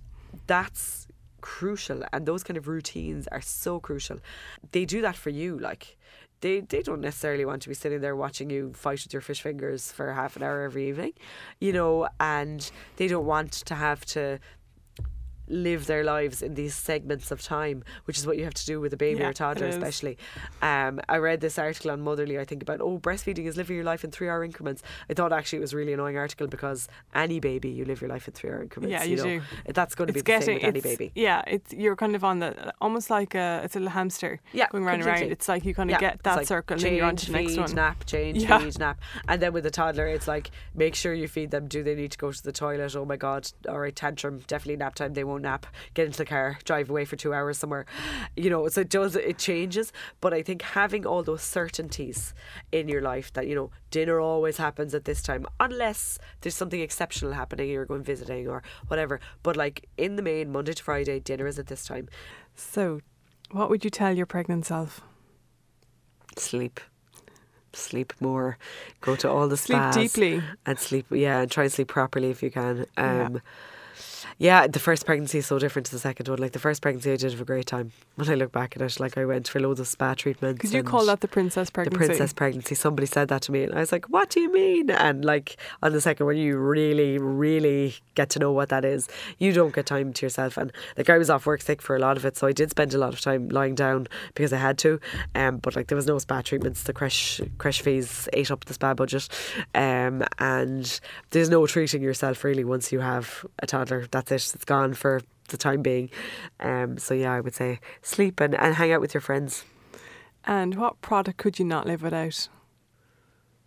that's 0.48 1.08
crucial, 1.42 2.04
and 2.14 2.26
those 2.26 2.44
kind 2.44 2.58
of 2.58 2.68
routines 2.68 3.28
are 3.28 3.42
so 3.42 3.80
crucial. 3.80 4.20
They 4.72 4.86
do 4.86 5.02
that 5.02 5.16
for 5.16 5.30
you, 5.30 5.58
like. 5.58 5.98
They, 6.44 6.60
they 6.60 6.82
don't 6.82 7.00
necessarily 7.00 7.46
want 7.46 7.62
to 7.62 7.70
be 7.70 7.74
sitting 7.74 8.02
there 8.02 8.18
watching 8.18 8.50
you 8.50 8.74
fight 8.74 9.02
with 9.02 9.14
your 9.14 9.22
fish 9.22 9.42
fingers 9.42 9.94
for 9.94 10.12
half 10.12 10.36
an 10.36 10.44
hour 10.44 10.64
every 10.64 10.90
evening, 10.90 11.14
you 11.62 11.72
mm. 11.72 11.76
know, 11.76 12.10
and 12.20 12.70
they 12.98 13.08
don't 13.08 13.26
want 13.26 13.54
to 13.54 13.76
have 13.76 14.04
to 14.08 14.40
live 15.48 15.86
their 15.88 16.04
lives 16.04 16.42
in 16.42 16.54
these 16.56 16.76
segments 16.76 17.32
of 17.32 17.42
time, 17.42 17.84
which 18.06 18.18
is 18.18 18.26
what 18.26 18.38
you 18.38 18.44
have 18.44 18.54
to 18.54 18.66
do 18.66 18.80
with 18.80 18.94
a 18.94 18.98
baby 18.98 19.22
Yeah, 19.22 19.30
or 19.30 19.34
toddler, 19.34 19.68
especially. 19.68 20.18
Um, 20.62 21.00
I 21.10 21.18
read 21.18 21.42
this 21.42 21.58
article 21.60 21.92
on 21.92 22.02
Motherly, 22.02 22.40
I 22.40 22.46
think, 22.46 22.62
about 22.62 22.82
oh, 22.82 23.00
breastfeeding 23.00 23.46
is 23.46 23.58
living 23.58 23.76
your 23.76 23.86
life 23.86 24.04
in 24.04 24.12
three 24.12 24.30
hour 24.30 24.44
increments. 24.44 24.82
I 25.10 25.14
thought 25.14 25.34
actually 25.34 25.58
it 25.58 25.62
was 25.62 25.74
a 25.74 25.78
really 25.78 25.94
annoying 25.94 26.18
article 26.18 26.48
because 26.48 26.88
any 27.14 27.40
baby, 27.40 27.70
you 27.70 27.86
live 27.86 28.02
your 28.02 28.10
life 28.10 28.28
in 28.28 28.34
three 28.34 28.50
hour 28.50 28.62
increments. 28.62 28.92
Yeah, 28.92 29.04
you 29.04 29.18
know. 29.18 29.24
do. 29.24 29.42
That's 29.74 29.96
going 29.96 30.08
to 30.08 30.14
be 30.14 30.22
the 30.22 30.32
same 30.32 30.40
getting 30.40 30.54
with 30.56 30.64
any 30.64 30.82
baby. 30.82 31.12
Yeah, 31.16 31.42
it's 31.48 31.74
you're 31.74 31.96
kind 31.96 32.16
of 32.16 32.24
on 32.24 32.40
the 32.40 32.74
almost 32.82 33.10
like 33.10 33.36
a 33.36 33.62
it's 33.64 33.76
a 33.76 33.80
little 33.80 33.92
hamster 33.92 34.40
Yeah, 34.54 34.68
going 34.70 34.84
round 34.86 35.02
and 35.02 35.08
round. 35.08 35.32
It's 35.32 35.48
like 35.48 35.66
you 35.66 35.74
kind 35.74 35.90
of 35.90 35.94
Yeah, 35.96 36.00
get 36.00 36.24
that 36.24 36.36
like 36.38 36.48
circle 36.48 36.76
and 36.84 36.96
you're 36.96 37.06
on 37.06 37.16
to 37.16 37.26
the 37.28 37.32
next 37.34 37.52
feed, 37.54 37.60
one. 37.60 37.76
nap, 37.76 38.06
change, 38.06 38.44
Yeah. 38.44 38.60
feed, 38.60 38.80
nap. 38.80 39.02
And 39.28 39.42
then 39.42 39.54
with 39.54 39.64
the 39.64 39.72
toddler, 39.72 40.08
it's 40.08 40.28
like, 40.28 40.52
make 40.76 40.96
sure 40.96 41.14
you 41.14 41.28
feed 41.28 41.52
them. 41.52 41.68
Do 41.68 41.84
they 41.84 41.96
need 41.96 42.12
to 42.12 42.18
go 42.18 42.32
to 42.32 42.44
the 42.44 42.52
toilet? 42.52 42.96
Oh 42.96 43.06
my 43.06 43.18
God. 43.18 43.50
All 43.68 43.80
right, 43.80 43.96
tantrum. 43.96 44.40
Definitely 44.48 44.78
nap 44.78 44.96
time. 44.96 45.14
They 45.14 45.24
won't 45.24 45.33
nap. 45.38 45.66
Get 45.94 46.06
into 46.06 46.18
the 46.20 46.26
car, 46.26 46.58
drive 46.66 46.90
away 46.90 47.06
for 47.06 47.16
two 47.16 47.34
hours 47.34 47.58
somewhere. 47.58 47.86
You 48.36 48.50
know, 48.50 48.68
so 48.68 48.82
it 48.82 48.90
does, 48.90 49.16
it 49.16 49.38
changes. 49.38 49.92
But 50.22 50.34
I 50.34 50.42
think 50.42 50.62
having 50.62 51.06
all 51.06 51.24
those 51.24 51.42
certainties 51.42 52.34
in 52.72 52.88
your 52.88 53.02
life 53.02 53.32
that, 53.34 53.48
you 53.48 53.56
know, 53.56 53.72
dinner 53.92 54.20
always 54.20 54.58
happens 54.58 54.94
at 54.94 55.06
this 55.06 55.22
time, 55.22 55.46
unless 55.60 56.20
there's 56.42 56.56
something 56.56 56.82
exceptional 56.82 57.34
happening, 57.34 57.70
you're 57.70 57.86
going 57.86 58.04
visiting 58.04 58.48
or 58.48 58.64
whatever. 58.88 59.20
But 59.44 59.56
like 59.58 59.88
in 59.98 60.16
the 60.16 60.22
main, 60.22 60.52
Monday 60.52 60.74
to 60.74 60.84
Friday, 60.84 61.20
dinner 61.20 61.48
is 61.48 61.60
at 61.60 61.68
this 61.68 61.86
time. 61.86 62.10
So, 62.56 63.02
what 63.52 63.70
would 63.70 63.84
you 63.84 63.90
tell 63.90 64.16
your 64.16 64.26
pregnant 64.26 64.66
self? 64.66 65.02
Sleep. 66.38 66.80
Sleep 67.74 68.14
more. 68.20 68.58
Go 69.02 69.16
to 69.16 69.30
all 69.30 69.48
the 69.48 69.58
Sleep 69.58 69.78
spas. 69.78 69.96
deeply. 69.96 70.44
and 70.66 70.78
sleep 70.80 71.06
yeah 71.10 71.42
and 71.42 71.50
try 71.50 71.64
and 71.64 71.74
sleep 71.74 71.88
properly 71.88 72.30
if 72.30 72.44
you 72.44 72.52
can 72.52 72.86
um 72.98 73.34
yeah. 73.36 73.40
The 74.40 74.80
first 74.80 75.06
pregnancy 75.06 75.40
is 75.40 75.46
so 75.46 75.60
different 75.60 75.86
to 75.88 75.92
the 75.92 76.00
second 76.00 76.28
one. 76.28 76.40
Like 76.40 76.52
the 76.52 76.60
first 76.60 76.82
pregnancy, 76.82 77.12
I 77.12 77.16
did 77.16 77.32
have 77.32 77.42
a 77.42 77.46
great 77.46 77.66
time. 77.66 77.92
When 78.16 78.30
I 78.30 78.36
look 78.36 78.52
back 78.52 78.76
at 78.76 78.82
it, 78.82 79.00
like 79.00 79.18
I 79.18 79.26
went 79.26 79.48
for 79.48 79.60
loads 79.60 79.80
of 79.80 79.88
spa 79.88 80.14
treatments. 80.14 80.58
Because 80.58 80.74
you 80.74 80.84
call 80.84 81.06
that 81.08 81.22
the 81.22 81.28
princess 81.28 81.70
pregnancy. 81.70 82.00
the 82.00 82.06
princess 82.06 82.34
pregnancy. 82.34 82.76
Somebody 82.76 83.08
said 83.08 83.28
that 83.30 83.42
to 83.44 83.52
me, 83.52 83.64
and 83.64 83.74
I 83.74 83.80
was 83.80 83.92
like, 83.92 84.06
"What 84.10 84.30
do 84.30 84.40
you 84.40 84.52
mean?" 84.52 84.90
And 84.90 85.24
like 85.26 85.58
on 85.82 85.94
the 85.94 86.02
second 86.02 86.26
one, 86.26 86.38
you 86.38 86.58
really, 86.58 87.18
really 87.18 87.96
get 88.16 88.30
to 88.32 88.40
know 88.40 88.52
what 88.52 88.70
that 88.70 88.86
is. 88.86 89.08
You 89.40 89.54
don't 89.54 89.74
get 89.74 89.86
time 89.86 90.14
to 90.14 90.26
yourself, 90.26 90.58
and 90.58 90.72
like 90.98 91.10
I 91.10 91.18
was 91.18 91.30
off 91.30 91.46
work 91.46 91.62
sick 91.62 91.82
for 91.82 91.96
a 91.96 92.00
lot 92.00 92.18
of 92.18 92.26
it, 92.26 92.38
so 92.38 92.48
I 92.48 92.52
did 92.52 92.70
spend 92.70 92.94
a 92.94 92.98
lot 92.98 93.14
of 93.14 93.22
time 93.22 93.50
lying 93.50 93.76
down 93.76 94.08
because 94.36 94.54
I 94.54 94.58
had 94.58 94.78
to. 94.80 95.00
Um, 95.36 95.58
but 95.58 95.76
like 95.76 95.88
there 95.88 95.96
was 95.96 96.08
no 96.08 96.18
spa 96.20 96.42
treatments. 96.42 96.84
The 96.84 96.94
crash 96.94 97.42
crash 97.58 97.82
fees 97.82 98.30
ate 98.34 98.52
up 98.52 98.66
the 98.66 98.74
spa 98.74 98.94
budget, 98.94 99.28
um, 99.76 100.24
and 100.40 101.00
there's 101.32 101.50
no 101.50 101.66
treating 101.68 102.02
yourself 102.02 102.44
really 102.44 102.64
once 102.64 102.92
you 102.92 103.00
have 103.00 103.46
a 103.60 103.68
toddler. 103.68 104.08
That's 104.12 104.23
it. 104.32 104.52
It's 104.54 104.66
gone 104.66 104.94
for 104.94 105.22
the 105.50 105.58
time 105.58 105.82
being. 105.82 106.10
Um, 106.60 106.98
so 106.98 107.14
yeah, 107.14 107.34
I 107.34 107.40
would 107.40 107.56
say 107.56 107.80
sleep 108.02 108.40
and, 108.40 108.56
and 108.56 108.76
hang 108.76 108.92
out 108.92 109.02
with 109.02 109.14
your 109.14 109.22
friends. 109.22 109.66
And 110.46 110.76
what 110.76 111.02
product 111.02 111.38
could 111.38 111.60
you 111.60 111.66
not 111.66 111.86
live 111.86 112.02
without? 112.02 112.50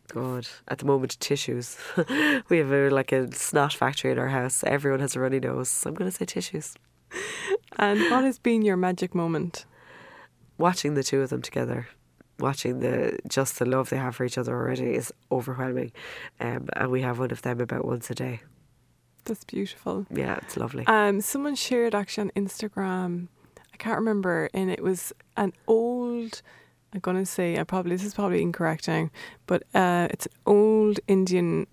God, 0.08 0.46
at 0.68 0.78
the 0.78 0.84
moment, 0.84 1.18
tissues. 1.20 1.76
we 2.48 2.58
have 2.58 2.70
a, 2.70 2.90
like 2.90 3.12
a 3.12 3.32
snot 3.34 3.72
factory 3.72 4.12
in 4.12 4.18
our 4.18 4.28
house. 4.28 4.62
Everyone 4.64 5.00
has 5.00 5.16
a 5.16 5.20
runny 5.20 5.40
nose. 5.40 5.68
So 5.68 5.90
I'm 5.90 5.94
going 5.94 6.10
to 6.10 6.16
say 6.16 6.24
tissues. 6.24 6.74
And 7.78 8.00
what 8.10 8.24
has 8.24 8.38
been 8.38 8.62
your 8.62 8.76
magic 8.76 9.14
moment? 9.14 9.64
Watching 10.58 10.94
the 10.94 11.02
two 11.02 11.20
of 11.20 11.30
them 11.30 11.42
together, 11.42 11.88
watching 12.38 12.80
the 12.80 13.18
just 13.28 13.58
the 13.58 13.66
love 13.66 13.90
they 13.90 13.96
have 13.96 14.16
for 14.16 14.24
each 14.24 14.38
other 14.38 14.54
already 14.54 14.94
is 14.94 15.12
overwhelming. 15.30 15.92
Um, 16.40 16.68
and 16.74 16.90
we 16.90 17.02
have 17.02 17.18
one 17.18 17.30
of 17.30 17.42
them 17.42 17.60
about 17.60 17.84
once 17.84 18.10
a 18.10 18.14
day. 18.14 18.40
That's 19.26 19.44
beautiful. 19.44 20.06
Yeah, 20.10 20.36
it's 20.42 20.56
lovely. 20.56 20.86
Um, 20.86 21.20
someone 21.20 21.54
shared 21.54 21.94
actually 21.94 22.30
on 22.36 22.44
Instagram. 22.44 23.28
I 23.72 23.76
can't 23.76 23.98
remember, 23.98 24.48
and 24.54 24.70
it 24.70 24.82
was 24.82 25.12
an 25.36 25.52
old. 25.66 26.40
I'm 26.94 27.00
gonna 27.00 27.26
say 27.26 27.58
I 27.58 27.64
probably 27.64 27.94
this 27.96 28.04
is 28.04 28.14
probably 28.14 28.40
incorrect 28.40 28.88
now, 28.88 29.10
but 29.46 29.64
uh, 29.74 30.08
it's 30.10 30.26
an 30.26 30.32
old 30.46 30.98
Indian 31.08 31.66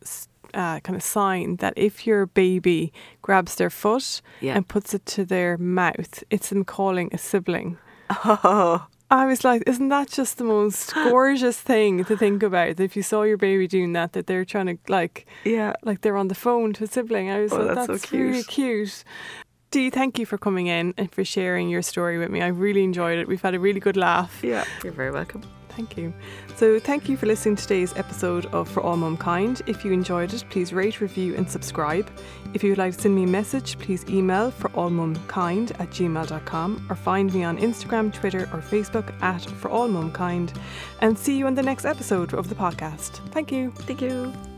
uh, 0.54 0.80
kind 0.82 0.96
of 0.98 1.04
sign 1.04 1.56
that 1.58 1.74
if 1.78 2.06
your 2.06 2.26
baby 2.26 2.92
grabs 3.22 3.56
their 3.56 3.70
foot 3.70 4.22
Yeah. 4.42 4.56
and 4.56 4.68
puts 4.68 4.94
it 4.94 5.06
to 5.08 5.24
their 5.26 5.58
mouth, 5.58 6.24
it's 6.30 6.50
them 6.50 6.66
calling 6.66 7.10
a 7.14 7.18
sibling. 7.18 7.78
Oh, 8.26 8.86
I 9.14 9.26
was 9.28 9.44
like, 9.44 9.64
isn't 9.68 9.90
that 9.90 10.10
just 10.10 10.38
the 10.40 10.44
most 10.44 10.94
gorgeous 11.10 11.60
thing 11.60 12.04
to 12.06 12.18
think 12.18 12.42
about? 12.42 12.80
If 12.80 12.96
you 12.96 13.04
saw 13.04 13.22
your 13.24 13.38
baby 13.38 13.68
doing 13.68 13.94
that, 13.94 14.14
that 14.14 14.26
they're 14.28 14.44
trying 14.46 14.66
to 14.66 14.78
like 14.88 15.28
yeah. 15.46 15.74
like 15.84 16.02
they're 16.02 16.18
on 16.18 16.30
the 16.30 16.36
phone 16.36 16.74
to 16.74 16.84
a 16.86 16.88
sibling. 16.88 17.30
I 17.30 17.42
was 17.42 17.54
Oh, 17.54 17.58
like, 17.58 17.76
that's 17.76 17.88
that's, 17.88 18.10
so 18.10 18.18
really 18.18 18.44
cute. 18.44 18.48
cute. 18.48 19.04
Dee, 19.72 19.90
thank 19.90 20.20
you 20.20 20.26
for 20.26 20.38
coming 20.38 20.68
in 20.68 20.94
and 20.98 21.12
for 21.12 21.24
sharing 21.24 21.70
your 21.70 21.82
story 21.82 22.18
with 22.18 22.30
me. 22.30 22.42
I 22.42 22.48
really 22.48 22.84
enjoyed 22.84 23.18
it. 23.20 23.28
We've 23.28 23.42
had 23.42 23.56
a 23.56 23.60
really 23.60 23.80
good 23.80 23.98
laugh. 23.98 24.40
Yeah. 24.44 24.66
You're 24.84 24.94
very 24.94 25.12
welcome. 25.12 25.42
Thank 25.76 25.98
you. 25.98 26.14
So, 26.56 26.80
thank 26.80 27.10
you 27.10 27.18
for 27.18 27.26
listening 27.26 27.56
to 27.56 27.64
today's 27.64 27.96
episode 27.98 28.46
of 28.48 28.70
For 28.70 28.82
All 28.82 28.98
Mum 28.98 29.18
Kind. 29.18 29.62
If 29.66 29.84
you 29.84 29.92
enjoyed 29.92 30.34
it, 30.34 30.44
please 30.50 30.74
rate, 30.74 31.02
review, 31.02 31.36
and 31.36 31.50
subscribe. 31.50 32.10
If 32.54 32.64
you 32.64 32.70
would 32.72 32.78
like 32.78 32.96
to 32.96 33.02
send 33.02 33.16
me 33.16 33.24
a 33.24 33.28
message, 33.28 33.80
please 33.80 34.06
email 34.08 34.52
for 34.52 34.70
allmumkind 34.70 35.72
at 35.80 35.90
gmail.com 35.90 36.88
or 36.90 36.96
find 36.96 37.34
me 37.34 37.44
on 37.44 37.58
Instagram, 37.58 38.14
Twitter, 38.14 38.44
or 38.54 38.60
Facebook 38.60 39.12
at 39.22 39.42
For 39.42 39.70
All 39.70 39.88
Mum 39.88 40.12
Kind. 40.12 40.54
And 41.02 41.18
see 41.18 41.38
you 41.38 41.48
on 41.48 41.56
the 41.56 41.64
next 41.64 41.86
episode 41.86 42.34
of 42.34 42.50
the 42.50 42.56
podcast. 42.56 43.20
Thank 43.32 43.52
you. 43.52 43.72
Thank 43.72 44.02
you. 44.02 44.53